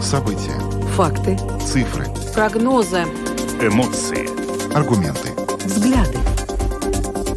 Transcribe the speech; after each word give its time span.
События. 0.00 0.58
Факты. 0.94 1.36
Цифры. 1.60 2.06
Прогнозы. 2.32 3.02
Эмоции. 3.60 4.26
Аргументы. 4.74 5.32
Взгляды. 5.64 6.18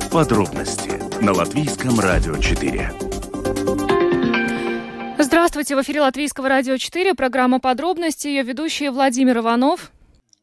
Подробности 0.09 0.91
на 1.21 1.33
Латвийском 1.33 1.99
радио 1.99 2.37
4. 2.37 2.91
Здравствуйте, 5.19 5.75
в 5.75 5.81
эфире 5.81 6.01
Латвийского 6.01 6.47
радио 6.47 6.77
4, 6.77 7.15
программа 7.15 7.59
«Подробности», 7.59 8.27
ее 8.27 8.43
ведущие 8.43 8.91
Владимир 8.91 9.39
Иванов 9.39 9.91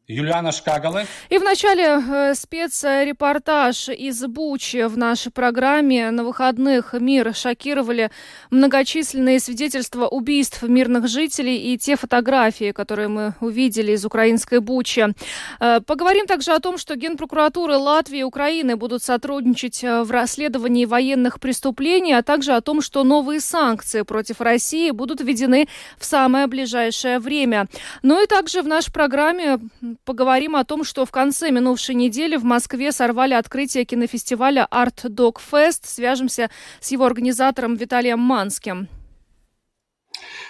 Юлиана 0.09 0.53
Шкагалы. 0.53 1.05
И 1.27 1.37
в 1.37 1.43
начале 1.43 1.83
э, 1.83 2.33
спецрепортаж 2.33 3.89
из 3.89 4.25
Бучи 4.25 4.87
в 4.87 4.97
нашей 4.97 5.33
программе. 5.33 6.11
На 6.11 6.23
выходных 6.23 6.93
мир 6.93 7.35
шокировали 7.35 8.09
многочисленные 8.49 9.41
свидетельства 9.41 10.07
убийств 10.07 10.63
мирных 10.63 11.09
жителей 11.09 11.73
и 11.73 11.77
те 11.77 11.97
фотографии, 11.97 12.71
которые 12.71 13.09
мы 13.09 13.33
увидели 13.41 13.91
из 13.91 14.05
украинской 14.05 14.59
Бучи. 14.59 15.13
Э, 15.59 15.81
поговорим 15.81 16.25
также 16.25 16.53
о 16.53 16.59
том, 16.61 16.77
что 16.77 16.95
Генпрокуратуры 16.95 17.75
Латвии 17.75 18.19
и 18.19 18.23
Украины 18.23 18.77
будут 18.77 19.03
сотрудничать 19.03 19.83
э, 19.83 20.03
в 20.03 20.11
расследовании 20.11 20.85
военных 20.85 21.41
преступлений, 21.41 22.13
а 22.13 22.23
также 22.23 22.53
о 22.53 22.61
том, 22.61 22.81
что 22.81 23.03
новые 23.03 23.41
санкции 23.41 24.03
против 24.03 24.39
России 24.39 24.91
будут 24.91 25.19
введены 25.19 25.67
в 25.97 26.05
самое 26.05 26.47
ближайшее 26.47 27.19
время. 27.19 27.67
Ну 28.03 28.23
и 28.23 28.25
также 28.25 28.61
в 28.61 28.67
нашей 28.67 28.93
программе 28.93 29.59
поговорим 30.03 30.55
о 30.55 30.63
том, 30.63 30.83
что 30.83 31.05
в 31.05 31.11
конце 31.11 31.51
минувшей 31.51 31.95
недели 31.95 32.35
в 32.35 32.43
Москве 32.43 32.91
сорвали 32.91 33.33
открытие 33.33 33.85
кинофестиваля 33.85 34.67
Art 34.71 35.05
Dog 35.05 35.37
Fest. 35.51 35.81
Свяжемся 35.83 36.49
с 36.79 36.91
его 36.91 37.05
организатором 37.05 37.75
Виталием 37.75 38.19
Манским. 38.19 38.87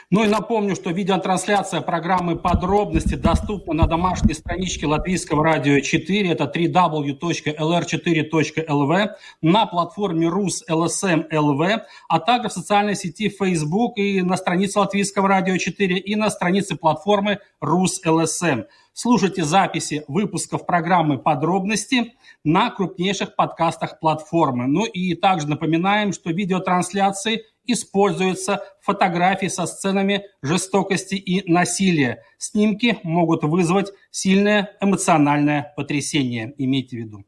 Ну 0.10 0.24
и 0.24 0.28
напомню, 0.28 0.74
что 0.74 0.92
видеотрансляция 0.92 1.82
программы 1.82 2.38
«Подробности» 2.38 3.16
доступна 3.16 3.74
на 3.74 3.88
домашней 3.88 4.34
страничке 4.34 4.88
Латвийского 4.88 5.44
радио 5.44 5.82
4, 5.82 6.32
это 6.32 6.46
www.lr4.lv, 6.46 9.10
на 9.42 9.66
платформе 9.66 10.30
РУС 10.30 10.64
ЛСМ 10.70 11.24
ЛВ, 11.30 11.62
а 12.08 12.20
также 12.20 12.48
в 12.48 12.54
социальной 12.54 12.96
сети 12.96 13.28
Facebook 13.28 13.98
и 13.98 14.22
на 14.22 14.38
странице 14.38 14.80
Латвийского 14.80 15.28
радио 15.28 15.58
4 15.58 15.98
и 15.98 16.16
на 16.16 16.30
странице 16.30 16.78
платформы 16.78 17.40
РУС 17.60 18.00
ЛСМ. 18.06 18.62
Слушайте 19.00 19.44
записи 19.44 20.04
выпусков 20.08 20.66
программы 20.66 21.20
«Подробности» 21.20 22.16
на 22.44 22.72
крупнейших 22.72 23.36
подкастах 23.36 24.00
платформы. 24.00 24.66
Ну 24.66 24.88
и 24.88 25.14
также 25.14 25.48
напоминаем, 25.48 26.14
что 26.14 26.32
видеотрансляции 26.32 27.44
используются 27.68 28.64
фотографии 28.82 29.50
со 29.50 29.68
сценами 29.68 30.24
жестокости 30.42 31.14
и 31.14 31.48
насилия. 31.48 32.24
Снимки 32.40 32.98
могут 33.04 33.44
вызвать 33.44 33.92
сильное 34.10 34.72
эмоциональное 34.82 35.74
потрясение. 35.76 36.56
Имейте 36.58 36.98
в 36.98 37.00
виду. 37.02 37.24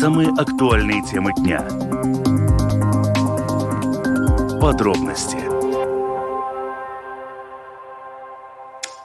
Самые 0.00 0.30
актуальные 0.30 1.02
темы 1.02 1.34
дня. 1.34 1.60
Подробности 4.62 5.51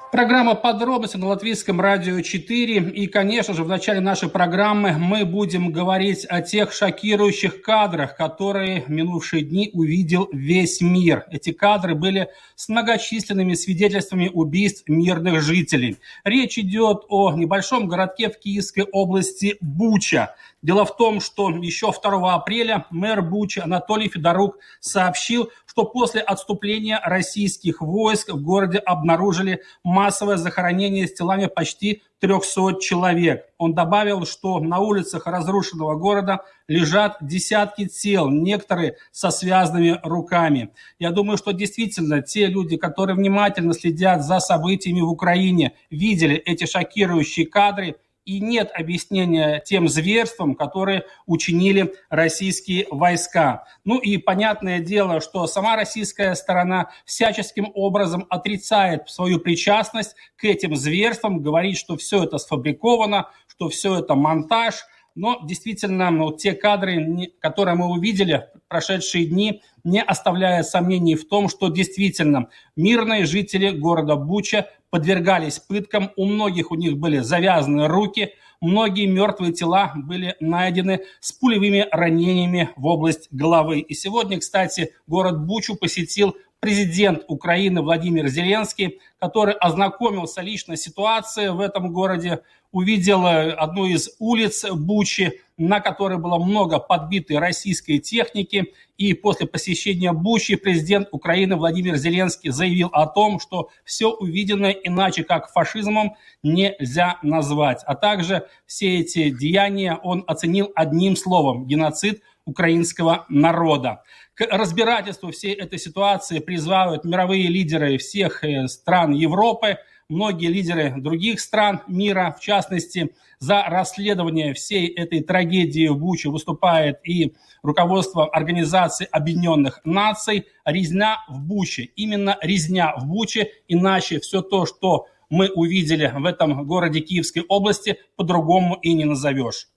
Программа 0.09 0.55
«Подробности» 0.55 1.17
на 1.17 1.27
Латвийском 1.27 1.81
радио 1.81 2.21
4. 2.21 2.91
И, 2.91 3.07
конечно 3.07 3.53
же, 3.53 3.65
в 3.65 3.67
начале 3.67 3.99
нашей 3.99 4.29
программы 4.29 4.93
мы 4.97 5.25
будем 5.25 5.69
говорить 5.73 6.25
о 6.29 6.41
тех 6.41 6.71
шокирующих 6.71 7.61
кадрах, 7.61 8.15
которые 8.15 8.83
в 8.83 8.89
минувшие 8.89 9.43
дни 9.43 9.69
увидел 9.73 10.29
весь 10.31 10.79
мир. 10.79 11.25
Эти 11.29 11.51
кадры 11.51 11.93
были 11.93 12.29
с 12.55 12.69
многочисленными 12.69 13.53
свидетельствами 13.53 14.31
убийств 14.33 14.87
мирных 14.87 15.41
жителей. 15.41 15.97
Речь 16.23 16.57
идет 16.57 17.03
о 17.09 17.33
небольшом 17.33 17.89
городке 17.89 18.29
в 18.29 18.39
Киевской 18.39 18.85
области 18.89 19.57
Буча. 19.59 20.35
Дело 20.61 20.85
в 20.85 20.95
том, 20.95 21.19
что 21.19 21.49
еще 21.49 21.91
2 21.91 22.33
апреля 22.33 22.85
мэр 22.91 23.21
Бучи 23.21 23.59
Анатолий 23.59 24.09
Федорук 24.09 24.57
сообщил, 24.79 25.51
что 25.77 25.85
после 25.85 26.21
отступления 26.21 26.99
российских 27.05 27.81
войск 27.81 28.29
в 28.29 28.41
городе 28.41 28.79
обнаружили 28.79 29.61
массовое 29.83 30.37
захоронение 30.37 31.07
с 31.07 31.13
телами 31.13 31.45
почти 31.45 32.01
300 32.19 32.79
человек. 32.81 33.45
Он 33.59 33.75
добавил, 33.75 34.25
что 34.25 34.59
на 34.59 34.79
улицах 34.79 35.27
разрушенного 35.27 35.93
города 35.93 36.39
лежат 36.67 37.17
десятки 37.21 37.87
тел, 37.87 38.27
некоторые 38.27 38.95
со 39.11 39.29
связанными 39.29 39.99
руками. 40.01 40.71
Я 40.97 41.11
думаю, 41.11 41.37
что 41.37 41.51
действительно 41.51 42.23
те 42.23 42.47
люди, 42.47 42.75
которые 42.75 43.15
внимательно 43.15 43.75
следят 43.75 44.23
за 44.23 44.39
событиями 44.39 45.01
в 45.01 45.09
Украине, 45.11 45.73
видели 45.91 46.37
эти 46.37 46.65
шокирующие 46.65 47.45
кадры– 47.45 47.97
и 48.27 48.41
нет 48.41 48.71
объяснения 48.73 49.63
тем 49.65 49.87
зверствам, 49.87 50.53
которые 50.53 51.05
учинили 51.25 51.93
российские 52.09 52.85
войска. 52.91 53.63
Ну 53.85 53.99
и 53.99 54.17
понятное 54.17 54.79
дело, 54.79 55.21
что 55.21 55.47
сама 55.47 55.77
российская 55.77 56.35
сторона 56.35 56.91
всяческим 57.05 57.71
образом 57.73 58.27
отрицает 58.29 59.09
свою 59.09 59.39
причастность 59.39 60.17
к 60.35 60.43
этим 60.43 60.75
зверствам, 60.75 61.41
говорит, 61.41 61.77
что 61.77 61.95
все 61.95 62.25
это 62.25 62.37
сфабриковано, 62.37 63.29
что 63.47 63.69
все 63.69 63.97
это 63.99 64.13
монтаж– 64.13 64.85
но 65.17 65.39
действительно, 65.43 66.11
ну, 66.11 66.31
те 66.31 66.53
кадры, 66.53 67.31
которые 67.39 67.73
мы 67.73 67.87
увидели 67.87 68.49
в 68.53 68.67
прошедшие 68.67 69.25
дни, 69.25 69.63
не 69.83 69.99
оставляют 69.99 70.67
сомнений 70.67 71.15
в 71.15 71.27
том, 71.27 71.49
что 71.49 71.69
действительно 71.69 72.49
мирные 72.75 73.25
жители 73.25 73.71
города 73.71 74.15
Буча 74.15 74.69
подвергались 74.89 75.59
пыткам, 75.59 76.11
у 76.15 76.25
многих 76.25 76.71
у 76.71 76.75
них 76.75 76.97
были 76.97 77.19
завязаны 77.19 77.87
руки, 77.87 78.33
многие 78.61 79.05
мертвые 79.05 79.53
тела 79.53 79.91
были 79.95 80.35
найдены 80.39 81.01
с 81.19 81.31
пулевыми 81.31 81.87
ранениями 81.91 82.69
в 82.75 82.85
область 82.85 83.27
головы. 83.31 83.79
И 83.79 83.93
сегодня, 83.93 84.39
кстати, 84.39 84.93
город 85.07 85.45
Бучу 85.45 85.75
посетил 85.75 86.35
президент 86.59 87.23
Украины 87.27 87.81
Владимир 87.81 88.27
Зеленский, 88.27 88.99
который 89.19 89.53
ознакомился 89.53 90.41
лично 90.41 90.75
с 90.75 90.81
ситуацией 90.81 91.49
в 91.49 91.59
этом 91.59 91.93
городе, 91.93 92.41
увидел 92.77 93.25
одну 93.25 93.85
из 93.85 94.11
улиц 94.19 94.63
Бучи, 94.71 95.41
на 95.57 95.79
которой 95.79 96.19
было 96.19 96.37
много 96.37 96.77
подбитой 96.77 97.39
российской 97.39 97.97
техники. 97.97 98.71
И 98.99 99.15
после 99.15 99.47
посещения 99.47 100.11
Бучи 100.11 100.55
президент 100.55 101.07
Украины 101.11 101.55
Владимир 101.55 101.95
Зеленский 101.95 102.51
заявил 102.51 102.89
о 102.93 103.07
том, 103.07 103.39
что 103.39 103.69
все 103.83 104.11
увиденное 104.11 104.71
иначе 104.71 105.23
как 105.23 105.51
фашизмом 105.51 106.17
нельзя 106.43 107.17
назвать. 107.23 107.81
А 107.87 107.95
также 107.95 108.47
все 108.67 108.99
эти 108.99 109.31
деяния 109.31 109.95
он 110.03 110.23
оценил 110.27 110.71
одним 110.75 111.15
словом– 111.15 111.65
геноцид 111.67 112.21
украинского 112.45 113.25
народа. 113.27 114.03
К 114.35 114.45
разбирательству 114.51 115.31
всей 115.31 115.55
этой 115.55 115.79
ситуации 115.79 116.37
призвают 116.37 117.05
мировые 117.05 117.47
лидеры 117.47 117.97
всех 117.97 118.43
э, 118.43 118.67
стран 118.67 119.13
Европы, 119.13 119.79
многие 120.09 120.47
лидеры 120.47 120.93
других 120.97 121.39
стран 121.39 121.81
мира, 121.87 122.35
в 122.37 122.41
частности, 122.41 123.13
за 123.39 123.63
расследование 123.63 124.53
всей 124.53 124.87
этой 124.87 125.21
трагедии 125.21 125.87
в 125.87 125.97
Буче 125.97 126.29
выступает 126.29 126.99
и 127.03 127.35
руководство 127.61 128.25
Организации 128.27 129.07
Объединенных 129.11 129.81
Наций. 129.83 130.47
Резня 130.65 131.19
в 131.27 131.41
Буче, 131.41 131.83
именно 131.95 132.37
резня 132.41 132.95
в 132.97 133.05
Буче, 133.05 133.51
иначе 133.67 134.19
все 134.19 134.41
то, 134.41 134.65
что 134.65 135.07
мы 135.29 135.49
увидели 135.49 136.11
в 136.15 136.25
этом 136.25 136.65
городе 136.65 137.01
Киевской 137.01 137.43
области, 137.47 137.97
по-другому 138.15 138.75
и 138.81 138.93
не 138.93 139.03
назовешь. 139.05 139.67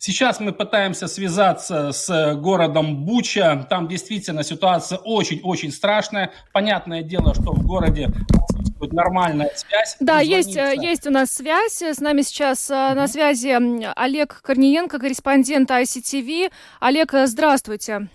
Сейчас 0.00 0.38
мы 0.38 0.52
пытаемся 0.52 1.08
связаться 1.08 1.90
с 1.90 2.34
городом 2.36 3.04
Буча. 3.04 3.66
Там 3.68 3.88
действительно 3.88 4.44
ситуация 4.44 4.98
очень-очень 4.98 5.72
страшная. 5.72 6.30
Понятное 6.52 7.02
дело, 7.02 7.34
что 7.34 7.50
в 7.50 7.66
городе 7.66 8.06
отсутствует 8.06 8.92
нормальная 8.92 9.50
связь. 9.56 9.96
Да, 9.98 10.20
есть, 10.20 10.56
э, 10.56 10.74
есть 10.80 11.06
у 11.08 11.10
нас 11.10 11.30
связь. 11.30 11.82
С 11.82 11.98
нами 11.98 12.22
сейчас 12.22 12.70
mm-hmm. 12.70 12.94
на 12.94 13.08
связи 13.08 13.92
Олег 13.96 14.40
Корниенко, 14.40 15.00
корреспондент 15.00 15.68
ICTV. 15.72 16.52
Олег, 16.78 17.14
э, 17.14 17.26
здравствуйте. 17.26 18.08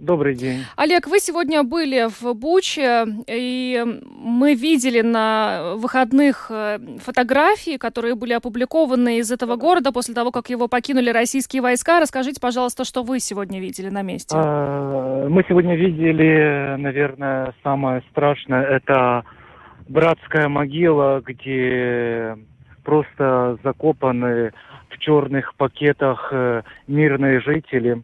Добрый 0.00 0.34
день. 0.34 0.64
Олег, 0.76 1.06
вы 1.08 1.18
сегодня 1.18 1.62
были 1.62 2.08
в 2.08 2.32
Буче, 2.34 3.04
и 3.26 3.84
мы 4.16 4.54
видели 4.54 5.02
на 5.02 5.74
выходных 5.76 6.46
э, 6.50 6.78
фотографии, 7.00 7.76
которые 7.76 8.14
были 8.14 8.32
опубликованы 8.32 9.18
из 9.18 9.30
этого 9.30 9.56
города 9.56 9.92
после 9.92 10.14
того, 10.14 10.30
как 10.30 10.48
его 10.48 10.68
покинули 10.68 11.10
российские 11.10 11.60
войска. 11.60 12.00
Расскажите, 12.00 12.40
пожалуйста, 12.40 12.84
что 12.86 13.02
вы 13.02 13.20
сегодня 13.20 13.60
видели 13.60 13.90
на 13.90 14.00
месте. 14.00 14.34
А, 14.38 15.28
мы 15.28 15.44
сегодня 15.46 15.76
видели, 15.76 16.76
наверное, 16.78 17.52
самое 17.62 18.02
страшное, 18.10 18.62
это 18.62 19.24
братская 19.86 20.48
могила, 20.48 21.20
где 21.20 22.38
просто 22.84 23.58
закопаны 23.62 24.52
в 24.88 24.98
черных 24.98 25.54
пакетах 25.56 26.30
э, 26.32 26.62
мирные 26.86 27.40
жители. 27.40 28.02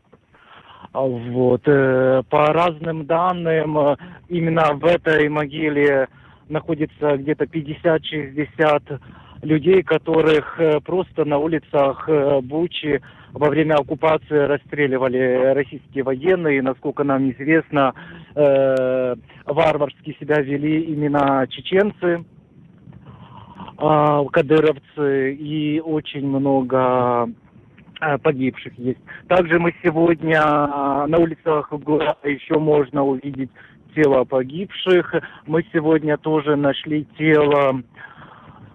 Вот. 0.97 1.63
Э, 1.67 2.23
по 2.31 2.47
разным 2.53 3.05
данным, 3.05 3.79
э, 3.79 3.97
именно 4.29 4.73
в 4.75 4.85
этой 4.87 5.29
могиле 5.29 6.09
находится 6.49 7.19
где-то 7.19 7.45
50-60 7.45 9.01
людей, 9.43 9.83
которых 9.83 10.59
э, 10.59 10.81
просто 10.81 11.27
на 11.27 11.37
улицах 11.39 12.09
Бучи 12.43 13.03
во 13.33 13.51
время 13.51 13.75
оккупации 13.75 14.47
расстреливали 14.47 15.53
российские 15.55 16.05
военные. 16.05 16.63
Насколько 16.63 17.05
нам 17.05 17.31
известно, 17.31 17.93
варварски 18.35 20.17
себя 20.19 20.41
вели 20.41 20.81
именно 20.85 21.47
чеченцы, 21.51 22.25
э, 23.79 24.25
кадыровцы 24.33 25.35
и 25.35 25.81
очень 25.81 26.27
много 26.27 27.29
погибших 28.23 28.79
есть. 28.79 29.01
Также 29.29 29.59
мы 29.59 29.75
сегодня 29.83 30.41
на 30.43 31.19
улицах 31.19 31.73
города 31.73 32.17
еще 32.25 32.59
можно 32.59 33.05
увидеть 33.05 33.51
тело 33.95 34.25
погибших. 34.25 35.15
Мы 35.47 35.65
сегодня 35.73 36.17
тоже 36.19 36.57
нашли 36.57 37.07
тело 37.17 37.83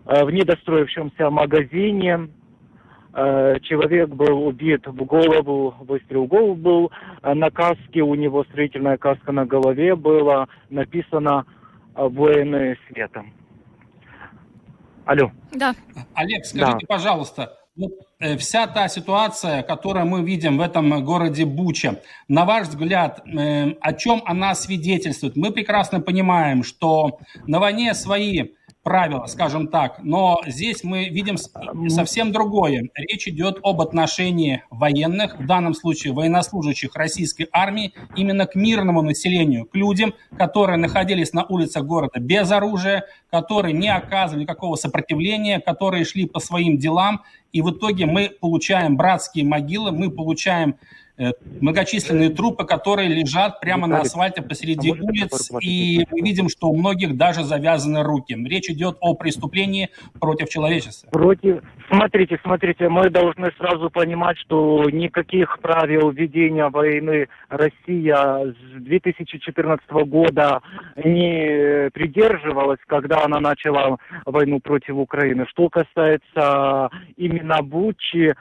в 0.05 0.31
недостроившемся 0.31 1.29
магазине 1.29 2.29
Э, 3.13 3.59
человек 3.63 4.09
был 4.09 4.47
убит 4.47 4.87
в 4.87 5.03
голову, 5.03 5.75
выстрел 5.81 6.25
в 6.25 6.27
голову 6.27 6.55
был. 6.55 6.91
Э, 7.21 7.33
на 7.33 7.49
каске 7.49 8.01
у 8.01 8.15
него 8.15 8.45
строительная 8.45 8.97
каска 8.97 9.33
на 9.33 9.45
голове 9.45 9.95
была 9.95 10.47
написано 10.69 11.45
э, 11.95 12.07
«Воины 12.07 12.77
света». 12.87 13.25
Алло. 15.05 15.31
Да. 15.51 15.73
Олег, 16.13 16.45
скажите, 16.45 16.85
да. 16.87 16.95
пожалуйста, 16.95 17.51
вот 17.75 17.91
вся 18.37 18.67
та 18.67 18.87
ситуация, 18.87 19.63
которую 19.63 20.05
мы 20.05 20.23
видим 20.23 20.57
в 20.57 20.61
этом 20.61 21.03
городе 21.03 21.45
Буча, 21.45 22.01
на 22.27 22.45
ваш 22.45 22.67
взгляд, 22.67 23.21
о 23.25 23.93
чем 23.93 24.21
она 24.25 24.55
свидетельствует? 24.55 25.35
Мы 25.35 25.51
прекрасно 25.51 25.99
понимаем, 25.99 26.63
что 26.63 27.19
на 27.47 27.59
войне 27.59 27.93
свои 27.93 28.49
правила, 28.83 29.25
скажем 29.27 29.67
так. 29.67 29.99
Но 30.03 30.41
здесь 30.45 30.83
мы 30.83 31.09
видим 31.09 31.37
совсем 31.89 32.31
другое. 32.31 32.89
Речь 32.95 33.27
идет 33.27 33.59
об 33.63 33.81
отношении 33.81 34.63
военных, 34.69 35.39
в 35.39 35.45
данном 35.45 35.73
случае 35.73 36.13
военнослужащих 36.13 36.95
российской 36.95 37.47
армии, 37.51 37.93
именно 38.15 38.47
к 38.47 38.55
мирному 38.55 39.01
населению, 39.01 39.65
к 39.65 39.75
людям, 39.75 40.13
которые 40.37 40.77
находились 40.77 41.33
на 41.33 41.45
улицах 41.45 41.85
города 41.85 42.19
без 42.19 42.51
оружия, 42.51 43.05
которые 43.29 43.73
не 43.73 43.89
оказывали 43.89 44.43
никакого 44.43 44.75
сопротивления, 44.75 45.59
которые 45.59 46.05
шли 46.05 46.25
по 46.25 46.39
своим 46.39 46.77
делам. 46.77 47.21
И 47.51 47.61
в 47.61 47.71
итоге 47.71 48.05
мы 48.05 48.29
получаем 48.29 48.97
братские 48.97 49.45
могилы, 49.45 49.91
мы 49.91 50.09
получаем 50.09 50.75
многочисленные 51.61 52.29
трупы, 52.29 52.65
которые 52.65 53.09
лежат 53.09 53.59
прямо 53.59 53.87
на 53.87 53.99
асфальте 54.01 54.41
посреди 54.41 54.91
а 54.91 54.93
улиц, 54.93 55.51
и 55.61 56.05
мы 56.11 56.21
видим, 56.21 56.49
что 56.49 56.67
у 56.67 56.77
многих 56.77 57.17
даже 57.17 57.43
завязаны 57.43 58.03
руки. 58.03 58.33
Речь 58.33 58.69
идет 58.69 58.97
о 59.01 59.15
преступлении 59.15 59.89
против 60.19 60.49
человечества. 60.49 61.09
Против... 61.11 61.61
Смотрите, 61.89 62.39
смотрите, 62.43 62.89
мы 62.89 63.09
должны 63.09 63.51
сразу 63.57 63.89
понимать, 63.89 64.37
что 64.39 64.89
никаких 64.89 65.59
правил 65.59 66.09
ведения 66.11 66.69
войны 66.69 67.27
Россия 67.49 68.53
с 68.53 68.81
2014 68.81 69.89
года 70.05 70.61
не 70.95 71.89
придерживалась, 71.91 72.79
когда 72.87 73.23
она 73.25 73.39
начала 73.39 73.97
войну 74.25 74.59
против 74.59 74.95
Украины. 74.95 75.45
Что 75.49 75.69
касается 75.69 76.89
именно 77.17 77.61
Бучи, 77.61 78.33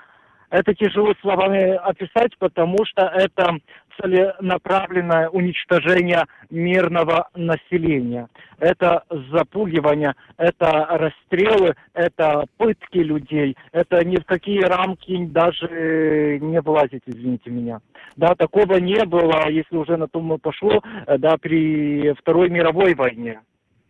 это 0.50 0.75
тяжело 0.75 1.14
словами 1.20 1.76
описать, 1.76 2.37
потому 2.38 2.85
что 2.85 3.02
это 3.02 3.58
целенаправленное 4.00 5.29
уничтожение 5.29 6.25
мирного 6.50 7.29
населения. 7.35 8.29
Это 8.58 9.05
запугивание, 9.32 10.14
это 10.37 10.87
расстрелы, 10.91 11.75
это 11.94 12.44
пытки 12.56 12.99
людей, 12.99 13.56
это 13.73 14.05
ни 14.05 14.17
в 14.17 14.25
какие 14.25 14.62
рамки 14.62 15.25
даже 15.26 16.38
не 16.41 16.61
влазит, 16.61 17.03
извините 17.06 17.50
меня. 17.50 17.81
Да, 18.17 18.35
такого 18.35 18.76
не 18.76 19.05
было, 19.05 19.49
если 19.49 19.76
уже 19.76 19.96
на 19.96 20.08
том 20.08 20.38
пошло, 20.41 20.82
да, 21.19 21.37
при 21.38 22.12
Второй 22.19 22.50
мировой 22.50 22.94
войне 22.94 23.41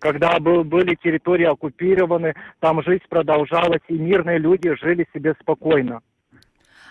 когда 0.01 0.41
был, 0.41 0.65
были 0.65 0.95
территории 0.95 1.45
оккупированы, 1.45 2.35
там 2.59 2.83
жизнь 2.83 3.05
продолжалась, 3.09 3.83
и 3.89 3.99
мирные 3.99 4.39
люди 4.39 4.75
жили 4.81 5.07
себе 5.15 5.35
спокойно. 5.41 6.01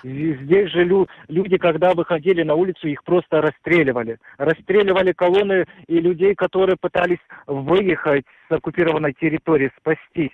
Здесь 0.03 0.69
же 0.71 0.83
лю 0.83 1.07
люди, 1.27 1.57
когда 1.57 1.93
выходили 1.93 2.43
на 2.43 2.55
улицу, 2.55 2.87
их 2.87 3.03
просто 3.03 3.41
расстреливали. 3.41 4.17
Расстреливали 4.37 5.11
колонны 5.11 5.65
и 5.87 5.99
людей, 5.99 6.35
которые 6.35 6.77
пытались 6.77 7.19
выехать 7.47 8.25
с 8.49 8.51
оккупированной 8.51 9.13
территории, 9.13 9.71
спастись. 9.77 10.31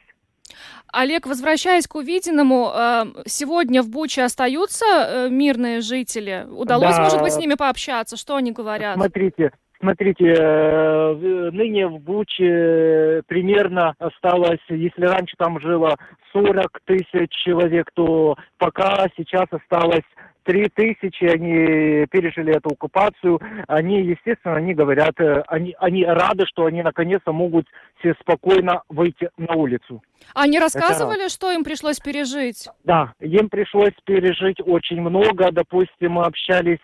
Олег, 0.94 1.26
возвращаясь 1.26 1.88
к 1.88 1.96
увиденному, 1.96 2.72
э, 2.74 3.06
сегодня 3.26 3.82
в 3.82 3.90
Буче 3.90 4.24
остаются 4.24 4.86
э, 4.86 5.30
мирные 5.30 5.82
жители? 5.82 6.46
Удалось, 6.50 6.96
да. 6.96 7.04
может 7.04 7.22
быть, 7.22 7.34
с 7.34 7.38
ними 7.38 7.56
пообщаться? 7.56 8.16
Что 8.16 8.36
они 8.36 8.52
говорят? 8.52 8.96
Смотрите, 8.96 9.52
Смотрите, 9.86 10.34
э, 10.36 11.52
ныне 11.52 11.86
в 11.86 12.00
Буче 12.00 13.22
примерно 13.28 13.94
осталось, 14.00 14.60
если 14.68 15.06
раньше 15.06 15.36
там 15.38 15.60
жило 15.60 15.96
40 16.34 16.80
тысяч 16.86 17.30
человек, 17.44 17.92
то 17.94 18.36
пока 18.58 19.06
сейчас 19.16 19.46
осталось 19.52 20.02
три 20.44 20.70
тысячи, 20.70 21.26
они 21.26 22.08
пережили 22.08 22.56
эту 22.56 22.70
оккупацию, 22.70 23.40
они, 23.68 24.02
естественно, 24.02 24.56
они 24.56 24.74
говорят, 24.74 25.20
э, 25.20 25.44
они, 25.48 25.76
они 25.78 26.04
рады, 26.04 26.46
что 26.48 26.66
они 26.66 26.82
наконец-то 26.82 27.32
могут 27.32 27.68
все 28.00 28.16
спокойно 28.22 28.82
выйти 28.90 29.30
на 29.38 29.54
улицу. 29.54 30.02
Они 30.34 30.60
рассказывали, 30.60 31.28
что 31.28 31.52
им 31.52 31.64
пришлось 31.64 32.00
пережить? 32.00 32.70
Да, 32.84 33.14
им 33.20 33.50
пришлось 33.50 33.94
пережить 34.04 34.58
очень 34.66 35.02
много. 35.02 35.52
Допустим, 35.52 36.14
мы 36.14 36.24
общались 36.24 36.80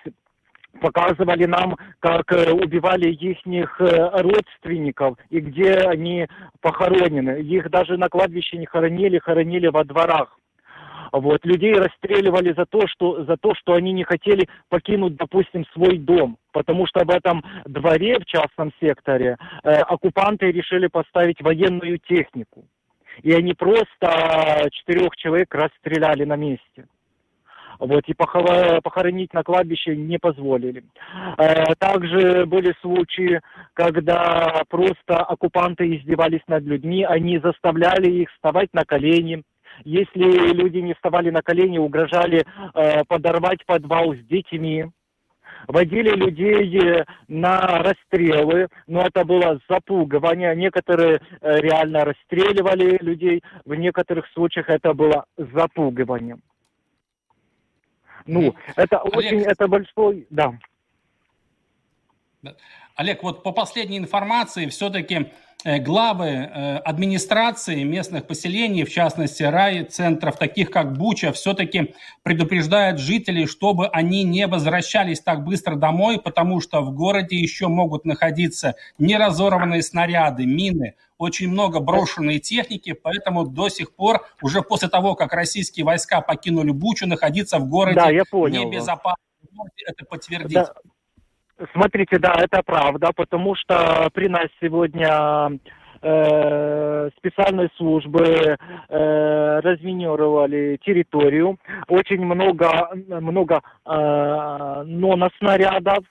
показывали 0.80 1.46
нам, 1.46 1.78
как 2.00 2.32
э, 2.32 2.52
убивали 2.52 3.12
их 3.12 3.82
э, 3.82 4.22
родственников 4.22 5.18
и 5.30 5.40
где 5.40 5.74
они 5.74 6.28
похоронены. 6.62 7.42
Их 7.42 7.70
даже 7.70 7.98
на 7.98 8.10
кладбище 8.10 8.58
не 8.58 8.66
хоронили, 8.66 9.20
хоронили 9.20 9.68
во 9.68 9.84
дворах. 9.84 10.38
Вот. 11.12 11.46
Людей 11.46 11.74
расстреливали 11.74 12.54
за 12.54 12.66
то, 12.66 12.88
что, 12.88 13.26
за 13.26 13.36
то, 13.38 13.54
что 13.56 13.74
они 13.74 13.92
не 13.92 14.04
хотели 14.04 14.48
покинуть, 14.70 15.16
допустим, 15.16 15.66
свой 15.74 15.98
дом. 15.98 16.38
Потому 16.54 16.88
что 16.88 17.04
в 17.04 17.10
этом 17.10 17.44
дворе, 17.66 18.20
в 18.20 18.26
частном 18.26 18.72
секторе, 18.80 19.38
э, 19.64 19.74
оккупанты 19.82 20.52
решили 20.52 20.88
поставить 20.88 21.42
военную 21.42 22.00
технику. 22.00 22.66
И 23.24 23.34
они 23.34 23.54
просто 23.54 24.70
четырех 24.72 25.16
человек 25.18 25.54
расстреляли 25.54 26.24
на 26.24 26.38
месте. 26.38 26.86
Вот, 27.82 28.04
и 28.06 28.14
похоронить 28.14 29.34
на 29.34 29.42
кладбище 29.42 29.96
не 29.96 30.20
позволили. 30.20 30.84
Э, 31.40 31.74
также 31.80 32.46
были 32.46 32.76
случаи, 32.80 33.42
когда 33.74 34.62
просто 34.70 35.18
оккупанты 35.18 35.98
издевались 35.98 36.44
над 36.48 36.64
людьми, 36.64 37.04
они 37.04 37.40
заставляли 37.40 38.12
их 38.12 38.30
вставать 38.34 38.70
на 38.74 38.86
колени, 38.86 39.42
если 39.84 40.54
люди 40.54 40.78
не 40.78 40.94
вставали 40.94 41.32
на 41.32 41.42
колени, 41.42 41.80
угрожали 41.80 42.46
э, 42.76 43.04
подорвать 43.08 43.66
подвал 43.66 44.14
с 44.14 44.20
детьми. 44.28 44.86
Водили 45.68 46.12
людей 46.12 47.04
на 47.28 47.62
расстрелы, 47.62 48.68
но 48.86 49.02
это 49.02 49.26
было 49.26 49.60
запугивание. 49.68 50.56
Некоторые 50.56 51.20
э, 51.42 51.60
реально 51.62 52.06
расстреливали 52.06 53.00
людей, 53.02 53.42
в 53.66 53.74
некоторых 53.74 54.28
случаях 54.34 54.70
это 54.70 54.94
было 54.94 55.26
запугиванием. 55.38 56.42
Ну, 58.26 58.56
это 58.76 59.00
Олег, 59.00 59.16
очень, 59.16 59.42
это 59.42 59.68
большой, 59.68 60.28
да. 60.30 60.54
Олег, 62.96 63.24
вот 63.24 63.44
по 63.44 63.52
последней 63.52 63.98
информации, 63.98 64.68
все-таки 64.68 65.32
э, 65.64 65.80
главы 65.80 66.28
э, 66.28 66.78
администрации 66.78 67.84
местных 67.84 68.28
поселений, 68.28 68.84
в 68.84 68.92
частности 68.92 69.44
рай-центров, 69.44 70.38
таких 70.38 70.72
как 70.72 70.98
Буча, 70.98 71.32
все-таки 71.32 71.96
предупреждают 72.24 73.00
жителей, 73.00 73.46
чтобы 73.46 73.88
они 73.88 74.24
не 74.24 74.48
возвращались 74.48 75.22
так 75.22 75.44
быстро 75.44 75.76
домой, 75.76 76.20
потому 76.20 76.62
что 76.62 76.82
в 76.82 76.94
городе 76.94 77.38
еще 77.38 77.68
могут 77.68 78.06
находиться 78.06 78.76
неразорванные 78.98 79.84
снаряды, 79.84 80.46
мины, 80.46 80.96
очень 81.22 81.50
много 81.50 81.80
брошенной 81.80 82.40
техники, 82.40 82.94
поэтому 82.94 83.46
до 83.46 83.70
сих 83.70 83.96
пор, 83.96 84.26
уже 84.42 84.62
после 84.62 84.90
того, 84.90 85.16
как 85.16 85.34
российские 85.34 85.86
войска 85.86 86.22
покинули 86.22 86.72
Бучу, 86.72 87.08
находиться 87.08 87.60
в 87.60 87.70
городе 87.70 87.96
да, 87.96 88.10
я 88.10 88.24
понял. 88.30 88.64
небезопасно. 88.64 89.24
Это 89.86 90.06
подтвердить? 90.06 90.54
Да. 90.54 90.74
Смотрите, 91.74 92.18
да, 92.18 92.34
это 92.40 92.64
правда, 92.66 93.12
потому 93.16 93.56
что 93.56 94.10
при 94.14 94.28
нас 94.28 94.48
сегодня 94.60 95.60
э, 96.02 97.10
специальные 97.18 97.70
службы 97.78 98.58
э, 98.90 99.60
разминировали 99.60 100.80
территорию. 100.84 101.60
Очень 101.88 102.26
много, 102.26 102.90
много 102.96 103.62
э, 103.86 104.84
ноноснарядов 104.86 106.04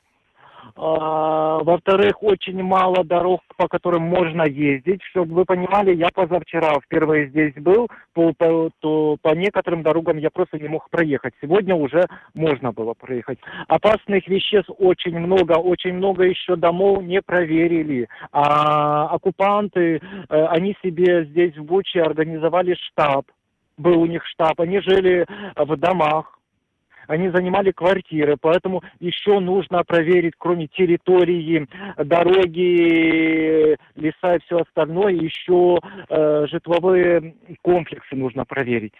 во-вторых, 0.76 2.22
очень 2.22 2.62
мало 2.62 3.04
дорог, 3.04 3.40
по 3.56 3.68
которым 3.68 4.02
можно 4.02 4.42
ездить. 4.42 5.02
Чтобы 5.10 5.34
вы 5.34 5.44
понимали, 5.44 5.94
я 5.94 6.08
позавчера 6.14 6.74
впервые 6.80 7.28
здесь 7.28 7.54
был, 7.54 7.88
по, 8.14 8.32
по, 8.32 8.70
то, 8.80 9.16
по 9.22 9.34
некоторым 9.34 9.82
дорогам 9.82 10.18
я 10.18 10.30
просто 10.30 10.58
не 10.58 10.68
мог 10.68 10.88
проехать. 10.90 11.34
Сегодня 11.40 11.74
уже 11.74 12.04
можно 12.34 12.72
было 12.72 12.94
проехать. 12.94 13.38
Опасных 13.68 14.26
веществ 14.28 14.70
очень 14.78 15.18
много, 15.18 15.52
очень 15.52 15.94
много 15.94 16.24
еще 16.24 16.56
домов 16.56 17.02
не 17.02 17.22
проверили. 17.22 18.08
А 18.32 19.08
оккупанты, 19.08 20.00
э, 20.28 20.44
они 20.46 20.76
себе 20.82 21.24
здесь 21.24 21.56
в 21.56 21.64
Буче 21.64 22.02
организовали 22.02 22.74
штаб. 22.74 23.26
Был 23.76 24.00
у 24.00 24.06
них 24.06 24.26
штаб, 24.26 24.60
они 24.60 24.80
жили 24.80 25.26
в 25.56 25.76
домах, 25.76 26.39
они 27.10 27.28
занимали 27.30 27.72
квартиры, 27.72 28.36
поэтому 28.40 28.82
еще 29.00 29.40
нужно 29.40 29.82
проверить, 29.82 30.34
кроме 30.38 30.68
территории, 30.68 31.66
дороги, 31.96 33.76
леса 33.96 34.36
и 34.36 34.40
все 34.44 34.58
остальное, 34.58 35.14
еще 35.14 35.80
э, 36.08 36.46
житловые 36.48 37.34
комплексы 37.62 38.14
нужно 38.14 38.44
проверить. 38.44 38.94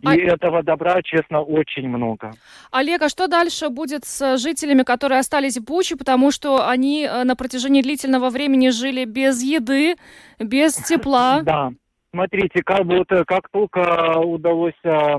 И 0.00 0.06
а... 0.06 0.14
этого 0.14 0.62
добра, 0.62 1.02
честно, 1.02 1.42
очень 1.42 1.88
много. 1.88 2.32
Олег, 2.70 3.02
а 3.02 3.10
что 3.10 3.28
дальше 3.28 3.68
будет 3.68 4.06
с 4.06 4.38
жителями, 4.38 4.82
которые 4.82 5.18
остались 5.18 5.58
в 5.58 5.64
Буче, 5.64 5.96
потому 5.96 6.30
что 6.30 6.66
они 6.66 7.04
э, 7.04 7.24
на 7.24 7.36
протяжении 7.36 7.82
длительного 7.82 8.30
времени 8.30 8.70
жили 8.70 9.04
без 9.04 9.42
еды, 9.42 9.96
без 10.38 10.74
тепла? 10.76 11.42
Да. 11.42 11.70
Смотрите, 12.12 12.62
как, 12.64 12.86
вот, 12.86 13.08
как 13.26 13.50
только 13.50 14.20
удалось 14.20 14.72
э, 14.84 15.18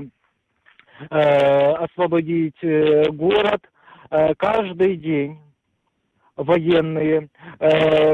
освободить 1.08 2.62
э, 2.62 3.04
город. 3.10 3.60
Э, 4.10 4.34
каждый 4.36 4.96
день 4.96 5.38
военные, 6.36 7.28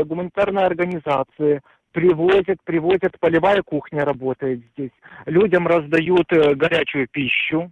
гуманитарные 0.07 0.65
организации 0.65 1.61
привозят, 1.93 2.57
привозят, 2.65 3.21
полевая 3.21 3.61
кухня 3.61 4.03
работает 4.03 4.63
здесь. 4.73 4.93
Людям 5.27 5.67
раздают 5.67 6.27
горячую 6.31 7.07
пищу. 7.09 7.71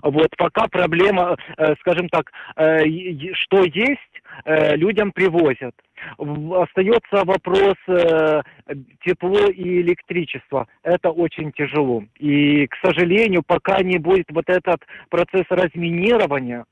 Вот 0.00 0.28
пока 0.38 0.68
проблема, 0.68 1.36
скажем 1.80 2.08
так, 2.08 2.30
что 2.54 3.64
есть, 3.64 4.22
людям 4.46 5.10
привозят. 5.10 5.74
Остается 6.18 7.24
вопрос 7.24 7.76
э, 7.88 8.42
тепло 9.04 9.46
и 9.46 9.80
электричество. 9.80 10.66
Это 10.82 11.10
очень 11.10 11.52
тяжело. 11.52 12.04
И, 12.18 12.66
к 12.66 12.76
сожалению, 12.84 13.42
пока 13.46 13.80
не 13.82 13.98
будет 13.98 14.26
вот 14.30 14.44
этот 14.48 14.80
процесс 15.08 15.44
разминирования, 15.48 16.64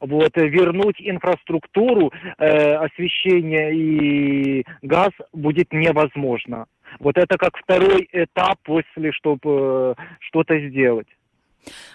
вот, 0.00 0.30
вернуть 0.36 0.96
инфраструктуру 0.98 2.12
э, 2.38 2.74
освещения 2.74 3.70
и 3.72 4.64
газ 4.82 5.10
будет 5.32 5.72
невозможно. 5.72 6.66
Вот 6.98 7.18
это 7.18 7.36
как 7.36 7.56
второй 7.56 8.08
этап 8.12 8.58
после, 8.62 9.12
чтобы 9.12 9.94
э, 9.98 10.02
что-то 10.20 10.58
сделать. 10.68 11.08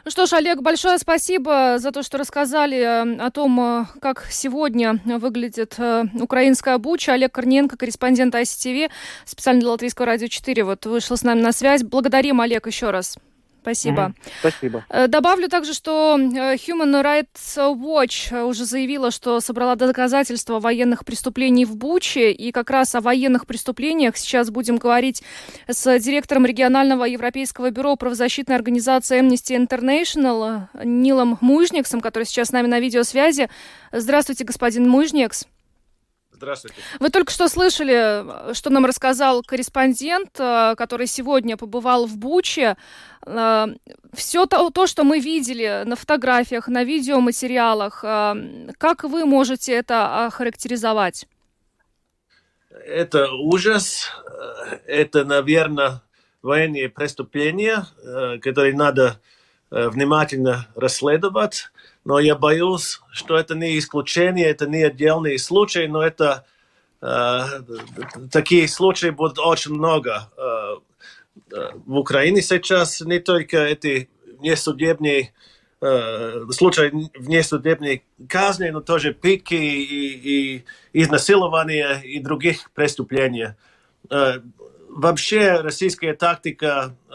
Ну 0.04 0.12
что 0.12 0.26
ж, 0.26 0.34
Олег, 0.34 0.62
большое 0.62 0.98
спасибо 0.98 1.78
за 1.78 1.92
то, 1.92 2.04
что 2.04 2.18
рассказали 2.18 2.78
э, 2.78 3.18
о 3.18 3.32
том, 3.32 3.60
э, 3.60 3.86
как 4.02 4.26
сегодня 4.30 5.00
выглядит 5.06 5.76
э, 5.78 6.06
украинская 6.20 6.78
буча. 6.78 7.14
Олег 7.14 7.32
Корниенко, 7.34 7.78
корреспондент 7.78 8.36
ICTV, 8.36 8.90
специально 9.26 9.62
для 9.62 9.70
Латвийского 9.70 10.08
радио 10.08 10.28
4, 10.28 10.64
вот 10.64 10.86
вышел 10.86 11.16
с 11.16 11.24
нами 11.24 11.42
на 11.42 11.52
связь. 11.52 11.84
Благодарим, 11.84 12.42
Олег, 12.42 12.68
еще 12.68 12.92
раз. 12.92 13.18
Спасибо. 13.62 14.02
Mm-hmm. 14.02 14.32
Спасибо. 14.40 14.86
Э, 14.90 15.08
добавлю 15.08 15.48
также, 15.48 15.74
что 15.74 16.18
э, 16.18 16.56
Human 16.56 17.04
Rights 17.04 17.58
Watch 17.58 18.36
э, 18.36 18.44
уже 18.44 18.66
заявила, 18.66 19.12
что 19.12 19.40
собрала 19.40 19.76
доказательства 19.76 20.60
военных 20.60 21.06
преступлений 21.06 21.66
в 21.66 21.76
Буче, 21.76 22.32
и 22.32 22.52
как 22.52 22.72
раз 22.72 22.96
о 22.96 23.02
военных 23.02 23.46
преступлениях 23.46 24.18
сейчас 24.18 24.50
будем 24.50 24.78
говорить 24.78 25.22
с 25.68 26.00
директором 26.00 26.46
регионального 26.46 27.06
европейского 27.06 27.70
бюро 27.70 27.96
правозащитной 27.96 28.56
организации 28.56 29.22
Amnesty 29.22 29.56
International 29.56 30.68
Нилом 30.84 31.38
Мужниксом, 31.42 32.02
который 32.02 32.24
сейчас 32.24 32.48
с 32.48 32.52
нами 32.52 32.68
на 32.68 32.80
видеосвязи. 32.80 33.50
Здравствуйте, 33.92 34.44
господин 34.44 34.90
Мужникс. 34.90 35.46
Здравствуйте. 36.42 36.78
Вы 37.00 37.12
только 37.12 37.32
что 37.32 37.48
слышали, 37.48 38.54
что 38.56 38.72
нам 38.72 38.88
рассказал 38.88 39.44
корреспондент, 39.44 40.40
э, 40.40 40.74
который 40.76 41.06
сегодня 41.06 41.56
побывал 41.56 42.08
в 42.08 42.18
Буче. 42.18 42.78
Э, 43.28 43.68
Все 44.14 44.48
то, 44.48 44.72
то, 44.72 44.88
что 44.88 45.04
мы 45.04 45.20
видели 45.20 45.84
на 45.86 45.96
фотографиях, 45.96 46.68
на 46.68 46.84
видеоматериалах, 46.84 48.04
э, 48.04 48.72
как 48.80 49.04
вы 49.04 49.26
можете 49.26 49.74
это 49.74 50.26
охарактеризовать? 50.26 51.28
Это 52.72 53.32
ужас, 53.32 54.10
это, 54.88 55.24
наверное, 55.26 56.02
военные 56.42 56.90
преступления, 56.90 57.86
которые 58.42 58.74
надо 58.74 59.20
внимательно 59.70 60.68
расследовать 60.76 61.70
но 62.04 62.20
я 62.20 62.36
боюсь, 62.36 63.00
что 63.12 63.38
это 63.38 63.56
не 63.56 63.78
исключение, 63.78 64.48
это 64.48 64.68
не 64.68 64.84
отдельные 64.84 65.38
случаи, 65.38 65.86
но 65.88 66.02
это 66.02 66.46
э, 67.02 67.42
такие 68.32 68.68
случаи 68.68 69.10
будут 69.10 69.40
очень 69.40 69.74
много 69.74 70.30
э, 70.38 71.62
в 71.86 71.98
Украине 71.98 72.42
сейчас, 72.42 73.02
не 73.02 73.20
только 73.20 73.58
эти 73.58 74.10
несудебные 74.40 75.34
э, 75.82 76.46
случаи 76.52 76.92
внесудебной 77.18 78.04
казни, 78.28 78.70
но 78.70 78.82
тоже 78.82 79.14
пытки 79.14 79.54
и, 79.54 80.58
и 80.58 80.66
изнасилования 80.94 82.02
и 82.04 82.20
других 82.20 82.72
преступлений. 82.72 83.50
Э, 84.10 84.40
вообще 84.90 85.62
российская 85.62 86.14
тактика 86.14 86.96
э, 87.10 87.14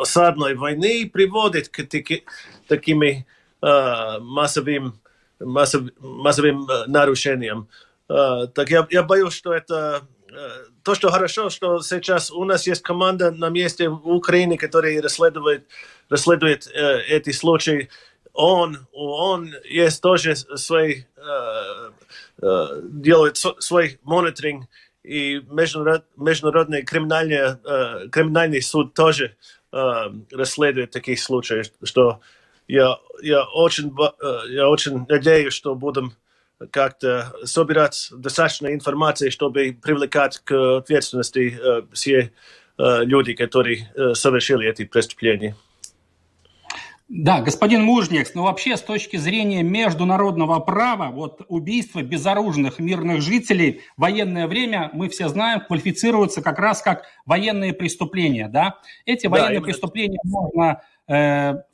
осадной 0.00 0.54
войны 0.54 1.08
приводит 1.10 1.68
к 1.68 1.84
таки, 1.84 2.24
такими 2.68 3.26
массовым, 3.62 5.00
массов, 5.38 5.82
массовым 5.98 6.68
нарушением. 6.86 7.68
Так 8.08 8.70
я, 8.70 8.86
я 8.90 9.02
боюсь, 9.02 9.34
что 9.34 9.52
это 9.52 10.02
то, 10.82 10.94
что 10.94 11.10
хорошо, 11.10 11.50
что 11.50 11.80
сейчас 11.80 12.30
у 12.30 12.44
нас 12.44 12.66
есть 12.66 12.82
команда 12.82 13.30
на 13.30 13.48
месте 13.48 13.88
в 13.88 14.08
Украине, 14.08 14.56
которая 14.56 15.00
расследует, 15.02 15.66
расследует 16.08 16.66
э, 16.68 17.00
эти 17.08 17.30
случаи. 17.30 17.88
Он, 18.32 18.86
он 18.92 19.52
есть 19.64 20.00
тоже 20.00 20.36
свой, 20.36 21.06
э, 21.16 21.90
э, 22.42 22.80
делает 22.84 23.36
свой 23.36 23.98
мониторинг, 24.02 24.66
и 25.02 25.42
международ, 25.50 26.04
международный 26.16 26.82
криминальный, 26.82 27.58
э, 27.64 28.08
криминальный 28.10 28.62
суд 28.62 28.94
тоже 28.94 29.36
э, 29.72 29.92
расследует 30.30 30.90
такие 30.90 31.16
случаи, 31.16 31.62
что 31.82 32.20
я, 32.70 32.98
я, 33.22 33.44
очень, 33.44 33.92
э, 33.98 34.52
я 34.52 34.68
очень 34.68 35.04
надеюсь, 35.08 35.52
что 35.52 35.74
будем 35.74 36.12
как-то 36.70 37.32
собирать 37.44 38.10
достаточно 38.12 38.72
информации, 38.72 39.30
чтобы 39.30 39.76
привлекать 39.82 40.38
к 40.38 40.78
ответственности 40.78 41.58
э, 41.60 41.82
все 41.92 42.32
э, 42.78 43.04
люди, 43.04 43.34
которые 43.34 43.90
совершили 44.14 44.68
эти 44.68 44.84
преступления. 44.84 45.56
Да, 47.08 47.40
господин 47.40 47.82
Мужникс, 47.82 48.34
ну 48.34 48.44
вообще 48.44 48.76
с 48.76 48.82
точки 48.82 49.16
зрения 49.16 49.64
международного 49.64 50.60
права, 50.60 51.10
вот 51.10 51.40
убийство 51.48 52.02
безоружных 52.02 52.78
мирных 52.78 53.20
жителей 53.20 53.80
в 53.96 54.02
военное 54.02 54.46
время, 54.46 54.90
мы 54.92 55.08
все 55.08 55.28
знаем, 55.28 55.60
квалифицируются 55.60 56.40
как 56.40 56.60
раз 56.60 56.82
как 56.82 57.02
военные 57.26 57.72
преступления, 57.72 58.46
да? 58.46 58.78
Эти 59.06 59.24
да, 59.24 59.30
военные 59.30 59.54
именно... 59.54 59.64
преступления 59.64 60.20
можно 60.22 60.82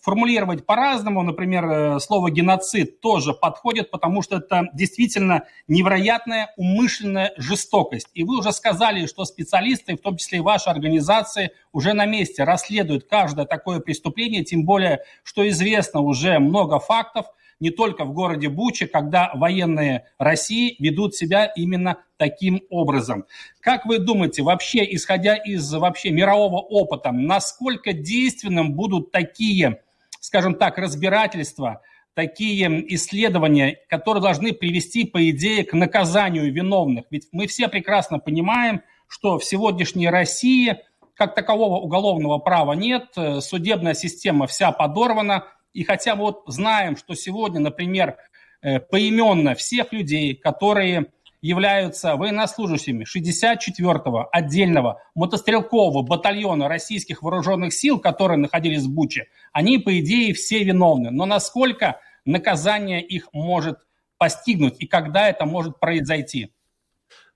формулировать 0.01 0.65
по-разному. 0.65 1.23
Например, 1.23 1.65
э, 1.67 2.01
слово 2.01 2.31
геноцид 2.31 3.01
тоже 3.01 3.35
подходит, 3.35 3.91
потому 3.91 4.23
что 4.23 4.37
это 4.37 4.69
действительно 4.73 5.43
невероятная 5.69 6.55
умышленная 6.57 7.35
жестокость. 7.37 8.09
И 8.15 8.25
вы 8.25 8.39
уже 8.39 8.53
сказали, 8.53 9.05
что 9.05 9.27
специалисты, 9.27 9.97
в 9.97 10.01
том 10.01 10.17
числе 10.17 10.39
и 10.39 10.41
ваши 10.41 10.71
организации, 10.71 11.51
уже 11.73 11.93
на 11.93 12.07
месте 12.07 12.45
расследуют 12.45 13.09
каждое 13.09 13.45
такое 13.45 13.81
преступление, 13.81 14.43
тем 14.43 14.65
более, 14.65 15.01
что 15.23 15.47
известно 15.47 16.01
уже 16.01 16.39
много 16.39 16.79
фактов– 16.79 17.27
не 17.61 17.71
только 17.71 18.05
в 18.05 18.13
городе 18.13 18.49
Буча, 18.49 18.87
когда 18.87 19.31
военные 19.35 20.07
России 20.19 20.77
ведут 20.79 21.15
себя 21.15 21.47
именно 21.47 21.99
таким 22.17 22.63
образом. 22.71 23.25
Как 23.61 23.87
вы 23.87 23.99
думаете, 23.99 24.43
вообще, 24.43 24.85
исходя 24.95 25.37
из 25.37 25.73
вообще 25.73 26.11
мирового 26.11 26.59
опыта, 26.59 27.13
насколько 27.13 27.93
действенным 27.93 28.75
будут 28.75 29.11
такие, 29.11 29.83
скажем 30.21 30.55
так, 30.55 30.79
разбирательства, 30.79 31.83
такие 32.15 32.95
исследования, 32.95 33.79
которые 33.89 34.23
должны 34.23 34.53
привести, 34.53 35.05
по 35.05 35.31
идее, 35.31 35.65
к 35.65 35.73
наказанию 35.73 36.53
виновных? 36.53 37.05
Ведь 37.11 37.29
мы 37.33 37.47
все 37.47 37.69
прекрасно 37.69 38.19
понимаем, 38.19 38.83
что 39.09 39.39
в 39.39 39.45
сегодняшней 39.45 40.09
России 40.09 40.79
как 41.15 41.35
такового 41.35 41.81
уголовного 41.81 42.39
права 42.39 42.75
нет, 42.75 43.09
э, 43.17 43.41
судебная 43.41 43.95
система 43.95 44.47
вся 44.47 44.71
подорвана, 44.71 45.45
и 45.77 45.85
хотя 45.85 46.17
мы 46.17 46.23
вот 46.23 46.43
знаем, 46.47 46.97
что 46.97 47.15
сегодня, 47.15 47.61
например, 47.61 48.17
э, 48.63 48.81
поименно 48.81 49.55
всех 49.55 49.93
людей, 49.93 50.35
которые 50.35 51.13
являются 51.43 52.17
военнослужащими 52.17 53.05
64-го 53.05 54.27
отдельного 54.33 55.03
мотострелкового 55.15 56.03
батальона 56.03 56.67
российских 56.67 57.23
вооруженных 57.23 57.75
сил, 57.75 57.99
которые 57.99 58.39
находились 58.39 58.85
в 58.85 58.91
Буче, 58.91 59.29
они, 59.53 59.79
по 59.79 59.99
идее, 60.01 60.33
все 60.33 60.65
виновны. 60.65 61.11
Но 61.11 61.27
насколько 61.27 62.01
наказание 62.25 63.03
их 63.03 63.29
может 63.35 63.79
постигнуть 64.17 64.77
и 64.79 64.87
когда 64.87 65.29
это 65.29 65.45
может 65.45 65.79
произойти? 65.79 66.53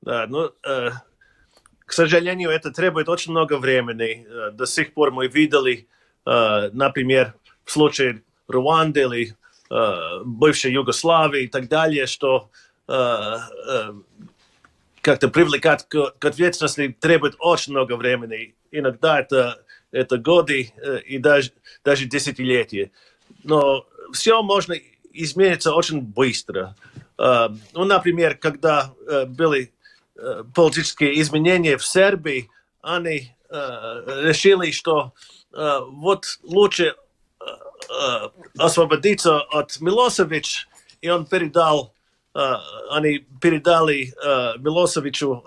Да, 0.00 0.26
ну, 0.26 0.50
э, 0.66 0.90
к 1.84 1.92
сожалению, 1.92 2.48
это 2.48 2.70
требует 2.70 3.10
очень 3.10 3.32
много 3.32 3.58
времени. 3.58 4.26
Э, 4.26 4.50
до 4.50 4.64
сих 4.64 4.94
пор 4.94 5.10
мы 5.10 5.28
видели, 5.28 5.88
э, 6.24 6.70
например, 6.72 7.34
в 7.64 7.70
случае 7.70 8.22
Руанды 8.50 9.00
или 9.00 9.34
э, 9.70 10.20
бывшей 10.24 10.72
Югославии 10.72 11.44
и 11.44 11.48
так 11.48 11.68
далее, 11.68 12.06
что 12.06 12.50
Э, 12.90 13.38
э, 13.68 13.92
как-то 15.00 15.28
привлекать 15.28 15.86
к, 15.88 16.12
к 16.18 16.24
ответственности 16.24 16.94
требует 16.98 17.36
очень 17.38 17.72
много 17.72 17.96
времени. 17.96 18.56
Иногда 18.72 19.20
это, 19.20 19.64
это 19.92 20.18
годы 20.18 20.72
э, 20.76 20.98
и 21.06 21.18
даже, 21.18 21.52
даже 21.84 22.06
десятилетия. 22.06 22.90
Но 23.44 23.86
все 24.12 24.42
можно 24.42 24.74
измениться 25.12 25.72
очень 25.72 26.00
быстро. 26.00 26.74
Ну, 27.16 27.84
например, 27.84 28.36
когда 28.36 28.92
были 29.26 29.72
политические 30.54 31.20
изменения 31.20 31.76
в 31.76 31.84
Сербии, 31.84 32.48
они 32.80 33.34
решили, 33.50 34.70
что 34.70 35.12
вот 35.52 36.38
лучше 36.42 36.94
освободиться 38.58 39.40
от 39.40 39.80
Милосевича, 39.80 40.66
и 41.00 41.08
он 41.08 41.26
передал 41.26 41.94
они 42.90 43.26
передали 43.40 44.12
Милосевичу 44.58 45.44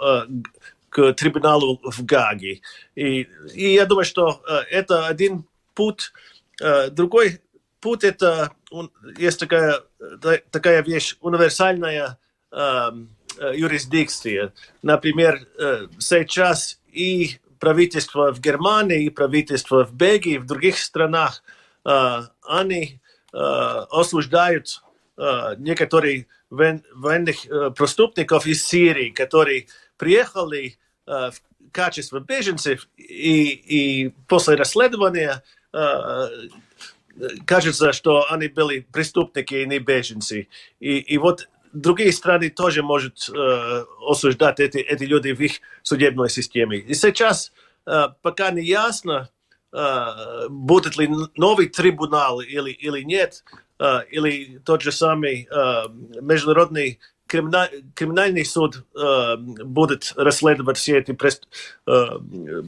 к 0.90 1.14
трибуналу 1.14 1.80
в 1.84 2.06
Гаге. 2.06 2.62
И, 2.96 3.28
и 3.54 3.74
я 3.74 3.86
думаю, 3.86 4.06
что 4.06 4.42
это 4.70 5.08
один 5.08 5.46
путь. 5.74 6.12
Другой 6.92 7.42
путь 7.80 8.04
это 8.04 8.52
есть 9.18 9.40
такая, 9.40 9.82
такая 10.52 10.84
вещь, 10.84 11.16
универсальная 11.22 12.20
юрисдикция. 12.52 14.54
Например, 14.82 15.40
сейчас 16.00 16.82
и 16.92 17.38
правительство 17.60 18.34
в 18.34 18.42
Германии, 18.42 19.06
и 19.06 19.10
правительство 19.10 19.86
в 19.86 19.94
Бельгии, 19.94 20.38
в 20.38 20.46
других 20.46 20.78
странах, 20.78 21.44
они 21.84 23.00
осуждают 23.32 24.84
некоторые 25.58 26.28
военных 26.50 27.46
э, 27.46 27.72
преступников 27.72 28.46
из 28.48 28.66
Сирии, 28.66 29.10
которые 29.10 29.68
приехали 29.98 30.78
в 31.06 31.34
качестве 31.72 32.20
беженцев, 32.22 32.88
и, 32.96 33.50
и 33.50 34.10
после 34.28 34.56
расследования 34.56 35.44
кажется, 37.46 37.94
что 37.94 38.32
они 38.32 38.48
были 38.48 38.82
преступники 38.92 39.56
и 39.56 39.66
не 39.66 39.80
беженцы. 39.80 40.48
И, 40.80 40.98
и 40.98 41.18
вот 41.18 41.50
другие 41.74 42.12
страны 42.12 42.50
тоже 42.50 42.84
могут 42.84 43.30
э, 43.30 43.86
осуждать 44.08 44.60
эти, 44.60 44.78
эти 44.78 45.04
люди 45.04 45.32
в 45.32 45.40
их 45.40 45.60
судебной 45.82 46.30
системе. 46.30 46.78
И 46.78 46.94
сейчас 46.94 47.52
э, 47.86 48.10
пока 48.22 48.52
не 48.52 48.64
ясно, 48.64 49.30
э, 49.74 50.48
будет 50.50 50.98
ли 50.98 51.10
новый 51.36 51.68
трибунал 51.68 52.40
или, 52.40 52.72
или 52.72 53.02
нет, 53.02 53.44
Э, 53.84 54.02
или 54.10 54.60
тот 54.60 54.82
же 54.82 54.92
самый 54.92 55.48
э, 55.50 55.84
международный 56.22 57.00
криминальный 57.26 58.46
суд 58.46 58.86
будет 58.94 60.14
расследовать 60.16 60.78
все 60.78 61.00
эти 61.00 61.14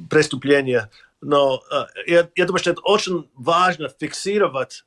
преступления. 0.09 0.89
Но 1.21 1.61
я, 2.07 2.27
я 2.35 2.45
думаю, 2.45 2.59
что 2.59 2.71
это 2.71 2.81
очень 2.81 3.29
важно 3.35 3.89
фиксировать 3.89 4.83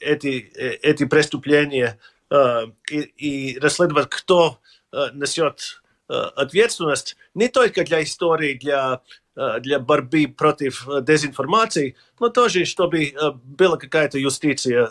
эти, 0.00 0.50
эти 0.82 1.04
преступления 1.04 2.00
и, 2.90 3.00
и 3.18 3.58
расследовать, 3.60 4.08
кто 4.08 4.58
несет 4.90 5.80
ответственность 6.08 7.16
не 7.34 7.46
только 7.46 7.84
для 7.84 8.02
истории, 8.02 8.54
для 8.54 9.02
для 9.60 9.78
борьбы 9.78 10.26
против 10.26 10.88
э, 10.88 11.02
дезинформации, 11.02 11.94
но 12.18 12.28
тоже, 12.28 12.64
чтобы 12.64 13.04
э, 13.04 13.12
была 13.44 13.76
какая-то 13.76 14.18
юстиция, 14.18 14.90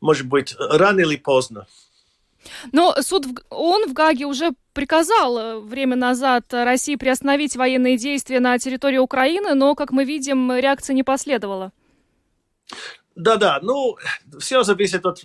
может 0.00 0.26
быть, 0.26 0.54
рано 0.58 1.00
или 1.00 1.16
поздно. 1.16 1.66
Но 2.72 2.94
суд 3.00 3.26
он 3.50 3.88
в 3.88 3.92
Гаге 3.92 4.26
уже 4.26 4.50
приказал 4.72 5.60
время 5.60 5.96
назад 5.96 6.52
России 6.52 6.96
приостановить 6.96 7.56
военные 7.56 7.96
действия 7.96 8.40
на 8.40 8.58
территории 8.58 8.98
Украины, 8.98 9.54
но, 9.54 9.74
как 9.74 9.92
мы 9.92 10.04
видим, 10.04 10.52
реакции 10.52 10.92
не 10.92 11.04
последовало. 11.04 11.72
Да-да, 13.14 13.60
ну, 13.62 13.96
все 14.40 14.62
зависит 14.62 15.06
от 15.06 15.24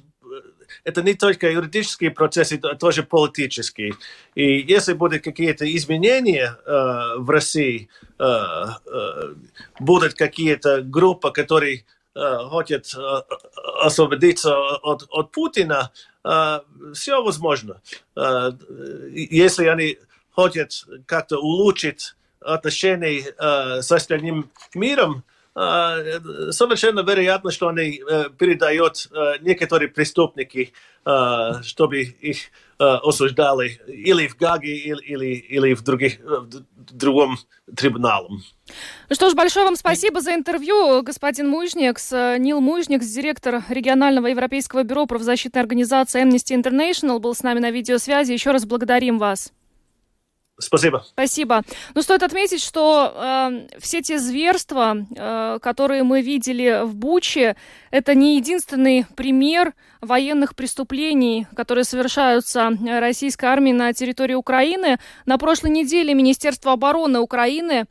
это 0.84 1.01
не 1.01 1.13
только 1.13 1.49
юридический 1.51 2.12
процесс, 2.12 2.51
это 2.51 2.75
тоже 2.75 3.03
политический. 3.03 3.93
И 4.36 4.60
если 4.60 4.93
будут 4.93 5.23
какие-то 5.23 5.65
изменения 5.75 6.58
э, 6.65 7.17
в 7.17 7.30
России, 7.30 7.89
э, 8.19 8.23
э, 8.23 9.36
будут 9.80 10.13
какие-то 10.13 10.82
группы, 10.82 11.32
которые 11.32 11.86
э, 12.15 12.38
хотят 12.49 12.88
э, 12.95 13.21
освободиться 13.82 14.56
от, 14.58 15.08
от 15.10 15.32
Путина, 15.32 15.91
э, 16.23 16.60
все 16.93 17.23
возможно. 17.23 17.82
Э, 18.15 18.51
если 19.13 19.65
они 19.65 19.97
хотят 20.36 20.86
как-то 21.06 21.39
улучшить 21.39 22.15
отношения 22.41 23.34
э, 23.38 23.82
с 23.82 23.91
остальным 23.91 24.51
миром, 24.73 25.23
совершенно 25.57 26.99
вероятно, 26.99 27.49
что 27.49 27.67
они 27.67 28.01
передают 28.37 29.09
некоторые 29.41 29.89
преступники, 29.89 30.71
чтобы 31.63 32.01
их 32.01 32.37
осуждали 32.77 33.79
или 33.87 34.27
в 34.27 34.37
Гаге, 34.37 34.77
или, 34.77 35.33
или, 35.33 35.73
в, 35.73 35.81
других, 35.81 36.19
в 36.19 36.47
другом 36.75 37.39
трибунале. 37.75 38.27
Ну 39.09 39.15
что 39.15 39.31
ж, 39.31 39.33
большое 39.33 39.65
вам 39.65 39.75
спасибо 39.75 40.21
за 40.21 40.35
интервью, 40.35 41.01
господин 41.01 41.49
Мужникс. 41.49 42.11
Нил 42.11 42.61
Мужникс, 42.61 43.07
директор 43.07 43.63
регионального 43.69 44.27
европейского 44.27 44.83
бюро 44.83 45.07
правозащитной 45.07 45.61
организации 45.61 46.23
Amnesty 46.23 46.55
International, 46.61 47.17
был 47.17 47.33
с 47.33 47.41
нами 47.41 47.59
на 47.59 47.71
видеосвязи. 47.71 48.31
Еще 48.33 48.51
раз 48.51 48.65
благодарим 48.65 49.17
вас. 49.17 49.51
Спасибо. 50.59 51.05
Спасибо. 51.09 51.61
Ну, 51.93 52.01
стоит 52.01 52.23
отметить, 52.23 52.63
что 52.63 53.13
э, 53.15 53.67
все 53.79 54.01
те 54.01 54.17
зверства, 54.17 54.97
э, 55.15 55.59
которые 55.61 56.03
мы 56.03 56.21
видели 56.21 56.81
в 56.83 56.95
Буче, 56.95 57.55
это 57.91 58.15
не 58.15 58.37
единственный 58.37 59.05
пример 59.15 59.73
военных 60.01 60.55
преступлений, 60.55 61.45
которые 61.55 61.83
совершаются 61.83 62.71
российской 62.85 63.45
армией 63.45 63.73
на 63.73 63.93
территории 63.93 64.33
Украины. 64.33 64.97
На 65.25 65.37
прошлой 65.37 65.69
неделе 65.69 66.15
Министерство 66.15 66.73
обороны 66.73 67.19
Украины 67.19 67.85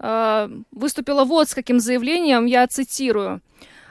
э, 0.00 0.48
выступило 0.72 1.24
вот 1.24 1.48
с 1.48 1.54
каким 1.54 1.78
заявлением, 1.78 2.46
я 2.46 2.66
цитирую. 2.66 3.40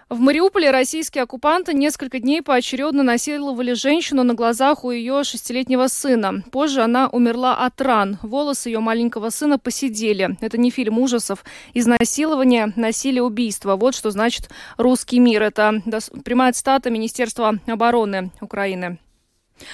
В 0.10 0.20
Мариуполе 0.20 0.72
российские 0.72 1.24
оккупанты 1.24 1.72
несколько 1.76 2.20
дней 2.20 2.42
поочередно 2.42 3.04
насиловали 3.04 3.74
женщину 3.74 4.24
на 4.24 4.34
глазах 4.34 4.84
у 4.84 4.90
ее 4.90 5.24
шестилетнего 5.24 5.86
сына. 5.86 6.44
Позже 6.52 6.82
она 6.82 7.10
умерла 7.10 7.64
от 7.64 7.80
ран. 7.80 8.18
Волосы 8.24 8.70
ее 8.70 8.80
маленького 8.80 9.30
сына 9.30 9.60
посидели. 9.60 10.36
Это 10.42 10.58
не 10.58 10.72
фильм 10.72 10.98
ужасов. 10.98 11.46
Изнасилование, 11.76 12.74
насилие, 12.76 13.22
убийство. 13.22 13.76
Вот 13.76 13.94
что 13.94 14.10
значит 14.10 14.50
русский 14.78 15.20
мир. 15.20 15.44
Это 15.44 15.84
прямая 16.26 16.54
цитата 16.54 16.90
Министерства 16.90 17.60
обороны 17.68 18.32
Украины. 18.42 18.98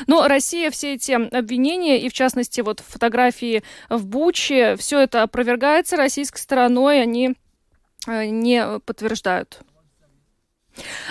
Но 0.06 0.28
Россия 0.28 0.70
все 0.70 0.96
эти 0.96 1.14
обвинения, 1.14 2.02
и 2.02 2.10
в 2.10 2.14
частности 2.14 2.60
вот 2.60 2.82
фотографии 2.82 3.64
в 3.90 4.06
Буче, 4.06 4.76
все 4.76 5.00
это 5.00 5.24
опровергается 5.24 5.96
российской 5.96 6.40
стороной, 6.40 7.02
они 7.02 7.36
э, 8.06 8.26
не 8.26 8.80
подтверждают. 8.86 9.62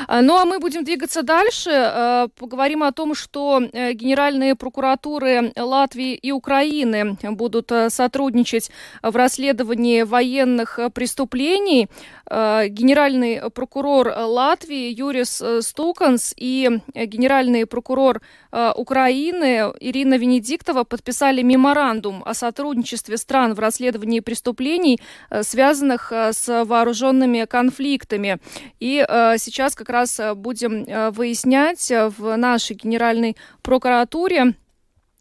А, 0.06 0.22
Ну 0.22 0.36
а 0.36 0.44
мы 0.44 0.58
будем 0.58 0.84
двигаться 0.84 1.22
дальше. 1.22 2.28
Поговорим 2.38 2.82
о 2.82 2.92
том, 2.92 3.14
что 3.14 3.60
генеральные 3.60 4.54
прокуратуры 4.54 5.52
Латвии 5.56 6.14
и 6.14 6.32
Украины 6.32 7.16
будут 7.22 7.72
сотрудничать 7.88 8.70
в 9.02 9.16
расследовании 9.16 10.02
военных 10.02 10.78
преступлений. 10.92 11.88
Генеральный 12.28 13.50
прокурор 13.50 14.08
Латвии 14.08 14.90
Юрис 14.90 15.42
Стуканс 15.60 16.34
и 16.36 16.80
генеральный 16.94 17.66
прокурор 17.66 18.20
Украины 18.52 19.72
Ирина 19.80 20.14
Венедиктова 20.14 20.84
подписали 20.84 21.42
меморандум 21.42 22.22
о 22.24 22.34
сотрудничестве 22.34 23.16
стран 23.16 23.54
в 23.54 23.58
расследовании 23.58 24.20
преступлений, 24.20 25.00
связанных 25.42 26.12
с 26.12 26.64
вооруженными 26.64 27.44
конфликтами. 27.44 28.38
И 28.80 29.04
сейчас 29.08 29.53
как 29.74 29.88
раз 29.88 30.20
будем 30.36 30.84
выяснять 31.12 31.90
в 31.90 32.36
нашей 32.36 32.76
Генеральной 32.76 33.36
прокуратуре, 33.62 34.54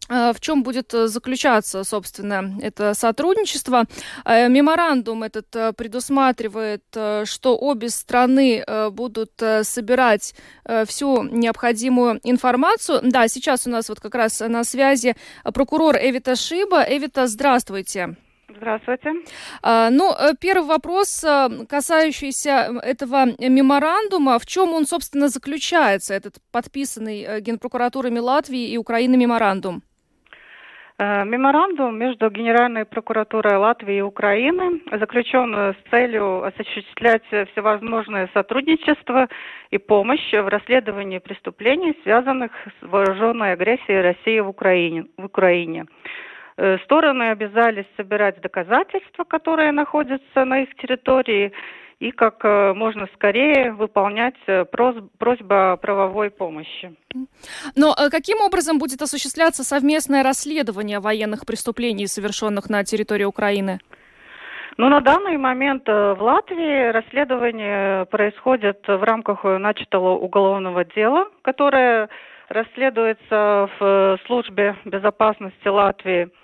в 0.06 0.36
чем 0.38 0.62
будет 0.62 0.92
заключаться, 0.92 1.82
собственно, 1.82 2.58
это 2.60 2.92
сотрудничество? 2.92 3.84
Меморандум 4.26 5.22
этот 5.22 5.76
предусматривает, 5.76 6.84
что 6.90 7.56
обе 7.56 7.88
страны 7.88 8.62
будут 8.90 9.32
собирать 9.62 10.34
всю 10.86 11.22
необходимую 11.22 12.20
информацию. 12.22 13.00
Да, 13.02 13.28
сейчас 13.28 13.66
у 13.66 13.70
нас 13.70 13.88
вот 13.88 14.00
как 14.00 14.14
раз 14.14 14.40
на 14.40 14.64
связи 14.64 15.16
прокурор 15.42 15.96
Эвита 15.96 16.36
Шиба. 16.36 16.84
Эвита, 16.86 17.26
здравствуйте. 17.26 18.16
Здравствуйте. 18.56 19.12
А, 19.62 19.90
ну, 19.90 20.12
первый 20.40 20.66
вопрос, 20.66 21.24
касающийся 21.68 22.72
этого 22.82 23.26
меморандума. 23.38 24.38
В 24.38 24.46
чем 24.46 24.74
он, 24.74 24.86
собственно, 24.86 25.28
заключается, 25.28 26.14
этот 26.14 26.34
подписанный 26.52 27.40
Генпрокуратурами 27.40 28.18
Латвии 28.18 28.70
и 28.70 28.78
Украины 28.78 29.16
меморандум? 29.16 29.82
Меморандум 30.96 31.98
между 31.98 32.30
Генеральной 32.30 32.84
прокуратурой 32.84 33.56
Латвии 33.56 33.96
и 33.96 34.00
Украины 34.00 34.80
заключен 34.92 35.52
с 35.52 35.76
целью 35.90 36.44
осуществлять 36.44 37.24
всевозможное 37.50 38.30
сотрудничество 38.32 39.28
и 39.70 39.78
помощь 39.78 40.32
в 40.32 40.46
расследовании 40.46 41.18
преступлений, 41.18 41.98
связанных 42.04 42.52
с 42.80 42.86
вооруженной 42.86 43.54
агрессией 43.54 44.02
России 44.02 44.38
в 44.38 44.48
Украине. 44.48 45.06
В 45.16 45.24
Украине. 45.24 45.86
Стороны 46.84 47.30
обязались 47.30 47.86
собирать 47.96 48.40
доказательства, 48.40 49.24
которые 49.24 49.72
находятся 49.72 50.44
на 50.44 50.62
их 50.62 50.74
территории, 50.76 51.52
и 51.98 52.10
как 52.10 52.44
можно 52.44 53.08
скорее 53.14 53.72
выполнять 53.72 54.36
просьбу 54.70 55.54
о 55.54 55.76
правовой 55.76 56.30
помощи. 56.30 56.94
Но 57.76 57.94
каким 58.10 58.40
образом 58.40 58.78
будет 58.78 59.02
осуществляться 59.02 59.64
совместное 59.64 60.22
расследование 60.22 61.00
военных 61.00 61.46
преступлений, 61.46 62.06
совершенных 62.06 62.68
на 62.68 62.84
территории 62.84 63.24
Украины? 63.24 63.78
Ну, 64.76 64.88
на 64.88 65.00
данный 65.00 65.38
момент 65.38 65.86
в 65.86 66.16
Латвии 66.20 66.90
расследование 66.90 68.06
происходит 68.06 68.84
в 68.86 69.02
рамках 69.02 69.44
начатого 69.44 70.10
уголовного 70.16 70.84
дела, 70.84 71.28
которое 71.42 72.08
расследуется 72.48 73.68
в 73.78 74.18
службе 74.26 74.76
безопасности 74.84 75.66
Латвии– 75.66 76.28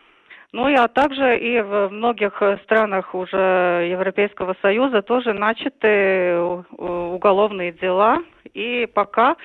ну 0.52 0.68
и 0.68 0.74
а 0.74 0.88
также 0.88 1.38
и 1.38 1.60
в 1.60 1.88
многих 1.90 2.42
странах 2.64 3.14
уже 3.14 3.88
Европейского 3.90 4.56
Союза 4.62 5.02
тоже 5.02 5.32
начаты 5.32 6.38
уголовные 6.76 7.72
дела, 7.72 8.18
и 8.52 8.88
пока 8.92 9.36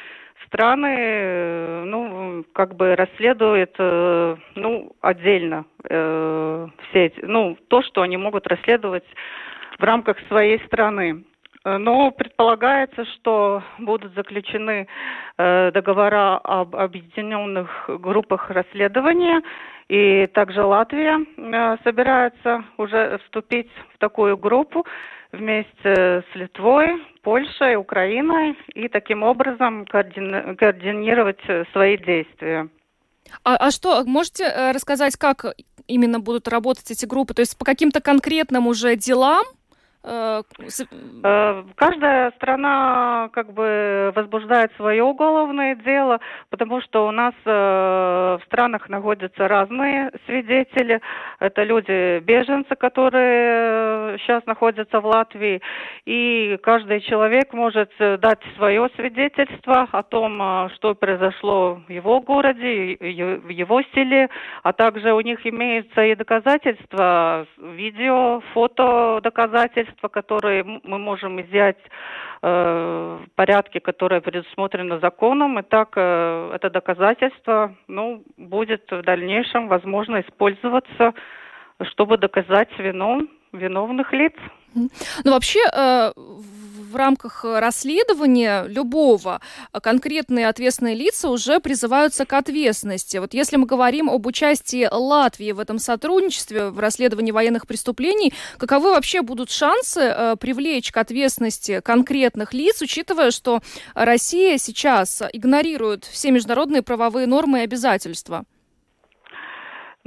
страны, 0.48 1.86
ну, 1.86 2.46
как 2.54 2.76
бы 2.76 2.96
расследуют, 2.96 3.76
ну, 3.78 4.92
отдельно 5.02 5.66
э, 5.90 6.68
все 6.90 7.06
эти, 7.06 7.20
ну, 7.26 7.58
то, 7.68 7.82
что 7.82 8.02
они 8.02 8.18
могут 8.18 8.48
расследовать 8.48 9.06
в 9.78 9.84
рамках 9.84 10.18
своей 10.28 10.60
страны. 10.66 11.24
Но 11.66 12.12
предполагается, 12.12 13.06
что 13.06 13.64
будут 13.80 14.14
заключены 14.14 14.88
э, 15.38 15.72
договора 15.72 16.38
об 16.38 16.76
объединенных 16.76 17.90
группах 17.90 18.52
расследования, 18.52 19.42
и 19.88 20.28
также 20.28 20.64
Латвия 20.64 21.20
э, 21.38 21.78
собирается 21.84 22.64
уже 22.78 23.20
вступить 23.26 23.70
в 23.94 24.00
такую 24.00 24.38
группу 24.38 24.86
вместе 25.32 26.24
с 26.24 26.26
Литвой, 26.36 27.04
Польшей, 27.22 27.76
Украиной 27.76 28.58
и 28.74 28.88
таким 28.88 29.24
образом 29.24 29.86
координи 29.86 30.56
координировать 30.56 31.40
свои 31.72 31.98
действия. 31.98 32.70
А, 33.44 33.56
а 33.58 33.72
что, 33.72 34.04
можете 34.06 34.46
э, 34.46 34.72
рассказать, 34.72 35.16
как 35.18 35.46
именно 35.88 36.20
будут 36.20 36.48
работать 36.48 36.90
эти 36.90 37.06
группы? 37.06 37.34
То 37.34 37.42
есть 37.42 37.58
по 37.58 37.66
каким-то 37.66 38.02
конкретным 38.02 38.68
уже 38.68 38.96
делам 38.96 39.46
Э, 39.46 39.65
э, 39.65 39.65
каждая 41.76 42.32
страна 42.32 43.30
как 43.34 43.54
бы 43.54 44.12
возбуждает 44.16 44.72
свое 44.76 45.04
уголовное 45.04 45.76
дело, 45.76 46.20
потому 46.50 46.80
что 46.82 47.08
у 47.08 47.12
нас 47.12 47.34
э, 47.46 47.50
в 48.40 48.42
странах 48.46 48.88
находятся 48.90 49.48
разные 49.48 50.12
свидетели. 50.26 51.02
Это 51.40 51.64
люди 51.64 52.20
беженцы, 52.20 52.76
которые 52.76 54.20
сейчас 54.20 54.46
находятся 54.46 55.00
в 55.00 55.06
Латвии, 55.06 55.62
и 56.06 56.60
каждый 56.62 57.02
человек 57.02 57.54
может 57.54 57.92
дать 57.98 58.42
свое 58.58 58.90
свидетельство 58.96 59.88
о 59.92 60.04
том, 60.04 60.70
что 60.76 60.94
произошло 60.94 61.82
в 61.88 61.92
его 61.92 62.22
городе, 62.22 62.98
в 63.00 63.50
его 63.50 63.82
селе, 63.94 64.30
а 64.62 64.72
также 64.74 65.14
у 65.14 65.22
них 65.22 65.46
имеются 65.48 66.04
и 66.04 66.16
доказательства, 66.16 67.48
видео, 67.58 68.42
фото 68.54 69.20
доказательства 69.24 69.95
доказательства, 69.96 70.08
которые 70.08 70.64
мы 70.64 70.98
можем 70.98 71.42
изъять 71.42 71.78
э, 72.42 73.20
в 73.26 73.36
порядке, 73.36 73.80
которое 73.80 74.22
предусмотрено 74.22 75.00
законом, 75.00 75.60
и 75.60 75.64
так 75.64 75.94
э, 75.96 76.52
это 76.56 76.70
доказательство 76.70 77.76
ну, 77.88 78.24
будет 78.38 78.92
в 78.92 79.02
дальнейшем 79.02 79.68
возможно 79.68 80.22
использоваться, 80.22 81.14
чтобы 81.82 82.18
доказать 82.18 82.70
вину 82.80 83.28
виновных 83.56 84.14
лиц. 84.14 84.34
Ну, 84.74 84.90
вообще, 85.24 85.60
э, 85.72 86.12
в 86.16 86.98
рамках 86.98 87.44
расследования 87.44 88.66
любого 88.68 89.42
э, 89.74 89.80
конкретные 89.80 90.48
ответственные 90.48 90.96
лица 90.96 91.30
уже 91.30 91.60
призываются 91.60 92.26
к 92.26 92.34
ответственности. 92.34 93.18
Вот 93.18 93.34
если 93.34 93.58
мы 93.58 93.66
говорим 93.66 94.10
об 94.10 94.26
участии 94.26 94.88
Латвии 94.90 95.52
в 95.52 95.60
этом 95.60 95.80
сотрудничестве, 95.80 96.70
в 96.70 96.80
расследовании 96.80 97.32
военных 97.32 97.68
преступлений, 97.68 98.34
каковы 98.58 98.92
вообще 98.92 99.22
будут 99.22 99.52
шансы 99.52 100.02
э, 100.02 100.36
привлечь 100.40 100.92
к 100.92 100.98
ответственности 100.98 101.82
конкретных 101.82 102.54
лиц, 102.54 102.82
учитывая, 102.82 103.32
что 103.32 103.62
Россия 103.94 104.58
сейчас 104.58 105.22
игнорирует 105.34 106.06
все 106.06 106.32
международные 106.32 106.82
правовые 106.82 107.28
нормы 107.28 107.60
и 107.60 107.64
обязательства? 107.64 108.46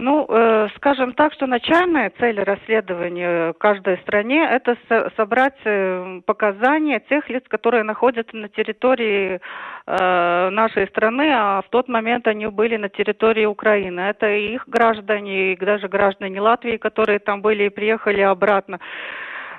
Ну, 0.00 0.26
э, 0.28 0.68
скажем 0.76 1.12
так, 1.12 1.32
что 1.32 1.48
начальная 1.48 2.12
цель 2.20 2.40
расследования 2.40 3.52
каждой 3.54 3.98
стране– 3.98 4.48
это 4.50 4.76
со 4.88 5.10
собрать 5.16 5.58
э, 5.64 6.20
показания 6.24 7.00
тех 7.00 7.28
лиц, 7.28 7.42
которые 7.48 7.82
находятся 7.82 8.36
на 8.36 8.48
территории 8.48 9.40
э, 9.86 10.50
нашей 10.50 10.86
страны, 10.86 11.32
а 11.34 11.62
в 11.62 11.68
тот 11.70 11.88
момент 11.88 12.28
они 12.28 12.46
были 12.46 12.76
на 12.76 12.88
территории 12.88 13.44
Украины. 13.44 13.98
Это 13.98 14.28
их 14.30 14.68
граждане, 14.68 15.54
и 15.54 15.56
даже 15.56 15.88
граждане 15.88 16.40
Латвии, 16.40 16.76
которые 16.76 17.18
там 17.18 17.42
были 17.42 17.64
и 17.64 17.68
приехали 17.68 18.20
обратно. 18.20 18.78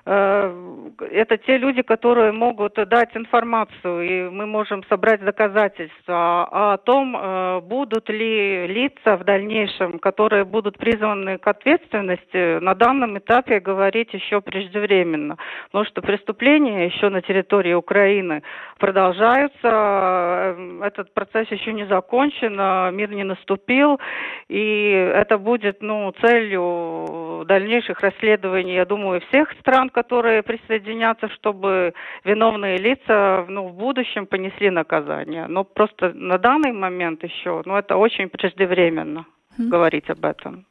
Э, 0.05 0.89
это 1.11 1.37
те 1.37 1.57
люди, 1.57 1.81
которые 1.81 2.31
могут 2.31 2.73
дать 2.73 3.15
информацию, 3.15 4.01
и 4.01 4.29
мы 4.29 4.45
можем 4.45 4.83
собрать 4.85 5.23
доказательства 5.23 6.73
о 6.73 6.77
том, 6.77 7.15
э, 7.15 7.61
будут 7.61 8.09
ли 8.09 8.67
лица 8.67 9.17
в 9.17 9.23
дальнейшем, 9.23 9.99
которые 9.99 10.45
будут 10.45 10.77
призваны 10.77 11.37
к 11.37 11.47
ответственности, 11.47 12.59
на 12.59 12.75
данном 12.75 13.17
этапе 13.17 13.59
говорить 13.59 14.13
еще 14.13 14.41
преждевременно. 14.41 15.37
Потому 15.71 15.85
что 15.85 16.01
преступления 16.01 16.85
еще 16.85 17.09
на 17.09 17.21
территории 17.21 17.73
Украины 17.73 18.43
продолжаются, 18.77 19.59
э, 19.63 20.81
этот 20.83 21.13
процесс 21.13 21.49
еще 21.51 21.73
не 21.73 21.85
закончен, 21.85 22.55
мир 22.95 23.11
не 23.11 23.23
наступил, 23.23 23.99
и 24.47 25.11
это 25.15 25.37
будет 25.37 25.81
ну, 25.81 26.11
целью 26.21 27.45
дальнейших 27.45 27.99
расследований, 28.01 28.75
я 28.75 28.85
думаю, 28.85 29.21
всех 29.29 29.51
стран, 29.59 29.88
которые 29.89 30.43
присоединятся, 30.43 31.29
чтобы 31.29 31.93
виновные 32.23 32.77
лица 32.77 33.45
ну, 33.47 33.67
в 33.67 33.73
будущем 33.73 34.25
понесли 34.25 34.69
наказание. 34.69 35.47
Но 35.47 35.63
просто 35.63 36.11
на 36.13 36.37
данный 36.37 36.71
момент 36.71 37.23
еще, 37.23 37.61
ну, 37.65 37.75
это 37.75 37.97
очень 37.97 38.29
преждевременно 38.29 39.25
mm. 39.57 39.69
говорить 39.69 40.09
об 40.09 40.25
этом. 40.25 40.65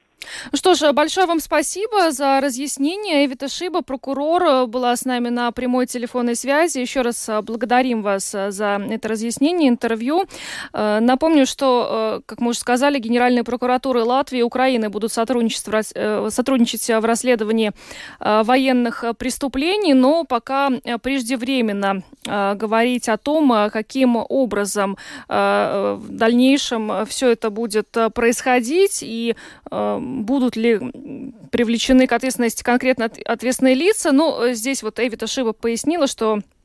Ну 0.53 0.59
что 0.59 0.75
ж, 0.75 0.93
большое 0.93 1.27
вам 1.27 1.41
спасибо 1.41 2.11
за 2.11 2.41
разъяснение. 2.41 3.25
Эвита 3.25 3.49
Шиба, 3.49 3.83
прокурор, 3.83 4.67
была 4.67 4.97
с 4.97 5.05
нами 5.05 5.29
на 5.29 5.53
прямой 5.53 5.87
телефонной 5.87 6.35
связи. 6.35 6.79
Еще 6.79 7.03
раз 7.03 7.29
э, 7.29 7.41
благодарим 7.41 8.03
вас 8.03 8.35
э, 8.35 8.51
за 8.51 8.81
это 8.91 9.09
разъяснение, 9.09 9.69
интервью. 9.69 10.25
Э, 10.73 10.99
напомню, 11.01 11.47
что, 11.47 12.23
как 12.27 12.41
мы 12.41 12.51
уже 12.51 12.59
сказали, 12.59 12.99
Генеральные 12.99 13.45
прокуратуры 13.45 14.03
Латвии 14.03 14.41
и 14.41 14.43
Украины 14.43 14.89
будут 14.89 15.13
сотрудничать 15.13 15.65
сотрудничать 16.33 16.89
в 16.89 17.05
расследовании 17.05 17.73
военных 18.21 19.05
преступлений, 19.19 19.95
но 19.95 20.25
пока 20.25 20.71
преждевременно 21.03 22.03
говорить 22.25 23.09
о 23.09 23.17
том, 23.17 23.71
каким 23.71 24.17
образом 24.17 24.97
в 25.29 26.03
дальнейшем 26.09 27.07
все 27.07 27.31
это 27.31 27.51
будет 27.51 27.97
происходить 28.15 29.01
и 29.03 29.37
будут 30.09 30.57
ли 30.57 30.79
привлечены 31.51 32.07
к 32.07 32.13
ответственности 32.13 32.63
конкретно 32.63 33.11
ответственные 33.25 33.75
лица. 33.75 34.13
Ну, 34.13 34.53
здесь 34.53 34.83
вот 34.83 34.99
Эвита 34.99 35.27
Шиба 35.27 35.53
пояснила, 35.53 36.07
что 36.07 36.41
Э, 36.41 36.58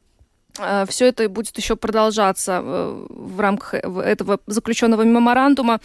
все 0.88 1.08
это 1.08 1.28
будет 1.30 1.58
еще 1.58 1.76
продолжаться 1.76 2.62
э, 2.64 3.06
в 3.10 3.40
рамках 3.40 3.74
этого 3.74 4.40
заключенного 4.46 5.02
меморандума. 5.02 5.80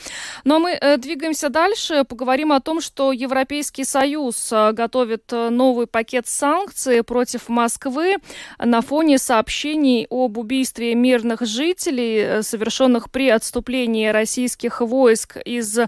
Ну, 0.45 0.57
а 0.57 0.59
мы 0.59 0.73
э, 0.73 0.99
двигаемся 0.99 1.49
дальше, 1.49 2.05
поговорим 2.05 2.53
о 2.53 2.61
том, 2.61 2.81
что 2.81 3.13
Европейский 3.13 3.85
Союз 3.85 4.53
готовит 4.73 5.33
новый 5.33 5.87
пакет 5.87 6.29
санкций 6.29 7.03
против 7.03 7.49
Москвы 7.49 8.17
на 8.59 8.83
фоне 8.83 9.19
сообщений 9.19 10.07
об 10.11 10.37
убийстве 10.37 10.95
мирных 10.95 11.41
жителей, 11.43 12.43
совершенных 12.43 13.11
при 13.11 13.31
отступлении 13.31 14.09
российских 14.09 14.81
войск 14.81 15.39
из 15.39 15.79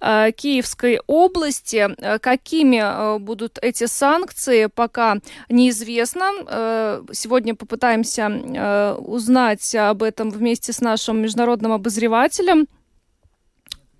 Киевской 0.00 1.00
области. 1.06 1.88
Какими 2.18 3.18
будут 3.18 3.58
эти 3.62 3.86
санкции, 3.86 4.66
пока 4.66 5.16
неизвестно. 5.48 7.02
Сегодня 7.12 7.54
попытаемся 7.54 8.25
э, 8.28 8.94
узнать 8.94 9.74
об 9.74 10.02
этом 10.02 10.30
вместе 10.30 10.72
с 10.72 10.80
нашим 10.80 11.20
международным 11.20 11.72
обозревателем. 11.72 12.66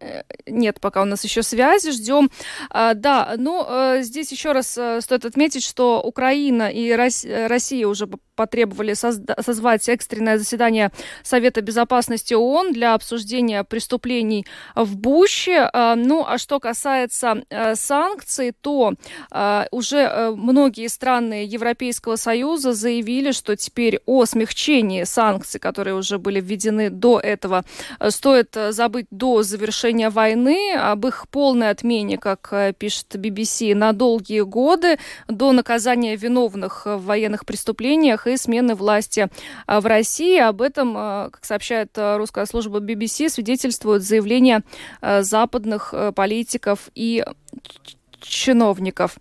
Э, 0.00 0.22
нет, 0.46 0.80
пока 0.80 1.02
у 1.02 1.04
нас 1.04 1.24
еще 1.24 1.42
связи, 1.42 1.90
ждем. 1.90 2.30
А, 2.70 2.94
да, 2.94 3.34
ну, 3.36 3.64
э, 3.68 4.02
здесь 4.02 4.32
еще 4.32 4.52
раз 4.52 4.70
стоит 4.70 5.24
отметить, 5.24 5.64
что 5.64 6.00
Украина 6.02 6.70
и 6.70 6.92
Россия 6.92 7.86
уже 7.86 8.08
потребовали 8.36 8.94
созвать 8.94 9.88
экстренное 9.88 10.38
заседание 10.38 10.92
Совета 11.22 11.62
Безопасности 11.62 12.34
ООН 12.34 12.72
для 12.72 12.94
обсуждения 12.94 13.64
преступлений 13.64 14.46
в 14.74 14.96
Буще. 14.96 15.68
А, 15.72 15.96
ну, 15.96 16.24
а 16.26 16.38
что 16.38 16.60
касается 16.60 17.42
а, 17.50 17.74
санкций, 17.74 18.52
то 18.60 18.92
а, 19.30 19.66
уже 19.70 20.32
многие 20.36 20.88
страны 20.88 21.46
Европейского 21.46 22.16
Союза 22.16 22.74
заявили, 22.74 23.32
что 23.32 23.56
теперь 23.56 24.00
о 24.06 24.26
смягчении 24.26 25.04
санкций, 25.04 25.58
которые 25.58 25.94
уже 25.94 26.18
были 26.18 26.40
введены 26.40 26.90
до 26.90 27.18
этого, 27.18 27.64
стоит 28.08 28.56
забыть 28.70 29.06
до 29.10 29.42
завершения 29.42 30.10
войны, 30.10 30.74
об 30.76 31.06
их 31.06 31.26
полной 31.30 31.70
отмене, 31.70 32.18
как 32.18 32.52
пишет 32.78 33.14
BBC, 33.14 33.74
на 33.74 33.92
долгие 33.92 34.42
годы, 34.42 34.98
до 35.28 35.52
наказания 35.52 36.16
виновных 36.16 36.84
в 36.84 37.04
военных 37.04 37.46
преступлениях 37.46 38.25
и 38.30 38.36
смены 38.36 38.74
власти 38.74 39.28
а, 39.66 39.80
в 39.80 39.86
России. 39.86 40.38
Об 40.38 40.62
этом, 40.62 40.94
а, 40.96 41.30
как 41.30 41.44
сообщает 41.44 41.90
а, 41.96 42.18
русская 42.18 42.46
служба 42.46 42.80
BBC, 42.80 43.28
свидетельствуют 43.28 44.02
заявления 44.02 44.62
западных 45.00 45.94
политиков 46.14 46.90
и 46.94 47.24
чиновников. 48.20 49.16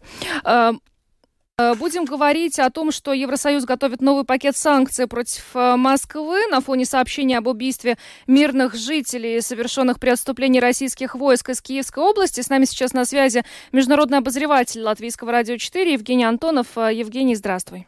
Будем 1.57 2.03
говорить 2.03 2.59
о 2.59 2.69
том, 2.69 2.91
что 2.91 3.13
Евросоюз 3.13 3.63
готовит 3.63 4.01
новый 4.01 4.25
пакет 4.25 4.57
санкций 4.57 5.07
против 5.07 5.53
Москвы 5.53 6.47
на 6.47 6.59
фоне 6.59 6.85
сообщения 6.85 7.37
об 7.37 7.47
убийстве 7.47 7.97
мирных 8.27 8.75
жителей, 8.75 9.39
совершенных 9.39 9.99
при 9.99 10.09
отступлении 10.09 10.59
российских 10.59 11.15
войск 11.15 11.49
из 11.49 11.61
Киевской 11.61 12.03
области. 12.03 12.41
С 12.41 12.49
нами 12.49 12.65
сейчас 12.65 12.93
на 12.93 13.05
связи 13.05 13.43
международный 13.71 14.17
обозреватель 14.17 14.81
Латвийского 14.81 15.31
радио 15.31 15.57
4 15.57 15.93
Евгений 15.93 16.25
Антонов. 16.25 16.67
Евгений, 16.75 17.35
здравствуй. 17.35 17.87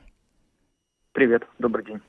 Привет, 1.17 1.47
добрый 1.57 1.83
день. 1.83 1.99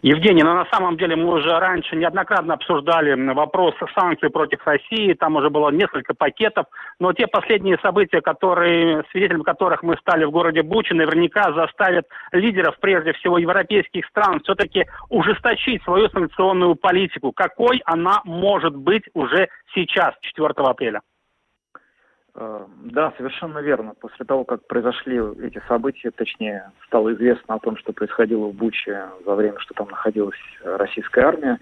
Евгений, 0.00 0.42
ну 0.42 0.54
на 0.54 0.64
самом 0.72 0.96
деле 0.96 1.16
мы 1.16 1.34
уже 1.34 1.58
раньше 1.58 1.96
неоднократно 1.96 2.54
обсуждали 2.54 3.12
вопрос 3.34 3.74
санкций 3.94 4.30
против 4.30 4.66
России, 4.66 5.12
там 5.12 5.36
уже 5.36 5.50
было 5.50 5.68
несколько 5.68 6.14
пакетов, 6.14 6.64
но 6.98 7.12
те 7.12 7.26
последние 7.26 7.76
события, 7.82 8.22
которые, 8.22 9.04
свидетелем 9.10 9.42
которых 9.42 9.82
мы 9.82 9.98
стали 9.98 10.24
в 10.24 10.30
городе 10.30 10.62
Бучи, 10.62 10.94
наверняка 10.94 11.52
заставят 11.52 12.06
лидеров, 12.32 12.78
прежде 12.80 13.12
всего 13.12 13.36
европейских 13.36 14.06
стран, 14.06 14.40
все-таки 14.44 14.86
ужесточить 15.10 15.82
свою 15.82 16.08
санкционную 16.08 16.76
политику. 16.76 17.32
Какой 17.32 17.82
она 17.84 18.22
может 18.24 18.74
быть 18.74 19.04
уже 19.12 19.50
сейчас, 19.74 20.14
4 20.22 20.54
апреля? 20.56 21.02
Э, 22.34 22.64
да, 22.84 23.12
совершенно 23.16 23.58
верно. 23.58 23.94
После 24.00 24.24
того, 24.24 24.44
как 24.44 24.66
произошли 24.66 25.20
эти 25.42 25.60
события, 25.66 26.10
точнее, 26.10 26.70
стало 26.86 27.12
известно 27.14 27.54
о 27.54 27.58
том, 27.58 27.76
что 27.76 27.92
происходило 27.92 28.46
в 28.46 28.54
Буче 28.54 29.04
во 29.24 29.34
время, 29.34 29.58
что 29.58 29.74
там 29.74 29.88
находилась 29.88 30.38
российская 30.62 31.22
армия, 31.22 31.58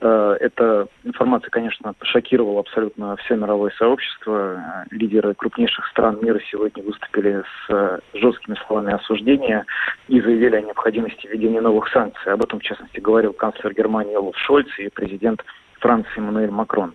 э, 0.00 0.36
эта 0.40 0.86
информация, 1.02 1.50
конечно, 1.50 1.94
шокировала 2.02 2.60
абсолютно 2.60 3.16
все 3.16 3.36
мировое 3.36 3.72
сообщество. 3.76 4.84
Лидеры 4.90 5.34
крупнейших 5.34 5.86
стран 5.88 6.18
мира 6.22 6.40
сегодня 6.50 6.82
выступили 6.82 7.42
с 7.66 8.00
жесткими 8.14 8.56
словами 8.66 8.94
осуждения 8.94 9.64
и 10.08 10.20
заявили 10.20 10.56
о 10.56 10.62
необходимости 10.62 11.26
введения 11.26 11.60
новых 11.60 11.88
санкций. 11.88 12.32
Об 12.32 12.42
этом, 12.42 12.60
в 12.60 12.62
частности, 12.62 13.00
говорил 13.00 13.32
канцлер 13.32 13.74
Германии 13.74 14.14
Олаф 14.14 14.36
Шольц 14.36 14.68
и 14.78 14.88
президент 14.88 15.44
Франции 15.80 16.18
Эммануэль 16.18 16.50
Макрон. 16.50 16.94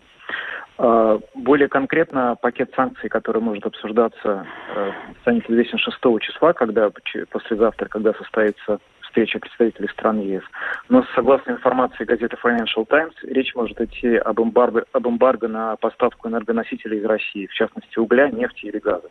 А, 0.82 1.20
более 1.36 1.68
конкретно 1.68 2.38
пакет 2.42 2.72
санкций, 2.74 3.10
который 3.10 3.42
может 3.42 3.66
обсуждаться, 3.66 4.48
э, 4.74 4.92
станет 5.22 5.50
известен 5.50 5.78
6 5.78 6.20
числа, 6.22 6.54
когда 6.54 6.90
послезавтра, 7.32 7.90
когда 7.90 8.14
состоится 8.14 8.80
встреча 9.02 9.40
представителей 9.40 9.90
стран 9.90 10.22
ЕС. 10.22 10.44
Но 10.88 11.06
согласно 11.16 11.52
информации 11.52 12.06
газеты 12.06 12.38
Financial 12.42 12.86
Times, 12.88 13.14
речь 13.24 13.54
может 13.56 13.82
идти 13.82 14.16
об 14.16 14.40
эмбарго, 14.40 14.86
об 14.94 15.06
эмбарго 15.06 15.50
на 15.50 15.76
поставку 15.76 16.30
энергоносителей 16.30 17.00
из 17.00 17.06
России, 17.06 17.48
в 17.48 17.54
частности 17.54 18.00
угля, 18.00 18.30
нефти 18.30 18.68
или 18.68 18.78
газа. 18.78 19.10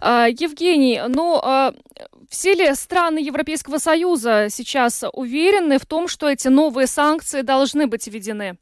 А, 0.00 0.26
Евгений, 0.26 1.00
ну 1.06 1.40
а, 1.40 1.72
все 2.28 2.54
ли 2.54 2.74
страны 2.74 3.18
Европейского 3.18 3.78
Союза 3.78 4.48
сейчас 4.50 5.04
уверены 5.12 5.78
в 5.78 5.86
том, 5.86 6.08
что 6.08 6.28
эти 6.28 6.48
новые 6.48 6.88
санкции 6.88 7.42
должны 7.42 7.86
быть 7.86 8.08
введены? 8.08 8.56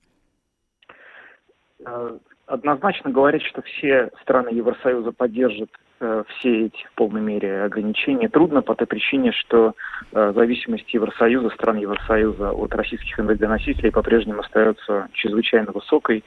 Э, 1.87 2.19
однозначно 2.47 3.11
говорить, 3.11 3.43
что 3.43 3.63
все 3.63 4.11
страны 4.23 4.51
Евросоюза 4.51 5.13
поддержат 5.13 5.71
э, 6.01 6.25
все 6.29 6.67
эти 6.67 6.85
в 6.87 6.93
полной 6.95 7.21
мере 7.21 7.63
ограничения. 7.63 8.29
Трудно 8.29 8.63
по 8.63 8.75
той 8.75 8.87
причине, 8.87 9.33
что 9.33 9.75
э, 10.13 10.33
зависимость 10.35 10.93
Евросоюза, 10.93 11.51
стран 11.51 11.77
Евросоюза 11.79 12.53
от 12.53 12.75
российских 12.75 13.19
энергоносителей 13.19 13.93
по-прежнему 13.93 14.41
остается 14.41 15.09
чрезвычайно 15.13 15.73
высокой. 15.73 16.25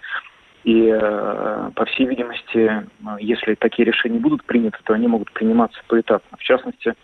И, 0.64 0.88
э, 0.90 1.72
по 1.76 1.86
всей 1.86 2.06
видимости, 2.06 2.88
если 3.20 3.56
такие 3.56 3.86
решения 3.86 4.20
будут 4.20 4.44
приняты, 4.44 4.78
то 4.84 4.94
они 4.94 5.08
могут 5.08 5.32
приниматься 5.32 5.80
поэтапно. 5.88 6.38
В 6.38 6.44
частности, 6.44 6.96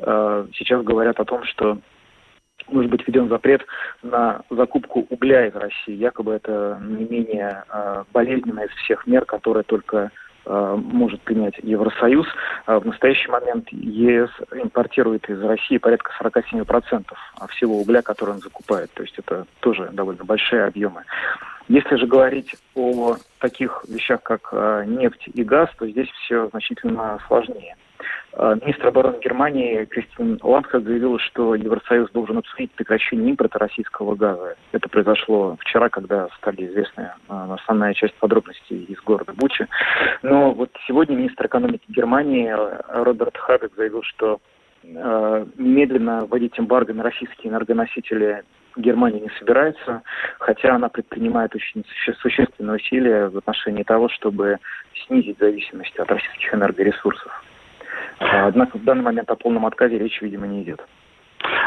э, 0.00 0.46
сейчас 0.54 0.82
говорят 0.82 1.20
о 1.20 1.24
том, 1.24 1.44
что 1.44 1.78
может 2.68 2.90
быть 2.90 3.06
введен 3.06 3.28
запрет 3.28 3.64
на 4.02 4.42
закупку 4.50 5.06
угля 5.08 5.46
из 5.46 5.54
России. 5.54 5.94
Якобы 5.94 6.34
это 6.34 6.80
не 6.82 7.04
менее 7.04 7.64
э, 7.68 8.04
болезненная 8.12 8.66
из 8.66 8.72
всех 8.84 9.06
мер, 9.06 9.24
которые 9.24 9.64
только 9.64 10.10
э, 10.44 10.76
может 10.76 11.20
принять 11.22 11.54
Евросоюз. 11.62 12.26
А 12.66 12.80
в 12.80 12.86
настоящий 12.86 13.30
момент 13.30 13.68
ЕС 13.70 14.30
импортирует 14.52 15.28
из 15.28 15.40
России 15.42 15.78
порядка 15.78 16.12
47% 16.20 17.04
всего 17.50 17.78
угля, 17.78 18.02
который 18.02 18.30
он 18.30 18.40
закупает. 18.40 18.90
То 18.94 19.02
есть 19.02 19.18
это 19.18 19.46
тоже 19.60 19.90
довольно 19.92 20.24
большие 20.24 20.64
объемы. 20.64 21.04
Если 21.68 21.96
же 21.96 22.06
говорить 22.06 22.56
о 22.74 23.16
таких 23.38 23.84
вещах, 23.88 24.22
как 24.22 24.48
э, 24.52 24.84
нефть 24.86 25.28
и 25.32 25.44
газ, 25.44 25.70
то 25.78 25.86
здесь 25.88 26.08
все 26.10 26.48
значительно 26.48 27.18
сложнее. 27.28 27.76
Э, 28.34 28.54
министр 28.62 28.88
обороны 28.88 29.18
Германии 29.20 29.84
Кристин 29.84 30.38
Ландхард 30.42 30.84
заявила, 30.84 31.18
что 31.18 31.54
Евросоюз 31.54 32.10
должен 32.12 32.38
обсудить 32.38 32.72
прекращение 32.72 33.30
импорта 33.30 33.58
российского 33.58 34.14
газа. 34.14 34.56
Это 34.72 34.88
произошло 34.88 35.56
вчера, 35.60 35.88
когда 35.90 36.28
стали 36.38 36.66
известны 36.66 37.02
э, 37.02 37.08
основная 37.28 37.92
часть 37.94 38.14
подробностей 38.14 38.84
из 38.84 38.98
города 39.02 39.32
Бучи. 39.34 39.66
Но 40.22 40.52
вот 40.52 40.70
сегодня 40.86 41.14
министр 41.16 41.46
экономики 41.46 41.84
Германии 41.88 42.48
э, 42.48 43.02
Роберт 43.02 43.36
Хабек 43.36 43.72
заявил, 43.76 44.02
что 44.02 44.40
немедленно 44.84 46.26
вводить 46.26 46.58
эмбарго 46.58 46.92
на 46.92 47.04
российские 47.04 47.52
энергоносители 47.52 48.42
Германия 48.74 49.20
не 49.20 49.30
собирается, 49.38 50.02
хотя 50.40 50.74
она 50.74 50.88
предпринимает 50.88 51.54
очень 51.54 51.84
существенные 52.20 52.78
усилия 52.78 53.28
в 53.28 53.38
отношении 53.38 53.84
того, 53.84 54.08
чтобы 54.08 54.58
снизить 55.06 55.38
зависимость 55.38 55.96
от 56.00 56.10
российских 56.10 56.52
энергоресурсов. 56.52 57.30
Однако 58.30 58.78
в 58.78 58.84
данный 58.84 59.02
момент 59.02 59.30
о 59.30 59.36
полном 59.36 59.66
отказе 59.66 59.98
речи, 59.98 60.22
видимо, 60.22 60.46
не 60.46 60.62
идет. 60.62 60.80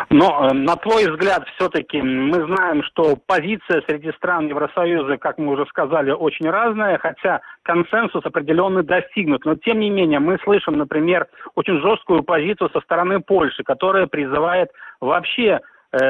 Но, 0.09 0.49
э, 0.49 0.53
на 0.53 0.75
твой 0.75 1.09
взгляд, 1.09 1.45
все-таки 1.55 2.01
мы 2.01 2.45
знаем, 2.45 2.83
что 2.83 3.17
позиция 3.27 3.81
среди 3.87 4.11
стран 4.13 4.47
Евросоюза, 4.47 5.17
как 5.17 5.37
мы 5.37 5.53
уже 5.53 5.65
сказали, 5.65 6.11
очень 6.11 6.49
разная, 6.49 6.97
хотя 6.97 7.41
консенсус 7.63 8.25
определенный 8.25 8.83
достигнут. 8.83 9.45
Но, 9.45 9.55
тем 9.55 9.79
не 9.79 9.89
менее, 9.89 10.19
мы 10.19 10.37
слышим, 10.43 10.77
например, 10.77 11.27
очень 11.55 11.79
жесткую 11.81 12.23
позицию 12.23 12.69
со 12.71 12.81
стороны 12.81 13.19
Польши, 13.19 13.63
которая 13.63 14.07
призывает 14.07 14.69
вообще 15.01 15.59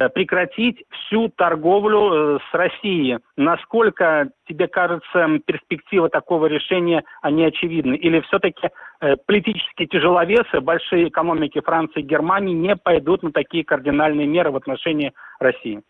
прекратить 0.10 0.84
всю 0.90 1.30
торговлю 1.30 2.12
э, 2.12 2.40
с 2.50 2.54
Россией. 2.54 3.20
Насколько 3.38 4.30
тебе 4.48 4.68
кажется 4.68 5.40
перспектива 5.46 6.10
такого 6.10 6.48
решения, 6.48 7.04
они 7.22 7.46
очевидны? 7.46 7.96
Или 7.96 8.22
все-таки 8.22 8.70
э, 9.02 9.16
политические 9.26 9.88
тяжеловесы, 9.88 10.60
большие 10.60 11.10
экономики 11.10 11.62
Франции 11.62 12.00
и 12.00 12.04
Германии 12.04 12.54
не 12.54 12.76
пойдут 12.76 13.22
на 13.24 13.32
такие 13.32 13.64
кардинальные 13.64 14.28
меры 14.28 14.52
в 14.52 14.56
отношении 14.56 15.14
России? 15.40 15.82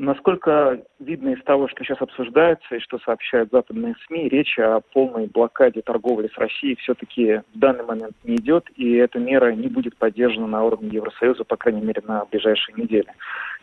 Насколько 0.00 0.80
видно 1.00 1.30
из 1.30 1.42
того, 1.42 1.66
что 1.66 1.82
сейчас 1.82 2.00
обсуждается 2.00 2.76
и 2.76 2.78
что 2.78 3.00
сообщают 3.00 3.50
западные 3.50 3.96
СМИ, 4.06 4.28
речь 4.28 4.56
о 4.56 4.80
полной 4.92 5.26
блокаде 5.26 5.82
торговли 5.82 6.30
с 6.32 6.38
Россией 6.38 6.76
все-таки 6.76 7.42
в 7.52 7.58
данный 7.58 7.82
момент 7.82 8.14
не 8.22 8.36
идет, 8.36 8.70
и 8.76 8.94
эта 8.94 9.18
мера 9.18 9.50
не 9.50 9.66
будет 9.66 9.96
поддержана 9.96 10.46
на 10.46 10.62
уровне 10.62 10.90
Евросоюза, 10.92 11.42
по 11.42 11.56
крайней 11.56 11.80
мере, 11.80 12.00
на 12.06 12.24
ближайшие 12.26 12.76
недели. 12.76 13.08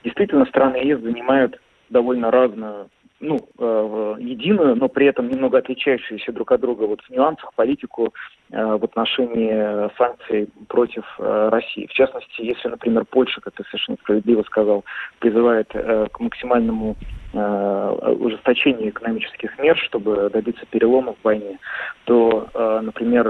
Действительно, 0.04 0.46
страны 0.48 0.76
ЕС 0.76 1.00
занимают 1.00 1.58
довольно 1.90 2.32
разную 2.32 2.90
ну, 3.20 3.40
э, 3.58 4.16
единую, 4.20 4.76
но 4.76 4.90
при 4.90 5.08
этом 5.08 5.30
немного 5.30 5.58
отличающуюся 5.58 6.32
друг 6.32 6.52
от 6.52 6.62
друга 6.62 6.84
вот 6.84 7.02
в 7.02 7.10
нюансах 7.10 7.54
политику 7.54 8.14
э, 8.52 8.64
в 8.64 8.84
отношении 8.84 9.90
санкций 9.98 10.50
против 10.68 11.04
э, 11.20 11.50
России. 11.50 11.88
В 11.88 11.94
частности, 11.94 12.42
если, 12.42 12.68
например, 12.68 13.06
Польша, 13.06 13.42
как 13.42 13.54
ты 13.54 13.64
совершенно 13.64 13.98
справедливо 14.02 14.44
сказал, 14.44 14.84
призывает 15.20 15.70
к 15.70 16.20
максимальному 16.20 16.96
ужесточению 17.36 18.90
экономических 18.90 19.58
мер, 19.60 19.78
чтобы 19.78 20.30
добиться 20.32 20.66
перелома 20.70 21.14
в 21.14 21.24
войне, 21.24 21.60
то, 22.06 22.50
например, 22.82 23.28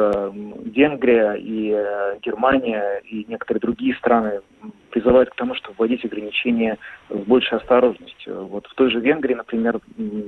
Венгрия 0.63 1.33
и 1.33 1.71
Германия 2.21 3.01
и 3.09 3.25
некоторые 3.27 3.61
другие 3.61 3.95
страны 3.95 4.41
призывают 4.95 5.29
к 5.29 5.35
тому, 5.35 5.55
чтобы 5.55 5.75
вводить 5.77 6.05
ограничения 6.05 6.77
с 7.09 7.19
большей 7.27 7.57
осторожностью. 7.57 8.45
Вот 8.45 8.65
в 8.67 8.73
той 8.75 8.89
же 8.89 9.01
Венгрии, 9.01 9.33
например, 9.33 9.79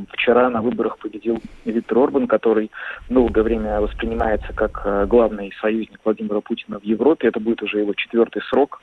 вчера 0.09 0.49
на 0.49 0.61
выборах 0.61 0.97
победил 0.97 1.39
Виктор 1.63 1.99
Орбан, 1.99 2.27
который 2.27 2.69
долгое 3.09 3.43
время 3.43 3.79
воспринимается 3.79 4.51
как 4.53 4.81
э, 4.85 5.05
главный 5.05 5.53
союзник 5.61 5.99
Владимира 6.03 6.41
Путина 6.41 6.79
в 6.79 6.83
Европе. 6.83 7.29
Это 7.29 7.39
будет 7.39 7.63
уже 7.63 7.79
его 7.79 7.93
четвертый 7.93 8.41
срок. 8.43 8.81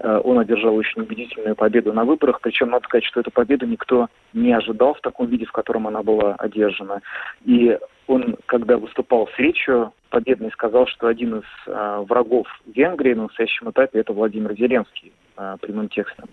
Э, 0.00 0.20
он 0.22 0.38
одержал 0.38 0.74
очень 0.74 1.02
убедительную 1.02 1.56
победу 1.56 1.92
на 1.92 2.04
выборах, 2.04 2.40
причем 2.40 2.70
надо 2.70 2.84
сказать, 2.84 3.04
что 3.04 3.20
эту 3.20 3.30
победу 3.30 3.66
никто 3.66 4.08
не 4.32 4.52
ожидал 4.52 4.94
в 4.94 5.00
таком 5.00 5.26
виде, 5.26 5.44
в 5.44 5.52
котором 5.52 5.86
она 5.86 6.02
была 6.02 6.34
одержана. 6.34 7.00
И 7.44 7.78
он, 8.06 8.36
когда 8.46 8.76
выступал 8.78 9.28
с 9.28 9.38
речью 9.38 9.92
победной, 10.10 10.50
сказал, 10.52 10.86
что 10.86 11.08
один 11.08 11.38
из 11.38 11.44
э, 11.66 12.04
врагов 12.08 12.46
Венгрии 12.66 13.14
на 13.14 13.24
настоящем 13.24 13.70
этапе 13.70 14.00
это 14.00 14.12
Владимир 14.12 14.54
Зеленский 14.54 15.12
э, 15.36 15.56
прямым 15.60 15.88
текстом. 15.88 16.28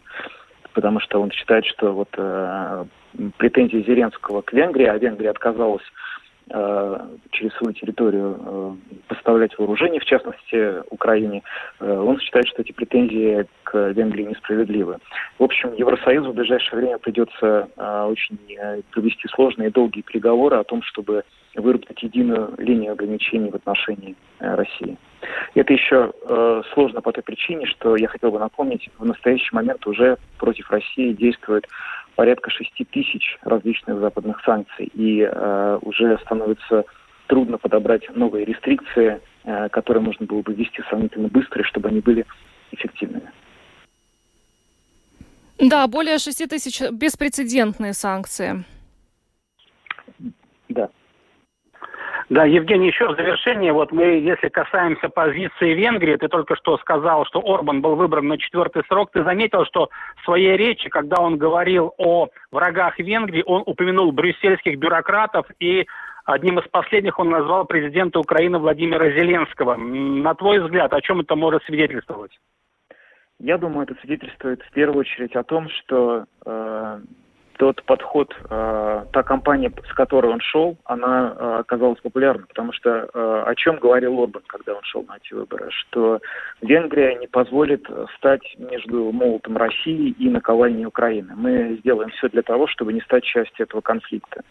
Потому 0.74 1.00
что 1.00 1.22
он 1.22 1.32
считает, 1.32 1.66
что 1.66 1.94
вот 1.94 2.10
э, 2.18 2.86
претензии 3.38 3.84
Зеленского 3.88 4.42
к 4.42 4.54
Венгрии, 4.54 4.86
а 4.86 4.98
Венгрия 4.98 5.32
отказалась 5.32 5.84
через 6.48 7.54
свою 7.54 7.74
территорию 7.74 8.40
э, 8.40 8.76
поставлять 9.08 9.58
вооружение, 9.58 10.00
в 10.00 10.06
частности, 10.06 10.84
Украине, 10.92 11.42
э, 11.80 11.92
он 11.92 12.20
считает, 12.20 12.48
что 12.48 12.62
эти 12.62 12.72
претензии 12.72 13.48
к 13.64 13.92
Венгрии 13.92 14.26
несправедливы. 14.26 14.98
В 15.40 15.44
общем, 15.44 15.74
Евросоюзу 15.74 16.32
в 16.32 16.36
ближайшее 16.36 16.80
время 16.80 16.98
придется 17.00 17.68
очень 17.76 18.38
провести 18.92 19.28
сложные 19.30 19.70
и 19.70 19.72
долгие 19.72 20.02
переговоры 20.02 20.58
о 20.58 20.64
том, 20.64 20.82
чтобы 20.84 21.24
выработать 21.56 22.02
единую 22.04 22.54
линию 22.58 22.92
ограничений 22.92 23.50
в 23.50 23.56
отношении 23.56 24.16
России. 24.40 24.98
Это 25.54 25.74
еще 25.74 26.12
э, 26.22 26.62
сложно 26.74 27.02
по 27.02 27.12
той 27.12 27.24
причине, 27.24 27.66
что 27.66 27.96
я 27.96 28.08
хотел 28.08 28.32
бы 28.32 28.40
напомнить, 28.40 28.90
в 28.98 29.06
настоящий 29.06 29.54
момент 29.54 29.86
уже 29.88 30.18
против 30.38 30.70
России 30.70 31.14
действует 31.14 31.68
порядка 32.16 32.50
6 32.50 32.72
тысяч 32.92 33.38
различных 33.44 34.00
западных 34.00 34.42
санкций, 34.46 34.90
и 34.94 35.22
э, 35.22 35.80
уже 35.82 36.18
становится 36.20 36.86
трудно 37.28 37.58
подобрать 37.58 38.04
новые 38.16 38.46
рестрикции, 38.46 39.22
э, 39.44 39.70
которые 39.70 40.04
можно 40.04 40.26
было 40.26 40.42
бы 40.42 40.54
ввести 40.54 40.82
сравнительно 40.90 41.28
быстро, 41.28 41.64
чтобы 41.64 41.90
они 41.90 42.00
были 42.00 42.26
эффективными. 42.72 43.32
Да, 45.60 45.88
более 45.88 46.18
6 46.18 46.50
тысяч 46.50 46.82
беспрецедентные 46.92 47.94
санкции. 47.94 48.66
Да. 50.70 50.90
Да, 52.30 52.44
Евгений, 52.44 52.88
еще 52.88 53.08
в 53.08 53.16
завершение, 53.16 53.72
вот 53.72 53.92
мы, 53.92 54.04
если 54.04 54.50
касаемся 54.50 55.10
позиции 55.10 55.74
Венгрии, 55.74 56.16
ты 56.16 56.28
только 56.28 56.56
что 56.56 56.78
сказал, 56.80 57.26
что 57.26 57.40
Орбан 57.40 57.82
был 57.82 57.96
выбран 57.96 58.28
на 58.28 58.40
четвертый 58.40 58.84
срок. 58.88 59.12
Ты 59.12 59.24
заметил, 59.24 59.64
что 59.66 59.90
в 60.18 60.26
своей 60.26 60.58
речи, 60.58 60.90
когда 60.90 61.22
он 61.22 61.38
говорил 61.38 61.94
о 61.98 62.30
врагах 62.52 62.98
Венгрии, 62.98 63.44
он 63.46 63.62
упомянул 63.68 64.12
брюссельских 64.12 64.78
бюрократов 64.78 65.46
и 65.60 65.86
Одним 66.26 66.58
из 66.58 66.68
последних 66.70 67.20
он 67.20 67.30
назвал 67.30 67.66
президента 67.66 68.20
Украины 68.20 68.58
Владимира 68.58 69.12
Зеленского. 69.12 69.76
На 69.76 70.34
твой 70.34 70.60
взгляд, 70.60 70.92
о 70.92 71.00
чем 71.00 71.22
это 71.22 71.36
может 71.36 71.64
свидетельствовать? 71.66 72.32
Я 73.38 73.60
думаю, 73.60 73.84
это 73.84 73.96
свидетельствует 74.02 74.64
в 74.64 74.72
первую 74.72 75.02
очередь 75.02 75.36
о 75.36 75.44
том, 75.44 75.70
что 75.70 76.26
э, 76.46 77.00
тот 77.58 77.84
подход, 77.84 78.36
э, 78.50 79.06
та 79.12 79.24
компания, 79.24 79.72
с 79.90 79.94
которой 79.94 80.32
он 80.32 80.40
шел, 80.42 80.78
она 80.86 81.36
э, 81.38 81.60
оказалась 81.60 82.00
популярной, 82.02 82.46
потому 82.48 82.72
что 82.74 82.90
э, 82.90 83.44
о 83.46 83.56
чем 83.56 83.78
говорил 83.78 84.22
Орбан, 84.22 84.44
когда 84.48 84.74
он 84.74 84.84
шел 84.84 85.04
на 85.04 85.18
эти 85.18 85.34
выборы, 85.34 85.70
что 85.72 86.20
Венгрия 86.62 87.16
не 87.16 87.28
позволит 87.28 87.88
стать 88.18 88.44
между 88.58 89.12
молотом 89.12 89.58
России 89.58 90.16
и 90.18 90.30
наковальней 90.30 90.86
Украины. 90.86 91.34
Мы 91.36 91.78
сделаем 91.80 92.10
все 92.12 92.30
для 92.30 92.42
того, 92.42 92.68
чтобы 92.68 92.94
не 92.94 93.02
стать 93.02 93.24
частью 93.24 93.66
этого 93.66 93.82
конфликта. 93.82 94.42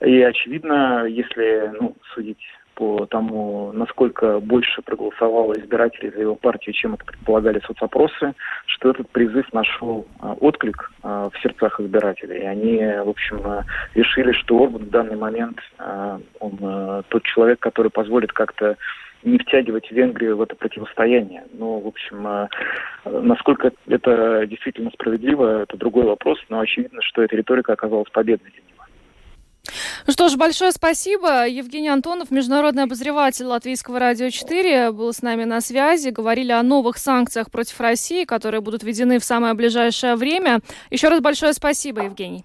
И 0.00 0.22
очевидно, 0.22 1.04
если 1.06 1.72
ну, 1.80 1.94
судить 2.14 2.42
по 2.74 3.06
тому, 3.06 3.72
насколько 3.72 4.40
больше 4.40 4.82
проголосовало 4.82 5.54
избирателей 5.54 6.10
за 6.10 6.20
его 6.20 6.34
партию, 6.34 6.72
чем 6.74 6.94
это 6.94 7.04
предполагали 7.04 7.60
соцопросы, 7.66 8.34
что 8.66 8.90
этот 8.90 9.08
призыв 9.10 9.52
нашел 9.52 10.06
а, 10.20 10.32
отклик 10.34 10.90
а, 11.02 11.30
в 11.30 11.38
сердцах 11.42 11.80
избирателей. 11.80 12.40
И 12.40 12.46
они, 12.46 12.76
в 12.78 13.08
общем, 13.08 13.40
а, 13.44 13.64
решили, 13.94 14.32
что 14.32 14.62
Орбан 14.62 14.84
в 14.84 14.90
данный 14.90 15.16
момент 15.16 15.58
он 16.40 17.04
тот 17.08 17.22
человек, 17.24 17.60
который 17.60 17.90
позволит 17.90 18.32
как-то 18.32 18.76
не 19.22 19.38
втягивать 19.38 19.90
Венгрию 19.90 20.36
в 20.36 20.42
это 20.42 20.56
противостояние. 20.56 21.44
Но, 21.52 21.78
в 21.78 21.86
общем, 21.86 22.48
насколько 23.04 23.72
это 23.86 24.46
действительно 24.46 24.90
справедливо, 24.90 25.62
это 25.62 25.76
другой 25.76 26.04
вопрос, 26.04 26.38
но 26.48 26.60
очевидно, 26.60 27.00
что 27.02 27.22
эта 27.22 27.36
риторика 27.36 27.72
оказалась 27.72 28.10
победной 28.10 28.50
для 28.50 28.62
него. 28.62 28.81
Ну 30.06 30.12
что 30.12 30.28
ж, 30.28 30.36
большое 30.36 30.72
спасибо. 30.72 31.46
Евгений 31.46 31.88
Антонов, 31.88 32.30
международный 32.30 32.84
обозреватель 32.84 33.46
Латвийского 33.46 33.98
радио 33.98 34.30
4, 34.30 34.92
был 34.92 35.12
с 35.12 35.22
нами 35.22 35.44
на 35.44 35.60
связи. 35.60 36.08
Говорили 36.08 36.52
о 36.52 36.62
новых 36.62 36.98
санкциях 36.98 37.50
против 37.50 37.80
России, 37.80 38.24
которые 38.24 38.60
будут 38.60 38.82
введены 38.82 39.18
в 39.18 39.24
самое 39.24 39.54
ближайшее 39.54 40.16
время. 40.16 40.60
Еще 40.90 41.08
раз 41.08 41.20
большое 41.20 41.52
спасибо, 41.52 42.02
Евгений. 42.02 42.44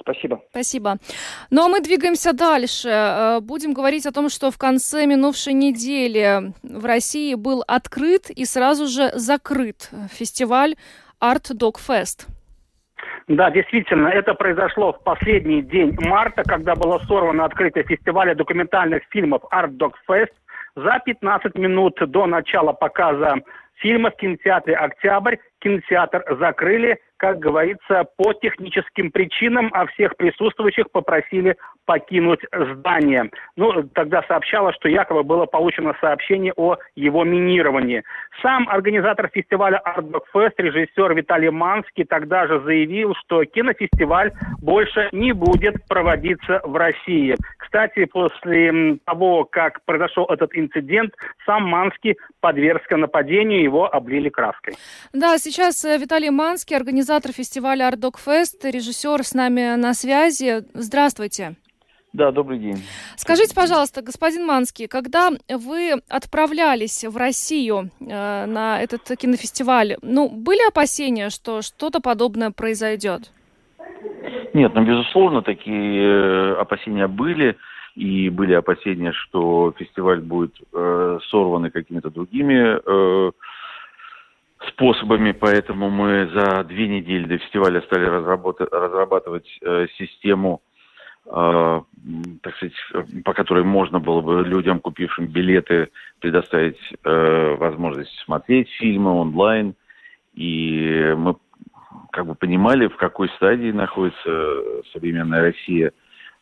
Спасибо. 0.00 0.40
Спасибо. 0.50 0.98
Ну 1.50 1.64
а 1.64 1.68
мы 1.68 1.80
двигаемся 1.80 2.32
дальше. 2.32 2.88
Э, 2.88 3.40
будем 3.40 3.72
говорить 3.72 4.06
о 4.06 4.12
том, 4.12 4.28
что 4.28 4.52
в 4.52 4.58
конце 4.58 5.04
минувшей 5.04 5.52
недели 5.52 6.52
в 6.62 6.84
России 6.84 7.34
был 7.34 7.64
открыт 7.66 8.30
и 8.30 8.44
сразу 8.44 8.86
же 8.86 9.10
закрыт 9.14 9.90
фестиваль 10.12 10.76
Art 11.20 11.50
Dog 11.50 11.78
Fest. 11.84 12.26
Да, 13.28 13.50
действительно, 13.50 14.08
это 14.08 14.34
произошло 14.34 14.92
в 14.92 15.02
последний 15.02 15.60
день 15.60 15.96
марта, 15.98 16.44
когда 16.44 16.76
было 16.76 16.98
сорвано 17.08 17.44
открытие 17.44 17.82
фестиваля 17.82 18.36
документальных 18.36 19.02
фильмов 19.10 19.42
Art 19.52 19.76
Dog 19.76 19.94
Fest. 20.08 20.30
За 20.76 21.00
15 21.04 21.56
минут 21.56 21.98
до 21.98 22.26
начала 22.26 22.72
показа 22.72 23.36
фильма 23.76 24.10
в 24.10 24.16
кинотеатре 24.16 24.76
«Октябрь» 24.76 25.36
кинотеатр 25.66 26.22
закрыли, 26.38 26.98
как 27.16 27.38
говорится, 27.40 28.04
по 28.16 28.32
техническим 28.34 29.10
причинам, 29.10 29.70
а 29.72 29.86
всех 29.86 30.16
присутствующих 30.16 30.90
попросили 30.92 31.56
покинуть 31.86 32.40
здание. 32.52 33.30
Ну, 33.56 33.82
тогда 33.94 34.22
сообщалось, 34.28 34.76
что 34.76 34.88
якобы 34.88 35.24
было 35.24 35.46
получено 35.46 35.94
сообщение 36.00 36.52
о 36.56 36.76
его 36.94 37.24
минировании. 37.24 38.04
Сам 38.42 38.68
организатор 38.68 39.28
фестиваля 39.32 39.80
Art 39.84 40.08
Dog 40.08 40.24
Fest, 40.34 40.54
режиссер 40.58 41.14
Виталий 41.14 41.50
Манский, 41.50 42.04
тогда 42.04 42.46
же 42.46 42.60
заявил, 42.60 43.14
что 43.24 43.44
кинофестиваль 43.44 44.32
больше 44.60 45.08
не 45.12 45.32
будет 45.32 45.84
проводиться 45.88 46.60
в 46.64 46.76
России. 46.76 47.34
Кстати, 47.58 48.04
после 48.04 48.98
того, 49.04 49.44
как 49.44 49.84
произошел 49.84 50.26
этот 50.26 50.50
инцидент, 50.54 51.14
сам 51.44 51.64
Манский 51.64 52.16
подвергся 52.40 52.96
нападению, 52.96 53.62
его 53.62 53.92
облили 53.92 54.28
краской. 54.28 54.74
Да, 55.12 55.38
сейчас 55.38 55.55
э, 55.58 55.98
Виталий 55.98 56.30
Манский, 56.30 56.76
организатор 56.76 57.32
фестиваля 57.32 57.88
Fest, 57.90 58.70
режиссер 58.70 59.24
с 59.24 59.32
нами 59.32 59.76
на 59.76 59.94
связи. 59.94 60.64
Здравствуйте. 60.74 61.56
Да, 62.12 62.30
добрый 62.30 62.58
день. 62.58 62.82
Скажите, 63.16 63.54
пожалуйста, 63.54 64.02
господин 64.02 64.44
Манский, 64.46 64.86
когда 64.86 65.30
вы 65.48 65.94
отправлялись 66.08 67.04
в 67.04 67.16
Россию 67.16 67.90
э, 68.00 68.46
на 68.46 68.80
этот 68.82 69.02
кинофестиваль, 69.18 69.96
ну, 70.02 70.28
были 70.28 70.66
опасения, 70.68 71.30
что 71.30 71.62
что-то 71.62 72.00
подобное 72.00 72.50
произойдет? 72.50 73.32
Нет, 74.52 74.74
ну, 74.74 74.84
безусловно, 74.84 75.40
такие 75.40 76.02
э, 76.02 76.54
опасения 76.56 77.06
были. 77.06 77.56
И 77.94 78.28
были 78.28 78.52
опасения, 78.52 79.12
что 79.12 79.72
фестиваль 79.78 80.20
будет 80.20 80.54
э, 80.74 81.18
сорван 81.30 81.70
какими-то 81.70 82.10
другими 82.10 82.78
э, 82.84 83.32
способами, 84.68 85.32
поэтому 85.32 85.90
мы 85.90 86.28
за 86.34 86.64
две 86.64 86.88
недели 86.88 87.24
до 87.24 87.38
фестиваля 87.38 87.80
стали 87.82 88.04
разрабатывать 88.04 89.58
э, 89.62 89.86
систему 89.98 90.62
э, 91.26 91.80
так 92.42 92.56
сказать, 92.56 92.74
по 93.24 93.32
которой 93.32 93.64
можно 93.64 93.98
было 93.98 94.20
бы 94.20 94.44
людям, 94.44 94.80
купившим 94.80 95.26
билеты, 95.26 95.90
предоставить 96.20 96.78
э, 97.04 97.56
возможность 97.58 98.12
смотреть 98.24 98.68
фильмы 98.78 99.12
онлайн. 99.12 99.74
И 100.34 101.14
мы 101.16 101.36
как 102.12 102.26
бы 102.26 102.34
понимали, 102.34 102.88
в 102.88 102.96
какой 102.96 103.28
стадии 103.30 103.72
находится 103.72 104.62
современная 104.92 105.42
Россия, 105.42 105.92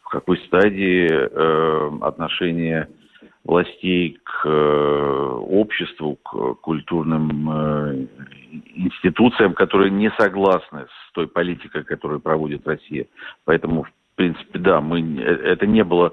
в 0.02 0.08
какой 0.08 0.38
стадии 0.38 1.08
э, 1.10 1.90
отношения 2.02 2.88
властей 3.44 4.18
к 4.24 4.46
э, 4.46 5.38
обществу, 5.48 6.16
к 6.16 6.54
культурным 6.62 7.50
э, 7.50 8.06
институциям, 8.74 9.52
которые 9.52 9.90
не 9.90 10.10
согласны 10.18 10.86
с 10.86 11.12
той 11.12 11.28
политикой, 11.28 11.84
которую 11.84 12.20
проводит 12.20 12.66
Россия. 12.66 13.06
Поэтому, 13.44 13.84
в 13.84 14.16
принципе, 14.16 14.58
да, 14.58 14.80
мы, 14.80 15.00
э, 15.00 15.52
это 15.52 15.66
не 15.66 15.84
было, 15.84 16.12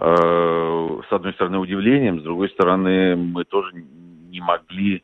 с 0.00 1.12
одной 1.12 1.32
стороны, 1.32 1.58
удивлением, 1.58 2.20
с 2.20 2.22
другой 2.22 2.50
стороны, 2.50 3.16
мы 3.16 3.42
тоже 3.42 3.74
не 4.30 4.40
могли, 4.40 5.02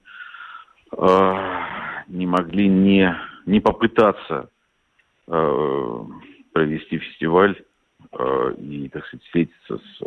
не 2.07 2.27
могли 2.29 2.69
не, 2.69 3.13
не 3.45 3.59
попытаться 3.59 4.51
провести 5.27 6.99
фестиваль 6.99 7.61
и, 8.61 8.89
так 8.93 9.05
сказать, 9.07 9.25
встретиться 9.25 9.79
с 9.79 10.03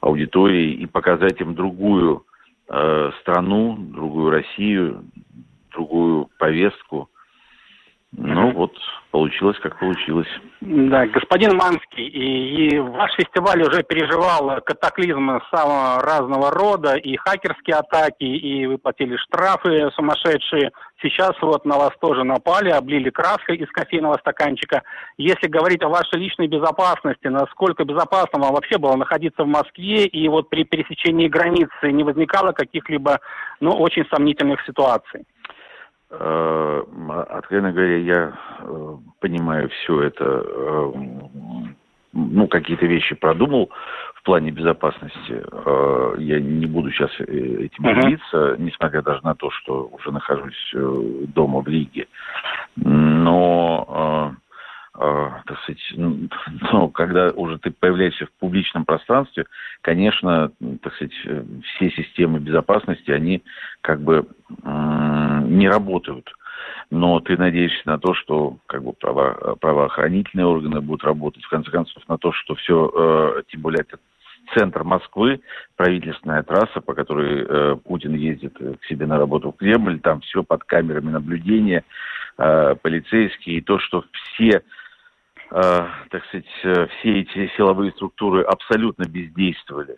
аудиторией 0.00 0.74
и 0.74 0.86
показать 0.86 1.40
им 1.40 1.54
другую 1.54 2.24
э, 2.68 3.10
страну, 3.20 3.76
другую 3.78 4.30
Россию, 4.30 5.04
другую 5.70 6.28
повестку. 6.38 7.10
Ну 8.12 8.50
вот, 8.52 8.72
получилось, 9.12 9.56
как 9.62 9.78
получилось. 9.78 10.26
Да, 10.60 11.06
господин 11.06 11.56
Манский, 11.56 12.06
и, 12.06 12.66
и 12.66 12.78
ваш 12.80 13.12
фестиваль 13.14 13.62
уже 13.62 13.84
переживал 13.84 14.60
катаклизмы 14.62 15.40
самого 15.54 16.02
разного 16.02 16.50
рода, 16.50 16.96
и 16.96 17.16
хакерские 17.16 17.76
атаки, 17.76 18.24
и 18.24 18.66
вы 18.66 18.78
платили 18.78 19.16
штрафы 19.16 19.90
сумасшедшие. 19.94 20.72
Сейчас 21.00 21.30
вот 21.40 21.64
на 21.64 21.78
вас 21.78 21.92
тоже 22.00 22.24
напали, 22.24 22.70
облили 22.70 23.10
краской 23.10 23.56
из 23.56 23.68
кофейного 23.70 24.18
стаканчика. 24.18 24.82
Если 25.16 25.46
говорить 25.46 25.82
о 25.84 25.88
вашей 25.88 26.18
личной 26.18 26.48
безопасности, 26.48 27.28
насколько 27.28 27.84
безопасно 27.84 28.40
вам 28.40 28.54
вообще 28.54 28.76
было 28.76 28.96
находиться 28.96 29.44
в 29.44 29.48
Москве, 29.48 30.06
и 30.06 30.28
вот 30.28 30.50
при 30.50 30.64
пересечении 30.64 31.28
границы 31.28 31.92
не 31.92 32.02
возникало 32.02 32.50
каких-либо, 32.50 33.20
ну, 33.60 33.70
очень 33.70 34.04
сомнительных 34.12 34.64
ситуаций? 34.66 35.24
Э, 36.10 36.82
откровенно 37.28 37.72
говоря, 37.72 37.96
я 37.98 38.32
э, 38.58 38.96
понимаю 39.20 39.68
все 39.68 40.02
это, 40.02 40.24
э, 40.24 40.92
ну, 42.12 42.48
какие-то 42.48 42.86
вещи 42.86 43.14
продумал 43.14 43.70
в 44.16 44.22
плане 44.24 44.50
безопасности. 44.50 45.42
Я 46.20 46.40
не 46.40 46.66
буду 46.66 46.90
сейчас 46.90 47.10
этим 47.20 47.84
делиться, 47.84 48.36
uh-huh. 48.36 48.56
несмотря 48.58 49.00
даже 49.00 49.20
на 49.22 49.34
то, 49.34 49.50
что 49.50 49.88
уже 49.92 50.10
нахожусь 50.10 50.74
дома 50.74 51.60
в 51.60 51.68
Риге. 51.68 52.08
Но 52.76 54.34
так 54.92 55.58
сказать, 55.62 55.82
ну, 56.72 56.88
когда 56.88 57.30
уже 57.30 57.58
ты 57.58 57.70
появляешься 57.70 58.26
в 58.26 58.32
публичном 58.32 58.84
пространстве, 58.84 59.46
конечно, 59.82 60.52
так 60.82 60.94
сказать, 60.94 61.14
все 61.14 61.90
системы 61.90 62.40
безопасности, 62.40 63.10
они 63.10 63.42
как 63.80 64.00
бы 64.00 64.26
не 64.64 65.68
работают. 65.68 66.30
Но 66.90 67.20
ты 67.20 67.36
надеешься 67.36 67.82
на 67.84 67.98
то, 67.98 68.14
что 68.14 68.58
как 68.66 68.82
бы 68.82 68.92
право, 68.92 69.56
правоохранительные 69.60 70.46
органы 70.46 70.80
будут 70.80 71.04
работать, 71.04 71.44
в 71.44 71.48
конце 71.48 71.70
концов, 71.70 72.02
на 72.08 72.18
то, 72.18 72.32
что 72.32 72.54
все, 72.56 72.90
э, 72.92 73.42
тем 73.48 73.60
более 73.62 73.82
это 73.82 73.98
центр 74.54 74.82
Москвы, 74.82 75.40
правительственная 75.76 76.42
трасса, 76.42 76.80
по 76.80 76.94
которой 76.94 77.46
э, 77.46 77.76
Путин 77.76 78.14
ездит 78.14 78.56
к 78.58 78.84
себе 78.86 79.06
на 79.06 79.18
работу 79.18 79.52
в 79.52 79.56
Кремль, 79.56 80.00
там 80.00 80.20
все 80.20 80.42
под 80.42 80.64
камерами 80.64 81.10
наблюдения, 81.10 81.84
э, 82.38 82.74
полицейские, 82.82 83.58
и 83.58 83.60
то, 83.60 83.78
что 83.78 84.04
все, 84.12 84.48
э, 84.48 84.60
так 85.50 86.24
сказать, 86.26 86.46
э, 86.64 86.86
все 86.86 87.20
эти 87.20 87.50
силовые 87.56 87.92
структуры 87.92 88.42
абсолютно 88.42 89.04
бездействовали, 89.04 89.96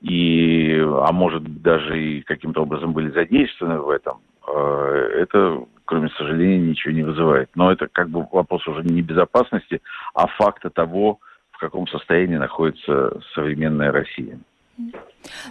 и, 0.00 0.78
а 0.78 1.10
может 1.12 1.62
даже 1.62 2.00
и 2.00 2.22
каким-то 2.22 2.62
образом 2.62 2.92
были 2.92 3.10
задействованы 3.10 3.80
в 3.80 3.90
этом, 3.90 4.20
Э, 4.46 5.08
это, 5.22 5.64
кроме 5.84 6.08
сожаления, 6.10 6.58
ничего 6.58 6.94
не 6.94 7.02
вызывает. 7.02 7.50
Но 7.54 7.72
это 7.72 7.88
как 7.90 8.08
бы 8.08 8.26
вопрос 8.30 8.66
уже 8.68 8.82
не 8.82 9.02
безопасности, 9.02 9.82
а 10.14 10.26
факта 10.28 10.70
того, 10.70 11.18
в 11.50 11.58
каком 11.58 11.86
состоянии 11.88 12.36
находится 12.36 13.20
современная 13.34 13.92
Россия. 13.92 14.38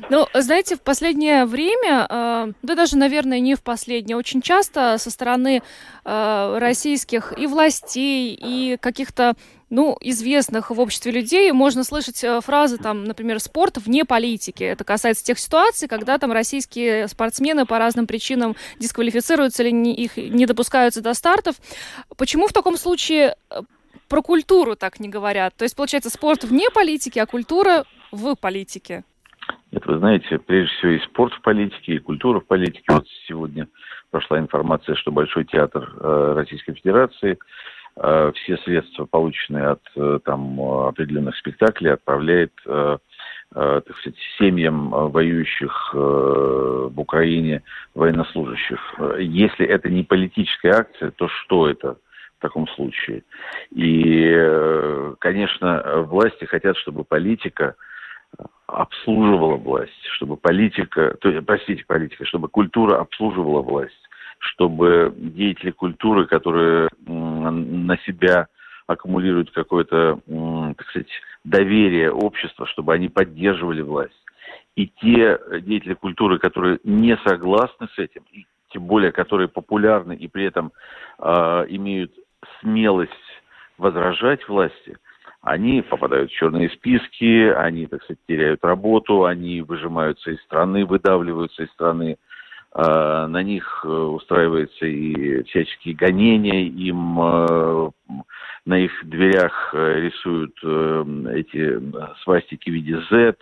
Ну, 0.09 0.27
знаете, 0.33 0.75
в 0.75 0.81
последнее 0.81 1.45
время, 1.45 2.05
э, 2.09 2.51
да 2.61 2.75
даже, 2.75 2.97
наверное, 2.97 3.39
не 3.39 3.55
в 3.55 3.63
последнее, 3.63 4.17
очень 4.17 4.41
часто 4.41 4.97
со 4.97 5.09
стороны 5.09 5.61
э, 6.03 6.57
российских 6.59 7.33
и 7.37 7.47
властей, 7.47 8.37
и 8.39 8.77
каких-то, 8.77 9.35
ну, 9.69 9.97
известных 9.99 10.69
в 10.69 10.79
обществе 10.79 11.11
людей 11.11 11.51
можно 11.51 11.83
слышать 11.83 12.23
э, 12.23 12.39
фразы, 12.41 12.77
там, 12.77 13.03
например, 13.03 13.39
«спорт 13.39 13.77
вне 13.77 14.05
политики». 14.05 14.63
Это 14.63 14.83
касается 14.83 15.25
тех 15.25 15.39
ситуаций, 15.39 15.87
когда 15.87 16.17
там 16.17 16.31
российские 16.31 17.07
спортсмены 17.07 17.65
по 17.65 17.79
разным 17.79 18.07
причинам 18.07 18.55
дисквалифицируются 18.79 19.63
или 19.63 19.71
не, 19.71 19.95
их 19.95 20.17
не 20.17 20.45
допускаются 20.45 21.01
до 21.01 21.13
стартов. 21.13 21.55
Почему 22.15 22.47
в 22.47 22.53
таком 22.53 22.77
случае 22.77 23.35
э, 23.49 23.61
про 24.07 24.21
культуру 24.21 24.75
так 24.75 24.99
не 24.99 25.09
говорят? 25.09 25.55
То 25.55 25.63
есть, 25.63 25.75
получается, 25.75 26.09
спорт 26.09 26.43
вне 26.43 26.69
политики, 26.69 27.19
а 27.19 27.25
культура 27.25 27.85
в 28.11 28.35
политике. 28.35 29.03
Нет, 29.71 29.85
вы 29.85 29.97
знаете, 29.97 30.39
прежде 30.39 30.73
всего 30.75 30.91
и 30.91 30.99
спорт 30.99 31.33
в 31.33 31.41
политике, 31.41 31.95
и 31.95 31.99
культура 31.99 32.39
в 32.39 32.45
политике. 32.45 32.83
Вот 32.89 33.05
сегодня 33.27 33.67
прошла 34.11 34.39
информация, 34.39 34.95
что 34.95 35.11
Большой 35.11 35.45
театр 35.45 35.91
э, 35.99 36.33
Российской 36.35 36.73
Федерации 36.73 37.37
э, 37.97 38.31
все 38.35 38.57
средства, 38.57 39.05
полученные 39.05 39.67
от 39.69 39.81
э, 39.95 40.19
там 40.23 40.59
определенных 40.61 41.35
спектаклей, 41.37 41.93
отправляет, 41.93 42.53
э, 42.65 42.97
э, 43.55 43.81
так 43.85 43.97
сказать, 43.97 44.19
семьям 44.37 44.89
воюющих 44.89 45.91
э, 45.93 45.97
в 45.97 46.99
Украине 46.99 47.63
военнослужащих. 47.95 48.79
Если 49.19 49.65
это 49.65 49.89
не 49.89 50.03
политическая 50.03 50.71
акция, 50.71 51.11
то 51.11 51.27
что 51.27 51.67
это? 51.67 51.97
в 52.37 52.41
таком 52.41 52.67
случае. 52.67 53.23
И, 53.71 54.29
э, 54.35 55.15
конечно, 55.19 56.03
власти 56.03 56.43
хотят, 56.43 56.77
чтобы 56.77 57.05
политика 57.05 57.75
обслуживала 58.67 59.55
власть, 59.55 60.03
чтобы 60.15 60.37
политика, 60.37 61.15
то, 61.21 61.31
простите, 61.41 61.83
политика, 61.85 62.25
чтобы 62.25 62.49
культура 62.49 62.99
обслуживала 62.99 63.61
власть, 63.61 64.09
чтобы 64.39 65.13
деятели 65.15 65.71
культуры, 65.71 66.25
которые 66.25 66.89
на 67.05 67.97
себя 68.05 68.47
аккумулируют 68.87 69.51
какое-то, 69.51 70.19
так 70.77 70.87
сказать, 70.89 71.09
доверие 71.43 72.11
общества, 72.11 72.67
чтобы 72.67 72.93
они 72.93 73.09
поддерживали 73.09 73.81
власть. 73.81 74.13
И 74.75 74.87
те 74.87 75.39
деятели 75.61 75.93
культуры, 75.93 76.37
которые 76.37 76.79
не 76.83 77.17
согласны 77.25 77.87
с 77.95 77.97
этим, 77.97 78.23
и 78.31 78.45
тем 78.71 78.83
более 78.83 79.11
которые 79.11 79.47
популярны 79.47 80.13
и 80.13 80.27
при 80.27 80.45
этом 80.45 80.73
э, 81.19 81.65
имеют 81.69 82.11
смелость 82.59 83.11
возражать 83.77 84.47
власти, 84.49 84.97
они 85.45 85.83
попадают 85.83 86.31
в 86.31 86.35
черные 86.35 86.71
списки, 86.71 87.49
они, 87.51 87.85
так 87.85 88.01
сказать, 88.03 88.19
теряют 88.27 88.65
работу, 88.65 89.25
они 89.25 89.61
выжимаются 89.61 90.31
из 90.31 90.41
страны, 90.41 90.85
выдавливаются 90.85 91.63
из 91.63 91.69
страны, 91.69 92.17
э, 92.73 93.25
на 93.27 93.43
них 93.43 93.85
э, 93.85 93.87
устраиваются 93.87 94.87
и 94.87 95.43
всяческие 95.43 95.93
гонения, 95.93 96.63
им 96.63 97.19
э, 97.21 97.89
на 98.65 98.79
их 98.79 98.91
дверях 99.03 99.69
рисуют 99.75 100.57
эти 101.35 101.79
свастики 102.23 102.71
в 102.71 102.73
виде 102.73 102.99
Z 103.11 103.35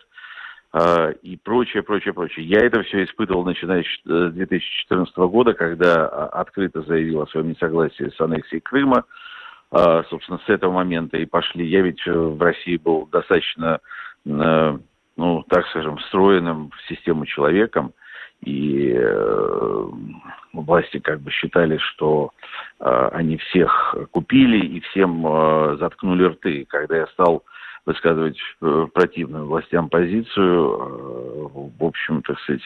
и 1.22 1.40
прочее, 1.42 1.84
прочее, 1.84 2.14
прочее. 2.14 2.46
Я 2.46 2.66
это 2.66 2.84
все 2.84 3.06
испытывал, 3.06 3.46
начиная 3.46 3.84
с 3.84 4.04
2014 4.04 5.16
года, 5.16 5.54
когда 5.54 6.08
открыто 6.08 6.82
заявил 6.82 7.22
о 7.22 7.28
своем 7.28 7.52
несогласии 7.52 8.12
с 8.14 8.20
аннексией 8.20 8.60
Крыма. 8.60 9.06
А, 9.74 10.04
собственно, 10.04 10.40
с 10.46 10.50
этого 10.50 10.72
момента 10.72 11.18
и 11.18 11.26
пошли. 11.26 11.66
Я 11.66 11.82
ведь 11.82 12.06
э, 12.06 12.12
в 12.12 12.40
России 12.40 12.78
был 12.78 13.08
достаточно, 13.08 13.80
э, 14.24 14.78
ну, 15.18 15.44
так 15.50 15.66
скажем, 15.70 15.98
встроенным 15.98 16.70
в 16.70 16.88
систему 16.88 17.26
человеком, 17.26 17.92
и 18.46 18.94
э, 18.96 19.88
власти 20.54 21.00
как 21.00 21.22
бы 21.22 21.32
считали, 21.32 21.78
что 21.78 22.32
они 22.80 23.38
всех 23.38 23.96
купили 24.12 24.64
и 24.64 24.80
всем 24.82 25.24
заткнули 25.80 26.26
рты. 26.26 26.66
Когда 26.68 26.98
я 26.98 27.08
стал 27.08 27.44
высказывать 27.86 28.38
противную 28.94 29.46
властям 29.46 29.88
позицию, 29.88 31.72
в 31.78 31.84
общем, 31.84 32.22
так 32.24 32.38
сказать, 32.42 32.62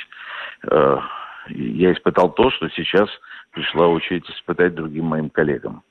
я 1.49 1.93
испытал 1.93 2.33
то, 2.33 2.49
что 2.49 2.67
сейчас 2.69 3.09
пришла 3.51 3.87
очередь 3.87 4.27
испытать 4.29 4.73
другим 4.73 5.05
моим 5.05 5.29
коллегам. 5.29 5.83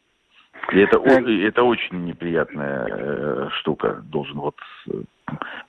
И 0.73 0.79
это, 0.79 0.99
это 0.99 1.63
очень 1.63 2.05
неприятная 2.05 2.87
э, 2.89 3.49
штука, 3.61 4.03
должен 4.05 4.39
вот 4.39 4.57
э, 4.89 5.03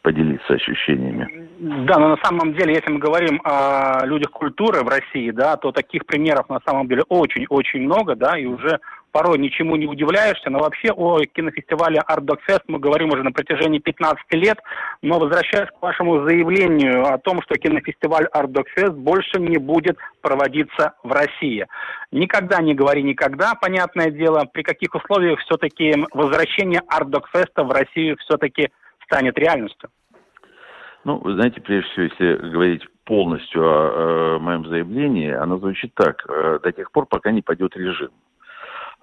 поделиться 0.01 0.53
ощущениями. 0.53 1.49
Да, 1.85 1.99
но 1.99 2.09
на 2.09 2.17
самом 2.23 2.53
деле, 2.53 2.73
если 2.73 2.91
мы 2.91 2.99
говорим 2.99 3.39
о 3.43 4.05
людях 4.05 4.31
культуры 4.31 4.83
в 4.83 4.87
России, 4.87 5.31
да, 5.31 5.55
то 5.57 5.71
таких 5.71 6.05
примеров 6.05 6.49
на 6.49 6.59
самом 6.65 6.87
деле 6.87 7.03
очень-очень 7.09 7.81
много, 7.81 8.15
да, 8.15 8.37
и 8.37 8.45
уже 8.45 8.79
порой 9.11 9.37
ничему 9.37 9.75
не 9.75 9.87
удивляешься, 9.87 10.49
но 10.49 10.59
вообще 10.59 10.91
о 10.91 11.19
кинофестивале 11.19 12.01
Art 12.09 12.25
Dog 12.25 12.39
Fest 12.47 12.63
мы 12.67 12.79
говорим 12.79 13.09
уже 13.09 13.23
на 13.23 13.31
протяжении 13.31 13.79
15 13.79 14.23
лет, 14.33 14.57
но 15.01 15.19
возвращаясь 15.19 15.69
к 15.69 15.81
вашему 15.81 16.27
заявлению 16.27 17.05
о 17.05 17.17
том, 17.17 17.41
что 17.41 17.55
кинофестиваль 17.55 18.27
Art 18.35 18.47
Dog 18.47 18.65
Fest 18.77 18.91
больше 18.91 19.39
не 19.39 19.57
будет 19.57 19.97
проводиться 20.21 20.93
в 21.03 21.11
России. 21.11 21.65
Никогда 22.11 22.61
не 22.61 22.73
говори 22.73 23.03
никогда, 23.03 23.53
понятное 23.55 24.11
дело, 24.11 24.45
при 24.51 24.63
каких 24.63 24.93
условиях 24.95 25.39
все-таки 25.39 25.93
возвращение 26.13 26.81
Art 26.91 27.09
Dog 27.09 27.23
Fest 27.33 27.63
в 27.63 27.71
Россию 27.71 28.17
все-таки 28.17 28.69
станет 29.05 29.37
реальностью? 29.37 29.89
Ну, 31.03 31.17
вы 31.19 31.35
знаете, 31.35 31.61
прежде 31.61 31.89
всего, 31.89 32.03
если 32.03 32.49
говорить 32.49 32.83
полностью 33.05 33.63
о, 33.63 34.35
о 34.35 34.39
моем 34.39 34.67
заявлении, 34.67 35.31
оно 35.31 35.57
звучит 35.57 35.93
так. 35.95 36.25
Э, 36.27 36.59
до 36.61 36.71
тех 36.73 36.91
пор, 36.91 37.05
пока 37.05 37.31
не 37.31 37.41
пойдет 37.41 37.77
режим. 37.77 38.09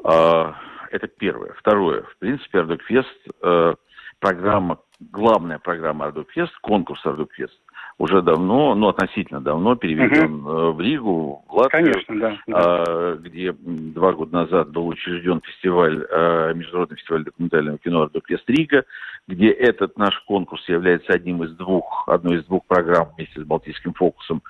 А, 0.05 0.55
это 0.91 1.09
первое. 1.09 1.55
Второе. 1.55 2.03
В 2.03 2.19
принципе, 2.19 2.61
Артдокфест, 2.61 3.09
э, 3.43 3.75
программа, 4.21 4.79
главная 5.01 5.59
программа 5.59 6.07
Артдокфест, 6.07 6.55
конкурс 6.59 7.05
Артдокфест, 7.07 7.59
уже 7.97 8.23
давно, 8.23 8.75
ну, 8.75 8.89
относительно 8.89 9.41
давно 9.41 9.77
переведен 9.77 10.47
угу. 10.47 10.73
в 10.73 10.81
Ригу, 10.81 11.45
в 11.49 11.55
Латвию, 11.55 11.93
Конечно, 11.95 12.21
да. 12.21 12.39
А, 12.53 13.15
где 13.17 13.53
два 13.53 14.13
года 14.13 14.35
назад 14.35 14.71
был 14.73 14.89
учрежден 14.89 15.41
фестиваль, 15.41 16.07
а, 16.11 16.53
международный 16.53 16.99
фестиваль 16.99 17.25
документального 17.25 17.79
кино 17.79 18.03
«Артдокфест 18.03 18.49
Рига», 18.49 18.85
где 19.27 19.49
этот 19.51 19.97
наш 19.97 20.19
конкурс 20.27 20.69
является 20.69 21.13
одним 21.13 21.45
из 21.45 21.53
двух, 21.57 22.05
одной 22.09 22.39
из 22.39 22.45
двух 22.45 22.67
программ 22.67 23.11
вместе 23.17 23.41
с 23.41 23.45
«Балтийским 23.45 23.95
фокусом». 23.95 24.43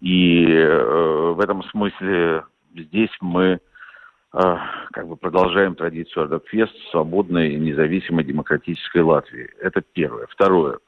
И 0.00 0.46
э, 0.46 1.32
в 1.32 1.40
этом 1.40 1.62
смысле 1.64 2.44
здесь 2.74 3.10
мы 3.20 3.44
э, 3.44 3.58
как 4.32 5.06
бы 5.08 5.16
продолжаем 5.16 5.74
традицию 5.74 6.24
Ардокфест 6.24 6.74
свободной, 6.90 7.56
независимой, 7.56 8.24
демократической 8.24 9.02
Латвии. 9.02 9.50
Это 9.60 9.80
первое. 9.80 10.26
Второе. 10.28 10.78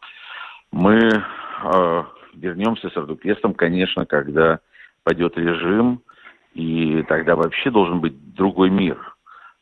Мы 0.70 0.98
э, 0.98 2.04
вернемся 2.34 2.90
с 2.90 2.96
Ардуквестом, 2.96 3.54
конечно, 3.54 4.06
когда 4.06 4.60
пойдет 5.02 5.36
режим, 5.38 6.02
и 6.54 7.02
тогда 7.08 7.36
вообще 7.36 7.70
должен 7.70 8.00
быть 8.00 8.34
другой 8.34 8.70
мир. 8.70 8.98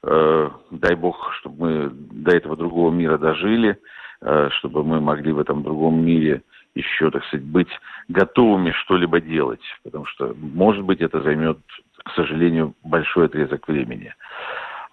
Э, 0.03 0.51
дай 0.70 0.95
бог, 0.95 1.33
чтобы 1.35 1.57
мы 1.59 1.91
до 1.91 2.37
этого 2.37 2.57
другого 2.57 2.91
мира 2.91 3.18
дожили, 3.18 3.79
э, 4.20 4.49
чтобы 4.59 4.83
мы 4.83 5.01
могли 5.01 5.33
в 5.33 5.39
этом 5.39 5.62
другом 5.62 6.05
мире 6.05 6.43
еще, 6.74 7.11
так 7.11 7.24
сказать, 7.24 7.47
быть 7.47 7.68
готовыми 8.09 8.70
что-либо 8.72 9.20
делать, 9.20 9.62
потому 9.83 10.05
что, 10.07 10.35
может 10.37 10.85
быть, 10.85 11.01
это 11.01 11.22
займет, 11.22 11.59
к 12.07 12.15
сожалению, 12.15 12.75
большой 12.85 13.27
отрезок 13.27 13.67
времени. 13.69 14.15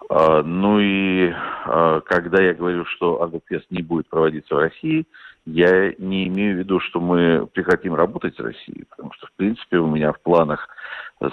Э, 0.09 0.41
ну 0.43 0.79
и 0.79 1.31
э, 1.31 2.01
когда 2.05 2.41
я 2.41 2.53
говорю, 2.53 2.85
что 2.85 3.21
Ардуквест 3.21 3.65
не 3.69 3.81
будет 3.81 4.09
проводиться 4.09 4.55
в 4.55 4.59
России, 4.59 5.05
я 5.45 5.93
не 5.97 6.27
имею 6.27 6.55
в 6.55 6.59
виду, 6.59 6.79
что 6.79 6.99
мы 6.99 7.47
прекратим 7.47 7.93
работать 7.95 8.35
с 8.35 8.39
Россией, 8.39 8.85
потому 8.89 9.11
что, 9.13 9.27
в 9.27 9.33
принципе, 9.33 9.77
у 9.77 9.87
меня 9.87 10.13
в 10.13 10.21
планах 10.21 10.69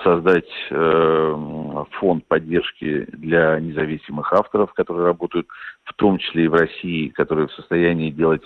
создать 0.05 0.49
э, 0.71 1.85
фонд 1.99 2.27
поддержки 2.27 3.07
для 3.13 3.59
независимых 3.59 4.33
авторов, 4.33 4.73
которые 4.75 5.07
работают 5.07 5.47
в 5.85 5.95
том 5.95 6.19
числе 6.19 6.45
и 6.45 6.49
в 6.49 6.55
России, 6.55 7.09
которые 7.09 7.49
в 7.49 7.53
состоянии 7.53 8.11
делать 8.11 8.43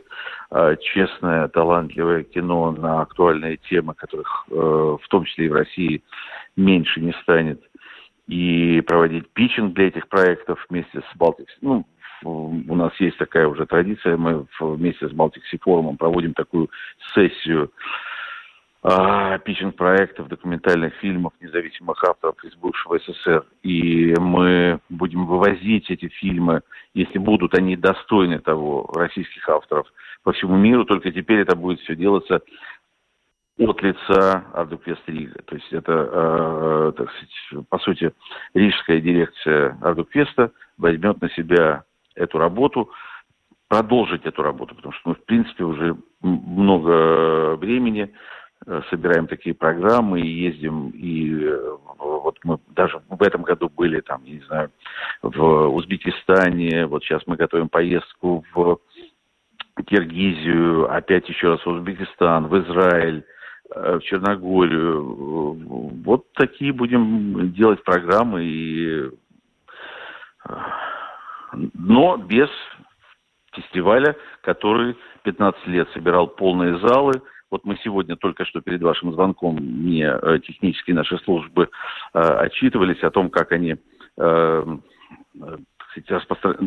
э, 0.50 0.76
честное, 0.80 1.48
талантливое 1.48 2.24
кино 2.24 2.72
на 2.72 3.02
актуальные 3.02 3.58
темы, 3.68 3.94
которых 3.94 4.46
э, 4.50 4.54
в 4.54 5.08
том 5.08 5.24
числе 5.24 5.46
и 5.46 5.50
в 5.50 5.54
России 5.54 6.02
меньше 6.56 7.00
не 7.00 7.12
станет, 7.22 7.60
и 8.26 8.80
проводить 8.80 9.28
питчинг 9.30 9.74
для 9.74 9.88
этих 9.88 10.08
проектов 10.08 10.64
вместе 10.70 11.00
с 11.00 11.16
Балтик, 11.16 11.48
ну, 11.60 11.84
у 12.24 12.74
нас 12.74 12.92
есть 13.00 13.18
такая 13.18 13.46
уже 13.46 13.66
традиция, 13.66 14.16
мы 14.16 14.46
вместе 14.58 15.08
с 15.08 15.12
Балтикси 15.12 15.58
форумом 15.58 15.98
проводим 15.98 16.32
такую 16.32 16.70
сессию 17.14 17.70
а, 18.86 19.38
питчинг-проектов, 19.38 20.28
документальных 20.28 20.92
фильмов 20.96 21.32
независимых 21.40 22.04
авторов 22.04 22.36
из 22.44 22.54
бывшего 22.54 22.98
СССР. 22.98 23.46
И 23.62 24.14
мы 24.20 24.78
будем 24.90 25.24
вывозить 25.24 25.90
эти 25.90 26.08
фильмы, 26.08 26.60
если 26.92 27.16
будут 27.16 27.54
они 27.54 27.76
достойны 27.76 28.40
того, 28.40 28.90
российских 28.94 29.48
авторов, 29.48 29.86
по 30.22 30.32
всему 30.32 30.56
миру. 30.56 30.84
Только 30.84 31.10
теперь 31.12 31.40
это 31.40 31.56
будет 31.56 31.80
все 31.80 31.96
делаться 31.96 32.42
от 33.58 33.82
лица 33.82 34.44
Ардуквест 34.52 35.02
Рига. 35.06 35.40
То 35.46 35.54
есть 35.54 35.72
это, 35.72 36.10
э, 36.12 36.92
так 36.94 37.10
сказать, 37.10 37.66
по 37.70 37.78
сути, 37.78 38.12
рижская 38.52 39.00
дирекция 39.00 39.78
Ардуквеста 39.80 40.52
возьмет 40.76 41.22
на 41.22 41.30
себя 41.30 41.84
эту 42.16 42.36
работу, 42.36 42.90
продолжить 43.68 44.26
эту 44.26 44.42
работу, 44.42 44.74
потому 44.74 44.92
что 44.92 45.08
мы, 45.08 45.14
в 45.14 45.24
принципе, 45.24 45.64
уже 45.64 45.96
много 46.20 47.56
времени 47.56 48.12
собираем 48.90 49.26
такие 49.26 49.54
программы 49.54 50.20
и 50.20 50.28
ездим, 50.28 50.90
и 50.90 51.44
э, 51.44 51.76
вот 51.98 52.38
мы 52.44 52.58
даже 52.68 53.00
в 53.08 53.22
этом 53.22 53.42
году 53.42 53.68
были 53.68 54.00
там, 54.00 54.24
не 54.24 54.40
знаю, 54.46 54.70
в 55.22 55.68
Узбекистане, 55.68 56.86
вот 56.86 57.02
сейчас 57.02 57.22
мы 57.26 57.36
готовим 57.36 57.68
поездку 57.68 58.44
в 58.54 58.78
Киргизию, 59.86 60.90
опять 60.92 61.28
еще 61.28 61.48
раз 61.48 61.64
в 61.64 61.68
Узбекистан, 61.68 62.46
в 62.46 62.58
Израиль, 62.62 63.24
э, 63.74 63.98
в 63.98 64.02
Черногорию. 64.02 65.02
Вот 66.04 66.32
такие 66.32 66.72
будем 66.72 67.52
делать 67.52 67.82
программы 67.84 68.44
и 68.44 69.10
но 71.74 72.16
без 72.16 72.48
фестиваля, 73.52 74.16
который 74.42 74.96
15 75.22 75.66
лет 75.68 75.88
собирал 75.92 76.26
полные 76.26 76.78
залы. 76.78 77.22
Вот 77.54 77.64
мы 77.64 77.76
сегодня 77.84 78.16
только 78.16 78.44
что 78.46 78.60
перед 78.60 78.82
вашим 78.82 79.12
звонком 79.12 79.54
мне 79.54 80.06
э, 80.06 80.40
технические 80.44 80.96
наши 80.96 81.16
службы 81.18 81.68
э, 82.12 82.18
отчитывались 82.18 83.00
о 83.04 83.12
том, 83.12 83.30
как 83.30 83.52
они 83.52 83.76
э, 84.16 84.76
кстати, 85.78 86.12
распростр... 86.12 86.58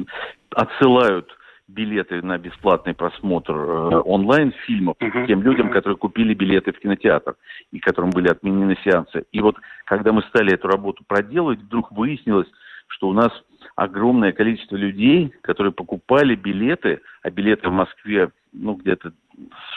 отсылают 0.52 1.30
билеты 1.68 2.22
на 2.22 2.38
бесплатный 2.38 2.94
просмотр 2.94 3.54
э, 3.54 4.02
онлайн 4.06 4.54
фильмов 4.66 4.96
uh-huh. 5.02 5.28
тем 5.28 5.44
людям, 5.44 5.72
которые 5.72 5.98
купили 5.98 6.34
билеты 6.34 6.72
в 6.72 6.80
кинотеатр 6.80 7.36
и 7.74 7.80
которым 7.80 8.12
были 8.12 8.30
отменены 8.30 8.78
сеансы. 8.86 9.26
И 9.34 9.42
вот 9.42 9.58
когда 9.84 10.14
мы 10.14 10.22
стали 10.30 10.54
эту 10.54 10.70
работу 10.70 11.04
проделывать, 11.06 11.60
вдруг 11.60 11.92
выяснилось, 11.92 12.48
что 12.88 13.10
у 13.10 13.14
нас 13.14 13.34
огромное 13.76 14.32
количество 14.32 14.78
людей, 14.78 15.34
которые 15.42 15.74
покупали 15.74 16.36
билеты, 16.36 17.02
а 17.24 17.30
билеты 17.30 17.68
в 17.68 17.74
Москве, 17.74 18.32
ну, 18.54 18.76
где-то, 18.76 19.12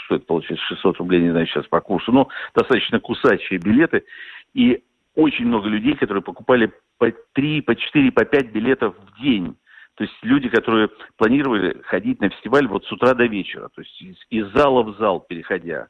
что 0.05 0.17
это 0.17 0.25
получается, 0.25 0.65
600 0.67 0.99
рублей, 0.99 1.23
не 1.23 1.31
знаю 1.31 1.47
сейчас 1.47 1.67
по 1.67 1.81
курсу, 1.81 2.13
но 2.13 2.29
достаточно 2.55 3.01
кусачие 3.01 3.59
билеты, 3.59 4.05
и 4.55 4.83
очень 5.15 5.47
много 5.47 5.69
людей, 5.69 5.95
которые 5.95 6.23
покупали 6.23 6.73
по 6.99 7.13
3, 7.33 7.63
по 7.63 7.75
4, 7.75 8.13
по 8.13 8.25
5 8.25 8.53
билетов 8.53 8.95
в 8.97 9.23
день. 9.23 9.57
То 9.97 10.05
есть 10.05 10.17
люди, 10.23 10.49
которые 10.49 10.89
планировали 11.17 11.83
ходить 11.85 12.21
на 12.21 12.31
фестиваль 12.31 12.67
вот 12.67 12.85
с 12.87 12.93
утра 12.93 13.15
до 13.15 13.27
вечера, 13.27 13.69
то 13.75 13.83
есть 13.83 14.01
из, 14.01 14.17
из 14.31 14.51
зала 14.53 14.83
в 14.83 14.97
зал 14.97 15.21
переходя. 15.21 15.89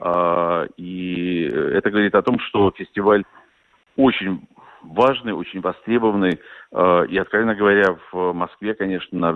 А, 0.00 0.66
и 0.76 1.42
это 1.44 1.90
говорит 1.90 2.14
о 2.14 2.22
том, 2.22 2.40
что 2.40 2.72
фестиваль 2.72 3.24
очень 3.96 4.46
важный, 4.82 5.32
очень 5.32 5.60
востребованный. 5.60 6.40
А, 6.72 7.02
и, 7.02 7.16
откровенно 7.16 7.54
говоря, 7.54 7.96
в 8.10 8.32
Москве, 8.32 8.74
конечно, 8.74 9.18
на 9.18 9.32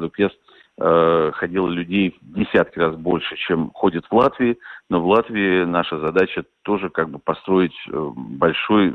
А, 0.81 1.33
ходило 1.33 1.68
людей 1.68 2.16
в 2.20 2.35
десятки 2.35 2.79
раз 2.79 2.95
больше, 2.95 3.37
чем 3.37 3.70
ходит 3.74 4.07
в 4.07 4.14
Латвии. 4.14 4.59
Но 4.89 5.01
в 5.01 5.09
Латвии 5.09 5.64
наша 5.64 5.99
задача 5.99 6.45
тоже 6.62 6.89
как 6.89 7.11
бы 7.11 7.18
построить 7.18 7.74
э, 7.89 8.11
большой 8.16 8.95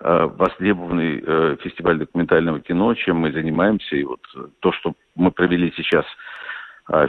э, 0.00 0.28
востребованный 0.36 1.22
э, 1.24 1.56
фестиваль 1.62 1.98
документального 1.98 2.60
кино, 2.60 2.94
чем 2.94 3.18
мы 3.18 3.32
занимаемся. 3.32 3.94
И 3.94 4.02
вот 4.02 4.20
то, 4.60 4.72
что 4.72 4.94
мы 5.14 5.30
провели 5.30 5.72
сейчас 5.76 6.04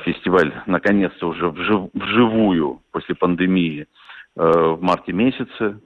фестиваль, 0.05 0.51
наконец-то 0.65 1.27
уже 1.27 1.49
вжив, 1.49 1.91
вживую 1.93 2.81
после 2.91 3.13
пандемии 3.13 3.85
в 4.35 4.79
марте 4.81 5.13
месяце, 5.13 5.79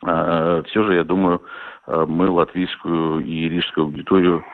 все 0.00 0.62
же, 0.84 0.94
я 0.94 1.02
думаю, 1.02 1.42
мы 1.88 2.30
латвийскую 2.30 3.18
и 3.18 3.48
рижскую 3.48 3.86
аудиторию 3.86 4.44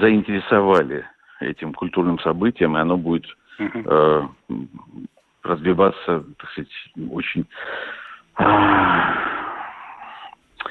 заинтересовали 0.00 1.04
этим 1.40 1.72
культурным 1.74 2.18
событием, 2.20 2.76
и 2.76 2.80
оно 2.80 2.96
будет 2.96 3.26
э, 3.58 4.22
развиваться, 5.42 6.24
так 6.38 6.50
сказать, 6.50 6.70
очень 7.10 7.46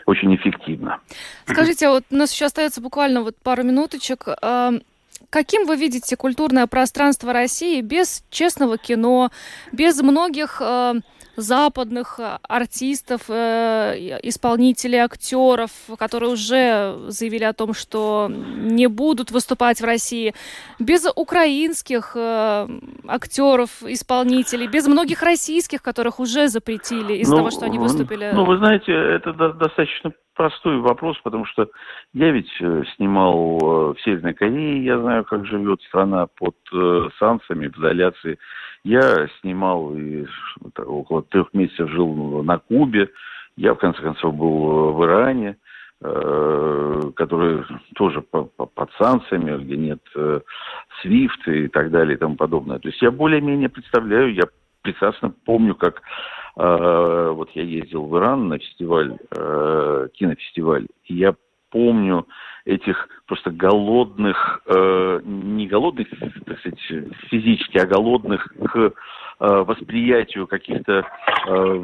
очень 0.05 0.35
эффективно. 0.35 0.99
Скажите, 1.45 1.89
вот 1.89 2.03
у 2.09 2.15
нас 2.15 2.33
еще 2.33 2.45
остается 2.45 2.81
буквально 2.81 3.21
вот 3.21 3.35
пару 3.37 3.63
минуточек. 3.63 4.25
Каким 5.29 5.65
вы 5.67 5.75
видите 5.75 6.15
культурное 6.15 6.65
пространство 6.65 7.33
России 7.33 7.81
без 7.81 8.23
честного 8.31 8.77
кино, 8.77 9.29
без 9.71 10.01
многих 10.01 10.61
западных 11.39 12.19
э, 12.19 12.37
артистов, 12.47 13.21
э, 13.29 14.19
исполнителей, 14.23 14.99
актеров, 14.99 15.71
которые 15.97 16.31
уже 16.31 16.95
заявили 17.07 17.43
о 17.43 17.53
том, 17.53 17.73
что 17.73 18.29
не 18.29 18.87
будут 18.87 19.31
выступать 19.31 19.81
в 19.81 19.85
России, 19.85 20.33
без 20.79 21.07
украинских 21.15 22.13
э, 22.15 22.67
актеров, 23.07 23.83
исполнителей, 23.83 24.67
без 24.67 24.87
многих 24.87 25.23
российских, 25.23 25.81
которых 25.81 26.19
уже 26.19 26.47
запретили 26.47 27.13
из-за 27.13 27.31
ну, 27.31 27.37
того, 27.37 27.51
что 27.51 27.65
они 27.65 27.79
выступили. 27.79 28.31
Ну, 28.33 28.45
вы 28.45 28.57
знаете, 28.57 28.91
это 28.91 29.33
достаточно 29.33 30.11
простой 30.35 30.79
вопрос, 30.79 31.17
потому 31.23 31.45
что 31.45 31.67
я 32.13 32.31
ведь 32.31 32.49
снимал 32.95 33.57
в 33.93 33.97
Северной 34.05 34.33
Корее, 34.33 34.85
я 34.85 34.99
знаю, 34.99 35.25
как 35.25 35.45
живет 35.45 35.81
страна 35.83 36.27
под 36.27 36.55
санкциями, 37.19 37.67
в 37.67 37.77
изоляции. 37.77 38.37
Я 38.83 39.27
снимал 39.41 39.93
и 39.95 40.25
около 40.77 41.23
трех 41.23 41.53
месяцев 41.53 41.89
жил 41.89 42.43
на 42.43 42.59
Кубе. 42.59 43.09
Я, 43.57 43.73
в 43.73 43.77
конце 43.77 44.01
концов, 44.01 44.35
был 44.35 44.93
в 44.93 45.03
Иране, 45.03 45.57
э, 46.01 47.01
который 47.15 47.63
тоже 47.95 48.21
под 48.21 48.91
санкциями, 48.97 49.61
где 49.61 49.75
нет 49.75 49.99
э, 50.15 50.39
SWIFT 51.03 51.65
и 51.65 51.67
так 51.67 51.91
далее 51.91 52.15
и 52.15 52.19
тому 52.19 52.35
подобное. 52.37 52.79
То 52.79 52.87
есть 52.87 53.01
я 53.01 53.11
более-менее 53.11 53.69
представляю, 53.69 54.33
я 54.33 54.43
прекрасно 54.81 55.33
помню, 55.45 55.75
как 55.75 56.01
э, 56.55 57.31
вот 57.35 57.49
я 57.55 57.63
ездил 57.63 58.05
в 58.05 58.17
Иран 58.17 58.47
на 58.47 58.59
фестиваль, 58.59 59.17
кинофестиваль, 60.13 60.87
и 61.03 61.15
я 61.15 61.35
помню 61.69 62.27
этих 62.65 63.07
просто 63.25 63.51
голодных, 63.51 64.61
э, 64.65 65.21
не 65.23 65.67
голодных, 65.67 66.07
так 66.45 66.59
сказать, 66.59 66.79
физически, 67.29 67.77
а 67.77 67.85
голодных 67.85 68.47
к 68.47 68.77
э, 68.77 68.91
восприятию 69.39 70.47
каких-то 70.47 71.05
э, 71.47 71.83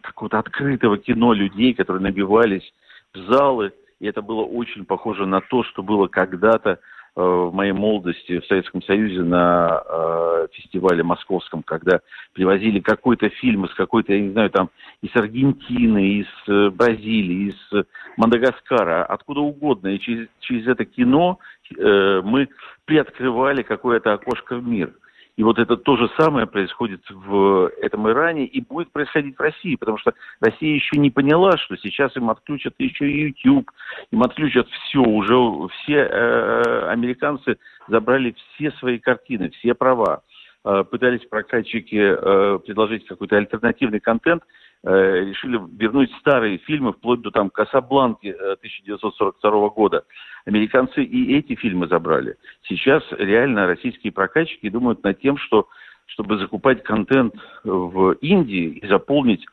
какого-то 0.00 0.38
открытого 0.38 0.98
кино 0.98 1.32
людей, 1.32 1.74
которые 1.74 2.02
набивались 2.02 2.72
в 3.14 3.18
залы. 3.32 3.72
И 4.00 4.06
это 4.06 4.22
было 4.22 4.42
очень 4.42 4.84
похоже 4.84 5.26
на 5.26 5.40
то, 5.40 5.62
что 5.64 5.82
было 5.82 6.08
когда-то 6.08 6.80
в 7.14 7.50
моей 7.52 7.72
молодости 7.72 8.38
в 8.38 8.46
Советском 8.46 8.82
Союзе 8.82 9.22
на 9.22 9.82
э, 9.84 10.46
фестивале 10.52 11.02
московском, 11.02 11.62
когда 11.62 12.00
привозили 12.32 12.80
какой-то 12.80 13.28
фильм 13.28 13.66
из 13.66 13.74
какой-то, 13.74 14.14
я 14.14 14.20
не 14.20 14.30
знаю, 14.30 14.50
там 14.50 14.70
из 15.02 15.14
Аргентины, 15.14 16.20
из 16.20 16.26
э, 16.48 16.70
Бразилии, 16.70 17.50
из 17.50 17.84
Мадагаскара, 18.16 19.04
откуда 19.04 19.40
угодно. 19.40 19.88
И 19.88 19.98
через, 19.98 20.28
через 20.40 20.66
это 20.66 20.86
кино 20.86 21.38
э, 21.76 22.22
мы 22.24 22.48
приоткрывали 22.86 23.62
какое-то 23.62 24.14
окошко 24.14 24.56
в 24.56 24.66
мир. 24.66 24.92
И 25.36 25.42
вот 25.42 25.58
это 25.58 25.76
то 25.76 25.96
же 25.96 26.10
самое 26.18 26.46
происходит 26.46 27.02
в 27.08 27.70
этом 27.80 28.08
Иране 28.08 28.44
и 28.44 28.60
будет 28.60 28.92
происходить 28.92 29.36
в 29.36 29.40
России, 29.40 29.76
потому 29.76 29.96
что 29.96 30.12
Россия 30.40 30.74
еще 30.74 30.98
не 30.98 31.10
поняла, 31.10 31.56
что 31.56 31.76
сейчас 31.76 32.14
им 32.16 32.28
отключат 32.28 32.74
еще 32.78 33.10
и 33.10 33.28
YouTube, 33.28 33.70
им 34.10 34.22
отключат 34.22 34.68
все, 34.68 35.00
уже 35.00 35.34
все 35.70 35.94
э, 35.94 36.88
американцы 36.90 37.56
забрали 37.88 38.34
все 38.54 38.72
свои 38.72 38.98
картины, 38.98 39.50
все 39.50 39.74
права. 39.74 40.22
Э, 40.64 40.84
пытались 40.88 41.26
прокатчики 41.28 41.96
э, 41.96 42.58
предложить 42.64 43.06
какой-то 43.06 43.36
альтернативный 43.36 44.00
контент, 44.00 44.42
э, 44.42 44.46
решили 44.84 45.60
вернуть 45.78 46.12
старые 46.20 46.58
фильмы, 46.58 46.92
вплоть 46.92 47.20
до 47.20 47.30
там 47.30 47.50
«Касабланки» 47.50 48.28
1942 48.30 49.68
года. 49.68 50.04
Американцы 50.44 51.04
и 51.04 51.36
эти 51.36 51.54
фильмы 51.54 51.86
забрали. 51.86 52.36
Сейчас 52.68 53.04
реально 53.12 53.66
российские 53.66 54.12
прокатчики 54.12 54.68
думают 54.68 55.04
над 55.04 55.20
тем, 55.20 55.36
что 55.36 55.68
чтобы 56.06 56.38
закупать 56.38 56.82
контент 56.82 57.34
в 57.64 58.12
Индии 58.20 58.78
и 58.82 58.86
заполнить, 58.86 59.46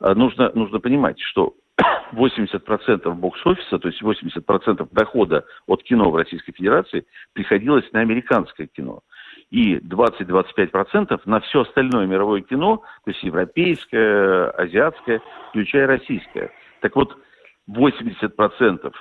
нужно, 0.00 0.50
нужно 0.54 0.78
понимать, 0.78 1.20
что 1.20 1.54
80% 2.12 3.14
бокс-офиса, 3.14 3.78
то 3.78 3.88
есть 3.88 4.02
80% 4.02 4.88
дохода 4.92 5.44
от 5.66 5.82
кино 5.82 6.10
в 6.10 6.16
Российской 6.16 6.52
Федерации 6.52 7.04
приходилось 7.32 7.90
на 7.92 8.00
американское 8.00 8.66
кино 8.68 9.00
и 9.50 9.76
20-25% 9.76 11.20
на 11.24 11.40
все 11.40 11.62
остальное 11.62 12.06
мировое 12.06 12.42
кино, 12.42 12.82
то 13.04 13.10
есть 13.10 13.22
европейское, 13.22 14.50
азиатское, 14.50 15.22
включая 15.50 15.86
российское. 15.86 16.50
Так 16.80 16.96
вот, 16.96 17.16
80% 17.70 18.92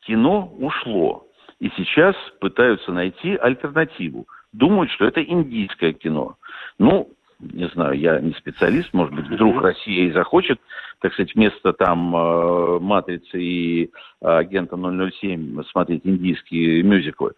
кино 0.00 0.52
ушло. 0.58 1.26
И 1.60 1.70
сейчас 1.76 2.16
пытаются 2.40 2.92
найти 2.92 3.36
альтернативу. 3.36 4.26
Думают, 4.52 4.90
что 4.90 5.06
это 5.06 5.22
индийское 5.22 5.92
кино. 5.92 6.36
Ну, 6.78 7.10
не 7.38 7.68
знаю, 7.68 7.98
я 7.98 8.20
не 8.20 8.32
специалист, 8.32 8.92
может 8.92 9.14
быть, 9.14 9.26
вдруг 9.26 9.62
Россия 9.62 10.08
и 10.08 10.12
захочет, 10.12 10.60
так 11.00 11.12
сказать, 11.12 11.34
вместо 11.34 11.72
там 11.72 12.14
э, 12.14 12.78
«Матрицы» 12.80 13.40
и 13.40 13.90
«Агента 14.20 14.76
007» 14.76 15.62
смотреть 15.70 16.02
индийские 16.04 16.82
мюзиклы. 16.82 17.32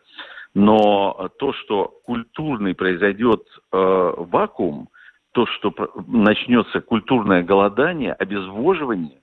Но 0.54 1.30
то, 1.38 1.52
что 1.52 2.00
культурный 2.04 2.74
произойдет 2.74 3.42
э, 3.72 4.14
вакуум, 4.16 4.88
то, 5.32 5.46
что 5.46 5.74
начнется 6.06 6.80
культурное 6.80 7.42
голодание, 7.42 8.12
обезвоживание 8.12 9.20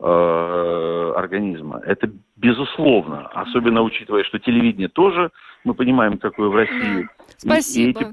э, 0.00 1.12
организма, 1.16 1.80
это 1.86 2.10
безусловно, 2.34 3.28
особенно 3.28 3.82
учитывая, 3.82 4.24
что 4.24 4.40
телевидение 4.40 4.88
тоже, 4.88 5.30
мы 5.62 5.74
понимаем, 5.74 6.18
какое 6.18 6.48
в 6.48 6.56
России. 6.56 7.08
Спасибо. 7.36 7.82
И, 7.82 7.86
и 7.86 7.90
эти 7.90 8.10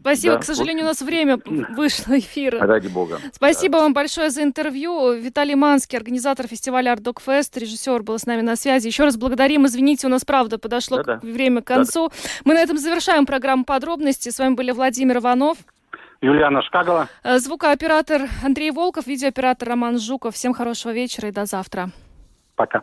Спасибо. 0.00 0.34
Да, 0.34 0.40
К 0.40 0.44
сожалению, 0.44 0.84
вот. 0.84 0.90
у 0.90 0.92
нас 0.92 1.02
время 1.02 1.38
вышло 1.74 2.18
эфира. 2.18 2.60
Ради 2.60 2.88
бога. 2.88 3.18
Спасибо 3.32 3.78
да. 3.78 3.82
вам 3.82 3.94
большое 3.94 4.30
за 4.30 4.42
интервью. 4.42 5.12
Виталий 5.12 5.54
Манский, 5.54 5.96
организатор 5.96 6.46
фестиваля 6.46 6.92
Art 6.92 7.02
Fest, 7.02 7.58
режиссер 7.58 8.02
был 8.02 8.18
с 8.18 8.26
нами 8.26 8.42
на 8.42 8.56
связи. 8.56 8.86
Еще 8.86 9.04
раз 9.04 9.16
благодарим. 9.16 9.66
Извините, 9.66 10.06
у 10.06 10.10
нас 10.10 10.24
правда 10.24 10.58
подошло 10.58 11.02
да, 11.02 11.18
время 11.22 11.62
к 11.62 11.66
концу. 11.66 12.08
Да, 12.08 12.14
Мы 12.44 12.54
на 12.54 12.60
этом 12.60 12.78
завершаем 12.78 13.26
программу 13.26 13.64
подробности. 13.64 14.28
С 14.28 14.38
вами 14.38 14.54
были 14.54 14.72
Владимир 14.72 15.18
Иванов. 15.18 15.58
Юлиана 16.20 16.62
Шкагова. 16.62 17.08
Э, 17.22 17.38
звукооператор 17.38 18.28
Андрей 18.44 18.72
Волков, 18.72 19.06
видеооператор 19.06 19.68
Роман 19.68 19.98
Жуков. 19.98 20.34
Всем 20.34 20.52
хорошего 20.52 20.92
вечера 20.92 21.28
и 21.28 21.32
до 21.32 21.46
завтра. 21.46 21.90
Пока. 22.56 22.82